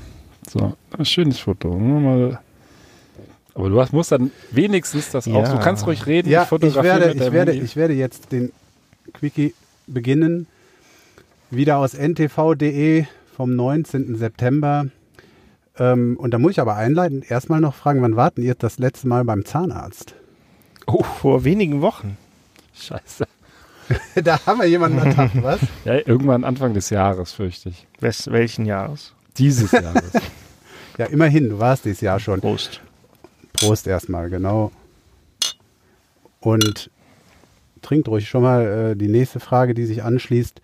So, 0.48 0.74
ein 0.96 1.06
schönes 1.06 1.40
Foto. 1.40 1.74
Mal- 1.76 2.40
Aber 3.54 3.70
du 3.70 3.80
hast, 3.82 3.92
musst 3.94 4.12
dann 4.12 4.32
wenigstens 4.52 5.12
das 5.12 5.26
Ja. 5.26 5.36
auch. 5.36 5.48
Du 5.50 5.60
kannst 5.60 5.86
ruhig 5.86 6.06
reden. 6.08 6.30
Ja, 6.30 6.44
ich 6.44 6.48
fotografiere 6.50 6.84
werde, 7.02 7.08
mit 7.16 7.16
ich, 7.28 7.32
werde, 7.34 7.52
Handy. 7.52 7.66
ich 7.66 7.76
werde 7.76 7.94
jetzt 7.94 8.32
den 8.32 8.52
Quickie 9.14 9.54
beginnen. 9.88 10.48
Wieder 11.50 11.78
aus 11.78 11.94
ntv.de 11.94 13.06
vom 13.36 13.56
19. 13.56 14.16
September. 14.16 14.86
Ähm, 15.78 16.16
und 16.18 16.34
da 16.34 16.40
muss 16.40 16.52
ich 16.52 16.60
aber 16.62 16.76
einleiten, 16.76 17.24
erstmal 17.28 17.60
noch 17.60 17.76
fragen, 17.76 18.02
wann 18.02 18.16
warten 18.16 18.42
ihr 18.42 18.56
das 18.56 18.80
letzte 18.80 19.08
Mal 19.08 19.24
beim 19.26 19.46
Zahnarzt? 19.46 20.16
oh, 20.88 21.04
Vor 21.04 21.44
wenigen 21.44 21.82
Wochen. 21.82 22.18
scheiße. 22.74 23.26
da 24.24 24.46
haben 24.46 24.60
wir 24.60 24.68
jemanden 24.68 25.00
ertappt, 25.00 25.42
was? 25.44 25.60
Ja, 25.86 25.96
irgendwann 25.96 26.44
Anfang 26.46 26.74
des 26.74 26.90
Jahres, 26.90 27.34
fürchte 27.34 27.70
ich. 27.70 27.86
Wes 28.00 28.32
welchen 28.32 28.66
Jahres? 28.66 29.14
Dieses 29.38 29.72
Jahres. 29.72 30.12
Ja, 30.98 31.06
immerhin, 31.06 31.50
du 31.50 31.58
warst 31.58 31.86
dieses 31.86 32.02
Jahr 32.02 32.20
schon. 32.20 32.42
Prost. 32.42 32.82
Prost 33.62 33.88
erstmal, 33.88 34.30
genau. 34.30 34.72
Und 36.40 36.90
trinkt 37.82 38.08
ruhig 38.08 38.28
schon 38.30 38.44
mal 38.44 38.92
äh, 38.92 38.96
die 38.96 39.08
nächste 39.08 39.40
Frage, 39.40 39.74
die 39.74 39.86
sich 39.86 40.04
anschließt. 40.04 40.62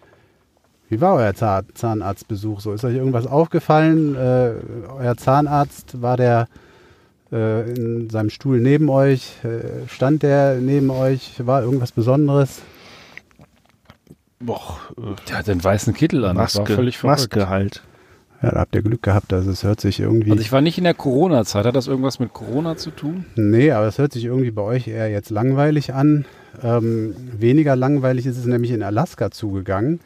Wie 0.90 1.02
war 1.02 1.16
euer 1.16 1.34
Zahn 1.34 1.66
Zahnarztbesuch 1.74 2.62
so? 2.62 2.74
Ist 2.74 2.86
euch 2.86 2.96
irgendwas 2.96 3.28
aufgefallen? 3.28 4.16
Äh, 4.16 4.54
euer 4.90 5.18
Zahnarzt, 5.18 6.02
war 6.02 6.16
der 6.18 6.48
äh, 7.32 7.70
in 7.72 8.10
seinem 8.10 8.30
Stuhl 8.30 8.60
neben 8.60 8.90
euch? 8.90 9.34
Äh, 9.44 9.88
stand 9.90 10.24
der 10.24 10.56
neben 10.62 10.90
euch? 10.90 11.46
War 11.46 11.62
irgendwas 11.62 11.92
Besonderes? 11.92 12.62
Boah, 14.40 14.78
Der 15.28 15.40
hat 15.40 15.48
den 15.48 15.64
weißen 15.64 15.94
Kittel 15.94 16.24
an. 16.24 16.38
das 16.38 16.56
war 16.56 16.62
Maske, 16.62 16.76
völlig 16.76 16.98
verrückt. 17.00 17.20
Maske 17.22 17.50
halt. 17.50 17.82
Ja, 18.42 18.52
da 18.52 18.60
habt 18.60 18.76
ihr 18.76 18.84
Glück 18.84 19.02
gehabt. 19.02 19.34
Also 19.34 19.50
es 19.50 19.64
hört 19.64 19.82
sich 19.82 20.00
irgendwie... 20.00 20.32
Also 20.32 20.42
ich 20.42 20.52
war 20.52 20.62
nicht 20.62 20.78
in 20.78 20.84
der 20.84 20.94
Corona-Zeit. 20.94 21.66
Hat 21.66 21.76
das 21.76 21.88
irgendwas 21.88 22.20
mit 22.20 22.34
Corona 22.34 22.78
zu 22.78 22.92
tun? 22.92 23.26
Nee, 23.36 23.72
aber 23.72 23.88
es 23.88 23.98
hört 23.98 24.14
sich 24.14 24.26
irgendwie 24.26 24.52
bei 24.52 24.62
euch 24.62 24.88
eher 24.88 25.10
jetzt 25.10 25.32
langweilig 25.32 25.94
an. 25.94 26.26
Ähm, 26.62 27.16
weniger 27.38 27.76
langweilig 27.76 28.26
ist 28.26 28.38
es 28.38 28.46
nämlich 28.46 28.72
in 28.72 28.84
Alaska 28.84 29.32
zugegangen. 29.32 30.00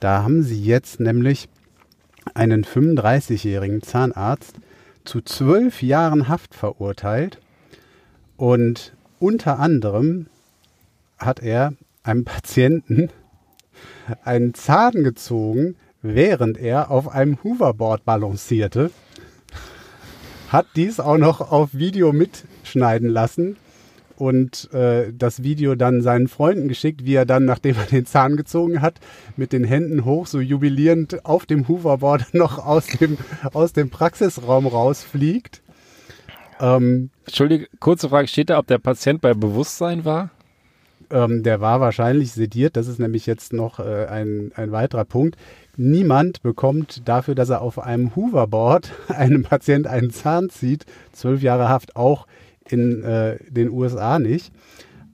Da 0.00 0.22
haben 0.22 0.42
sie 0.42 0.60
jetzt 0.60 1.00
nämlich 1.00 1.48
einen 2.34 2.64
35-jährigen 2.64 3.82
Zahnarzt 3.82 4.56
zu 5.04 5.20
zwölf 5.20 5.82
Jahren 5.82 6.28
Haft 6.28 6.54
verurteilt. 6.54 7.38
Und 8.36 8.94
unter 9.20 9.60
anderem 9.60 10.26
hat 11.18 11.40
er 11.40 11.72
einem 12.02 12.24
Patienten 12.24 13.10
einen 14.24 14.54
Zahn 14.54 15.04
gezogen, 15.04 15.76
während 16.14 16.58
er 16.58 16.90
auf 16.90 17.08
einem 17.08 17.38
Hoverboard 17.42 18.04
balancierte 18.04 18.90
hat 20.48 20.66
dies 20.76 21.00
auch 21.00 21.18
noch 21.18 21.40
auf 21.52 21.70
Video 21.72 22.12
mitschneiden 22.12 23.08
lassen 23.08 23.56
und 24.16 24.72
äh, 24.72 25.12
das 25.12 25.42
Video 25.42 25.74
dann 25.74 26.02
seinen 26.02 26.28
Freunden 26.28 26.68
geschickt, 26.68 27.04
wie 27.04 27.14
er 27.14 27.26
dann, 27.26 27.44
nachdem 27.44 27.76
er 27.76 27.84
den 27.84 28.06
Zahn 28.06 28.36
gezogen 28.36 28.80
hat, 28.80 28.98
mit 29.36 29.52
den 29.52 29.64
Händen 29.64 30.04
hoch, 30.04 30.26
so 30.26 30.40
jubilierend 30.40 31.24
auf 31.26 31.46
dem 31.46 31.68
Hoverboard 31.68 32.26
noch 32.34 32.64
aus 32.64 32.86
dem, 32.86 33.18
aus 33.52 33.72
dem 33.72 33.90
Praxisraum 33.90 34.66
rausfliegt. 34.66 35.62
Ähm, 36.60 37.10
Entschuldige, 37.26 37.68
kurze 37.80 38.08
Frage. 38.08 38.28
Steht 38.28 38.50
da, 38.50 38.58
ob 38.58 38.66
der 38.66 38.78
Patient 38.78 39.20
bei 39.20 39.34
Bewusstsein 39.34 40.04
war? 40.04 40.30
Ähm, 41.10 41.42
der 41.42 41.60
war 41.60 41.80
wahrscheinlich 41.80 42.32
sediert. 42.32 42.76
Das 42.76 42.86
ist 42.86 42.98
nämlich 42.98 43.26
jetzt 43.26 43.52
noch 43.52 43.80
äh, 43.80 44.06
ein, 44.06 44.52
ein 44.54 44.72
weiterer 44.72 45.04
Punkt. 45.04 45.36
Niemand 45.76 46.42
bekommt 46.42 47.06
dafür, 47.08 47.34
dass 47.34 47.50
er 47.50 47.60
auf 47.60 47.78
einem 47.78 48.16
Hoverboard 48.16 48.92
einem 49.08 49.42
Patient 49.42 49.86
einen 49.86 50.10
Zahn 50.10 50.48
zieht, 50.50 50.86
zwölf 51.12 51.42
Jahre 51.42 51.68
Haft, 51.68 51.96
auch 51.96 52.26
in 52.68 53.02
äh, 53.02 53.36
den 53.48 53.70
USA 53.70 54.18
nicht. 54.18 54.52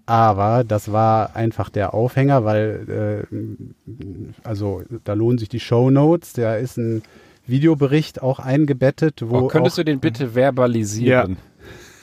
Aber 0.07 0.65
das 0.65 0.91
war 0.91 1.37
einfach 1.37 1.69
der 1.71 1.95
Aufhänger, 1.95 2.45
weil 2.45 3.27
äh, 3.37 3.37
also 4.43 4.83
da 5.05 5.13
lohnen 5.15 5.39
sich 5.39 5.49
die 5.49 5.61
Show 5.61 5.91
Notes. 5.91 6.33
Da 6.33 6.57
ist 6.57 6.77
ein 6.77 7.03
Videobericht 7.47 8.23
auch 8.23 8.39
eingebettet, 8.39 9.23
wo 9.25 9.39
Oh, 9.43 9.49
könntest 9.49 9.75
auch 9.75 9.83
du 9.83 9.85
den 9.85 10.01
bitte 10.01 10.35
verbalisieren? 10.35 11.37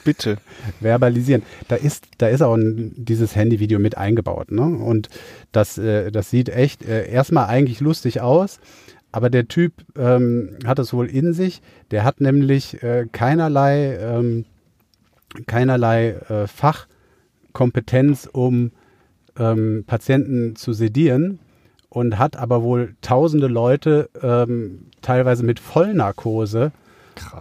Bitte. 0.04 0.38
verbalisieren. 0.80 1.42
Da 1.68 1.76
ist, 1.76 2.06
da 2.18 2.28
ist 2.28 2.42
auch 2.42 2.54
ein, 2.54 2.92
dieses 2.96 3.36
Handyvideo 3.36 3.78
mit 3.78 3.96
eingebaut. 3.96 4.50
Ne? 4.50 4.62
Und 4.62 5.08
das, 5.52 5.78
äh, 5.78 6.10
das 6.10 6.30
sieht 6.30 6.48
echt 6.48 6.84
äh, 6.84 7.08
erstmal 7.08 7.46
eigentlich 7.46 7.80
lustig 7.80 8.20
aus. 8.20 8.60
Aber 9.12 9.28
der 9.28 9.48
Typ 9.48 9.72
ähm, 9.96 10.56
hat 10.64 10.78
es 10.78 10.92
wohl 10.92 11.06
in 11.06 11.32
sich. 11.32 11.62
Der 11.90 12.04
hat 12.04 12.20
nämlich 12.20 12.82
äh, 12.82 13.06
keinerlei, 13.10 13.96
ähm, 13.96 14.44
keinerlei 15.46 16.10
äh, 16.28 16.46
Fachkompetenz, 16.46 18.28
um 18.30 18.70
ähm, 19.36 19.84
Patienten 19.86 20.54
zu 20.54 20.72
sedieren 20.72 21.40
und 21.88 22.18
hat 22.18 22.36
aber 22.36 22.62
wohl 22.62 22.94
tausende 23.02 23.48
Leute 23.48 24.08
ähm, 24.22 24.86
teilweise 25.02 25.44
mit 25.44 25.58
Vollnarkose 25.58 26.72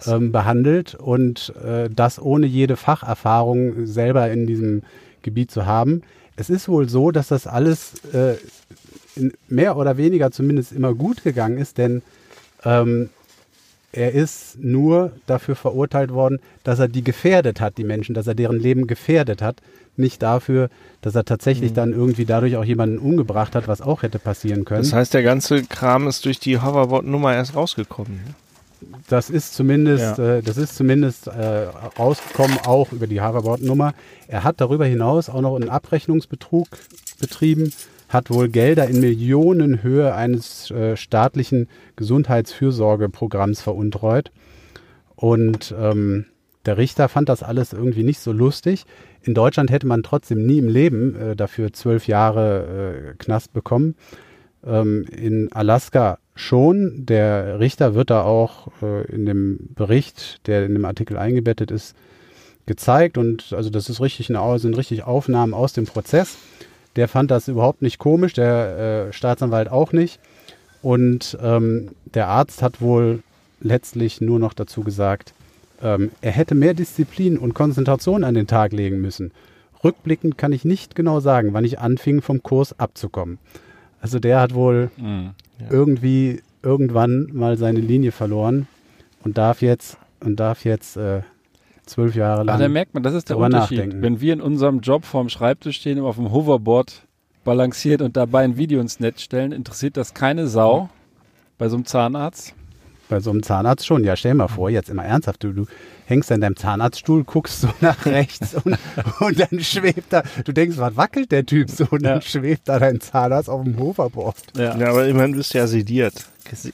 ähm, 0.08 0.32
behandelt 0.32 0.96
und 0.96 1.54
äh, 1.64 1.90
das 1.90 2.22
ohne 2.22 2.48
jede 2.48 2.76
Facherfahrung 2.76 3.86
selber 3.86 4.30
in 4.32 4.48
diesem 4.48 4.84
Gebiet 5.22 5.52
zu 5.52 5.66
haben. 5.66 6.02
Es 6.36 6.50
ist 6.50 6.70
wohl 6.70 6.88
so, 6.88 7.12
dass 7.12 7.28
das 7.28 7.48
alles 7.48 7.94
äh, 8.14 8.36
mehr 9.48 9.78
oder 9.78 9.98
weniger 9.98 10.32
zumindest 10.32 10.72
immer 10.72 10.94
gut 10.94 11.24
gegangen 11.24 11.58
ist, 11.58 11.78
denn 11.78 12.02
ähm, 12.64 13.10
er 13.92 14.14
ist 14.14 14.58
nur 14.60 15.12
dafür 15.26 15.56
verurteilt 15.56 16.12
worden, 16.12 16.40
dass 16.64 16.80
er 16.80 16.88
die 16.88 17.04
gefährdet 17.04 17.60
hat, 17.60 17.78
die 17.78 17.84
Menschen, 17.84 18.14
dass 18.14 18.28
er 18.28 18.36
deren 18.36 18.60
Leben 18.60 18.86
gefährdet 18.86 19.42
hat, 19.42 19.62
nicht 19.98 20.22
dafür, 20.22 20.70
dass 21.02 21.16
er 21.16 21.26
tatsächlich 21.26 21.72
mhm. 21.72 21.76
dann 21.76 21.94
irgendwie 21.94 22.26
dadurch 22.26 22.56
auch 22.56 22.64
jemanden 22.64 23.00
umgebracht 23.00 23.56
hat, 23.56 23.68
was 23.68 23.82
auch 23.82 24.04
hätte 24.04 24.20
passieren 24.20 24.64
können. 24.64 24.84
Das 24.84 24.94
heißt, 24.94 25.14
der 25.14 25.24
ganze 25.24 25.64
Kram 25.64 26.08
ist 26.08 26.26
durch 26.26 26.40
die 26.40 26.62
Hoverboard-Nummer 26.62 27.34
erst 27.34 27.56
rausgekommen. 27.56 28.14
Ne? 28.14 28.36
Das 29.08 29.30
ist 29.30 29.54
zumindest, 29.54 30.18
ja. 30.18 30.38
äh, 30.38 30.42
das 30.42 30.58
ist 30.58 30.76
zumindest 30.76 31.28
äh, 31.28 31.68
rausgekommen, 31.98 32.58
auch 32.66 32.92
über 32.92 33.08
die 33.08 33.22
Hoverboard-Nummer. 33.22 33.94
Er 34.28 34.44
hat 34.44 34.62
darüber 34.62 34.86
hinaus 34.86 35.30
auch 35.30 35.42
noch 35.42 35.56
einen 35.56 35.70
Abrechnungsbetrug 35.70 36.68
betrieben, 37.20 37.74
hat 38.08 38.30
wohl 38.30 38.50
Gelder 38.50 38.88
in 38.88 39.00
Millionenhöhe 39.00 40.14
eines 40.14 40.72
äh, 40.72 40.96
staatlichen 40.96 41.68
Gesundheitsfürsorgeprogramms 41.96 43.62
veruntreut. 43.62 44.32
Und 45.16 45.74
ähm, 45.78 46.26
der 46.66 46.78
Richter 46.78 47.10
fand 47.10 47.30
das 47.30 47.44
alles 47.44 47.74
irgendwie 47.74 48.04
nicht 48.04 48.20
so 48.20 48.32
lustig. 48.32 48.86
In 49.22 49.34
Deutschland 49.34 49.72
hätte 49.72 49.88
man 49.88 50.04
trotzdem 50.04 50.46
nie 50.46 50.60
im 50.60 50.68
Leben 50.68 51.16
äh, 51.16 51.36
dafür 51.36 51.74
zwölf 51.74 52.08
Jahre 52.08 53.12
äh, 53.12 53.18
Knast 53.18 53.54
bekommen. 53.54 53.96
Ähm, 54.66 55.06
in 55.12 55.52
Alaska 55.52 56.20
schon. 56.40 57.06
Der 57.06 57.60
Richter 57.60 57.94
wird 57.94 58.10
da 58.10 58.24
auch 58.24 58.68
äh, 58.82 59.06
in 59.12 59.26
dem 59.26 59.60
Bericht, 59.76 60.48
der 60.48 60.66
in 60.66 60.74
dem 60.74 60.86
Artikel 60.86 61.18
eingebettet 61.18 61.72
ist, 61.72 61.96
gezeigt. 62.66 63.18
Und 63.18 63.54
also 63.54 63.70
das 63.70 63.90
ist 63.90 64.02
richtig 64.02 64.30
eine, 64.30 64.60
sind 64.60 64.78
richtig 64.78 65.04
Aufnahmen 65.04 65.54
aus 65.54 65.74
dem 65.74 65.86
Prozess. 65.86 66.38
Der 66.96 67.08
fand 67.08 67.32
das 67.32 67.48
überhaupt 67.48 67.82
nicht 67.82 68.00
komisch, 68.00 68.34
der 68.34 69.08
äh, 69.10 69.14
Staatsanwalt 69.14 69.70
auch 69.70 69.92
nicht. 69.92 70.20
Und 70.82 71.38
ähm, 71.42 71.90
der 72.14 72.28
Arzt 72.28 72.62
hat 72.62 72.82
wohl 72.82 73.22
letztlich 73.60 74.22
nur 74.22 74.40
noch 74.40 74.54
dazu 74.54 74.82
gesagt, 74.82 75.34
ähm, 75.82 76.12
er 76.22 76.32
hätte 76.32 76.56
mehr 76.56 76.74
Disziplin 76.74 77.38
und 77.38 77.54
Konzentration 77.54 78.24
an 78.24 78.34
den 78.34 78.48
Tag 78.48 78.72
legen 78.72 79.02
müssen. 79.02 79.32
Rückblickend 79.84 80.38
kann 80.38 80.52
ich 80.52 80.66
nicht 80.66 80.96
genau 80.96 81.20
sagen, 81.20 81.54
wann 81.54 81.66
ich 81.66 81.80
anfing, 81.80 82.22
vom 82.22 82.44
Kurs 82.44 82.78
abzukommen. 82.80 83.38
Also 84.02 84.20
der 84.20 84.40
hat 84.40 84.54
wohl 84.54 84.92
mhm, 84.98 85.32
ja. 85.60 85.68
irgendwie 85.70 86.42
irgendwann 86.64 87.30
mal 87.34 87.58
seine 87.58 87.80
Linie 87.80 88.12
verloren 88.12 88.68
und 89.24 89.38
darf 89.38 89.62
jetzt 89.62 89.98
und 90.20 90.40
darf 90.40 90.66
jetzt 90.66 90.98
äh, 90.98 91.22
zwölf 91.86 92.16
Jahre 92.16 92.44
lang. 92.44 92.56
Aber 92.56 92.64
da 92.64 92.70
merkt 92.70 92.94
man, 92.94 93.04
das 93.04 93.14
ist 93.14 93.30
der 93.30 93.38
Unterschied. 93.38 93.78
Nachdenken. 93.78 94.02
Wenn 94.02 94.22
wir 94.22 94.34
in 94.34 94.42
unserem 94.42 94.82
Job 94.82 95.06
vorm 95.06 95.30
Schreibtisch 95.30 95.78
stehen 95.78 96.00
und 96.00 96.06
auf 96.06 96.16
dem 96.16 96.32
Hoverboard 96.32 97.04
balanciert 97.44 98.02
und 98.02 98.18
dabei 98.18 98.44
ein 98.44 98.58
Video 98.58 98.82
ins 98.82 99.00
Netz 99.00 99.22
stellen, 99.22 99.52
interessiert 99.52 99.98
das 99.98 100.14
keine 100.14 100.48
Sau 100.48 100.90
bei 101.58 101.70
so 101.70 101.76
einem 101.76 101.86
Zahnarzt. 101.86 102.54
Bei 103.10 103.20
so 103.20 103.32
einem 103.32 103.44
Zahnarzt 103.44 103.86
schon. 103.86 104.04
Ja, 104.04 104.16
stell 104.16 104.36
mal 104.36 104.48
vor, 104.48 104.70
jetzt 104.70 104.90
immer 104.90 105.04
ernsthaft, 105.04 105.44
du, 105.44 105.52
du 105.52 105.66
hängst 106.06 106.32
in 106.32 106.42
deinem 106.42 106.56
Zahnarztstuhl, 106.56 107.24
guckst 107.24 107.62
so 107.62 107.70
nach 107.82 108.06
rechts 108.06 108.56
und, 108.56 108.78
und 109.20 109.40
dann 109.40 109.60
schwebt 109.60 110.14
da, 110.14 110.24
du 110.46 110.54
denkst, 110.54 110.78
was 110.78 110.96
wackelt 110.96 111.32
der 111.32 111.46
Typ 111.46 111.70
so? 111.70 111.88
Und 111.90 112.04
dann 112.04 112.16
ja. 112.16 112.22
schwebt 112.22 112.70
da 112.70 112.80
dein 112.80 113.02
Zahnarzt 113.02 113.50
auf 113.50 113.64
dem 113.64 113.78
Hoverboard. 113.80 114.38
Ja, 114.56 114.78
ja 114.78 114.90
aber 114.90 115.08
immerhin 115.08 115.36
bist 115.36 115.54
du 115.54 115.58
ja 115.58 115.68
sediert. 115.68 116.14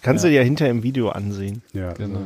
Kannst 0.01 0.23
ja. 0.23 0.29
du 0.29 0.33
dir 0.33 0.41
ja 0.41 0.43
hinter 0.43 0.69
im 0.69 0.83
Video 0.83 1.09
ansehen. 1.09 1.61
Ja, 1.73 1.93
genau. 1.93 2.21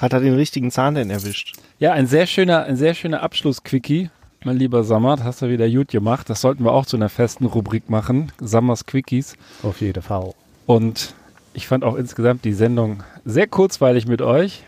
Hat 0.00 0.12
er 0.12 0.20
den 0.20 0.34
richtigen 0.34 0.70
Zahn 0.70 0.94
denn 0.94 1.10
erwischt? 1.10 1.56
Ja, 1.78 1.92
ein 1.92 2.06
sehr 2.06 2.26
schöner, 2.26 2.64
ein 2.64 2.76
sehr 2.76 2.94
schöner 2.94 3.22
Abschluss-Quickie, 3.22 4.10
mein 4.44 4.56
lieber 4.56 4.84
Sammer. 4.84 5.16
Das 5.16 5.24
hast 5.24 5.42
du 5.42 5.48
wieder 5.48 5.68
gut 5.68 5.88
gemacht. 5.88 6.28
Das 6.28 6.40
sollten 6.40 6.64
wir 6.64 6.72
auch 6.72 6.86
zu 6.86 6.96
einer 6.96 7.08
festen 7.08 7.46
Rubrik 7.46 7.88
machen. 7.88 8.32
Sammers 8.40 8.84
Quickies. 8.84 9.36
Auf 9.62 9.80
jeden 9.80 10.02
Fall. 10.02 10.32
Und 10.66 11.14
ich 11.56 11.66
fand 11.66 11.84
auch 11.84 11.96
insgesamt 11.96 12.44
die 12.44 12.52
Sendung 12.52 13.02
sehr 13.24 13.46
kurzweilig 13.46 14.06
mit 14.06 14.20
euch. 14.20 14.64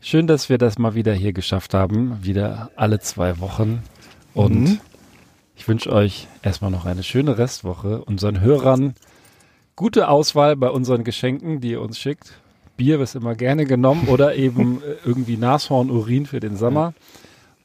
Schön, 0.00 0.26
dass 0.26 0.48
wir 0.48 0.56
das 0.56 0.78
mal 0.78 0.94
wieder 0.94 1.12
hier 1.12 1.34
geschafft 1.34 1.74
haben. 1.74 2.18
Wieder 2.22 2.70
alle 2.74 3.00
zwei 3.00 3.38
Wochen. 3.38 3.82
Und 4.32 4.60
mhm. 4.60 4.80
ich 5.56 5.68
wünsche 5.68 5.92
euch 5.92 6.26
erstmal 6.42 6.70
noch 6.70 6.86
eine 6.86 7.02
schöne 7.02 7.36
Restwoche. 7.36 8.02
Unseren 8.02 8.40
Hörern 8.40 8.94
gute 9.76 10.08
Auswahl 10.08 10.56
bei 10.56 10.70
unseren 10.70 11.04
Geschenken, 11.04 11.60
die 11.60 11.72
ihr 11.72 11.82
uns 11.82 11.98
schickt. 11.98 12.32
Bier 12.78 12.98
ist 13.00 13.14
immer 13.14 13.34
gerne 13.34 13.66
genommen 13.66 14.08
oder 14.10 14.36
eben 14.36 14.82
äh, 14.82 14.94
irgendwie 15.04 15.36
Nashorn, 15.36 15.90
Urin 15.90 16.24
für 16.24 16.40
den 16.40 16.56
Sommer. 16.56 16.94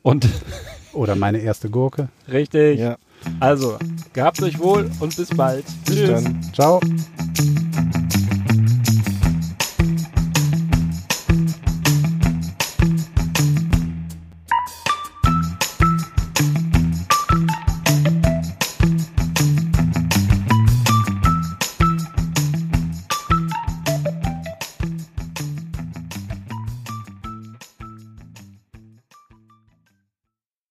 Und 0.02 0.28
oder 0.94 1.16
meine 1.16 1.38
erste 1.38 1.70
Gurke. 1.70 2.10
Richtig. 2.30 2.80
Ja. 2.82 2.98
Also, 3.40 3.78
gehabt 4.12 4.42
euch 4.42 4.60
wohl 4.60 4.92
und 5.00 5.16
bis 5.16 5.30
bald. 5.30 5.64
Bis 5.86 5.96
Tschüss. 5.96 6.10
dann. 6.10 6.54
Ciao. 6.54 6.82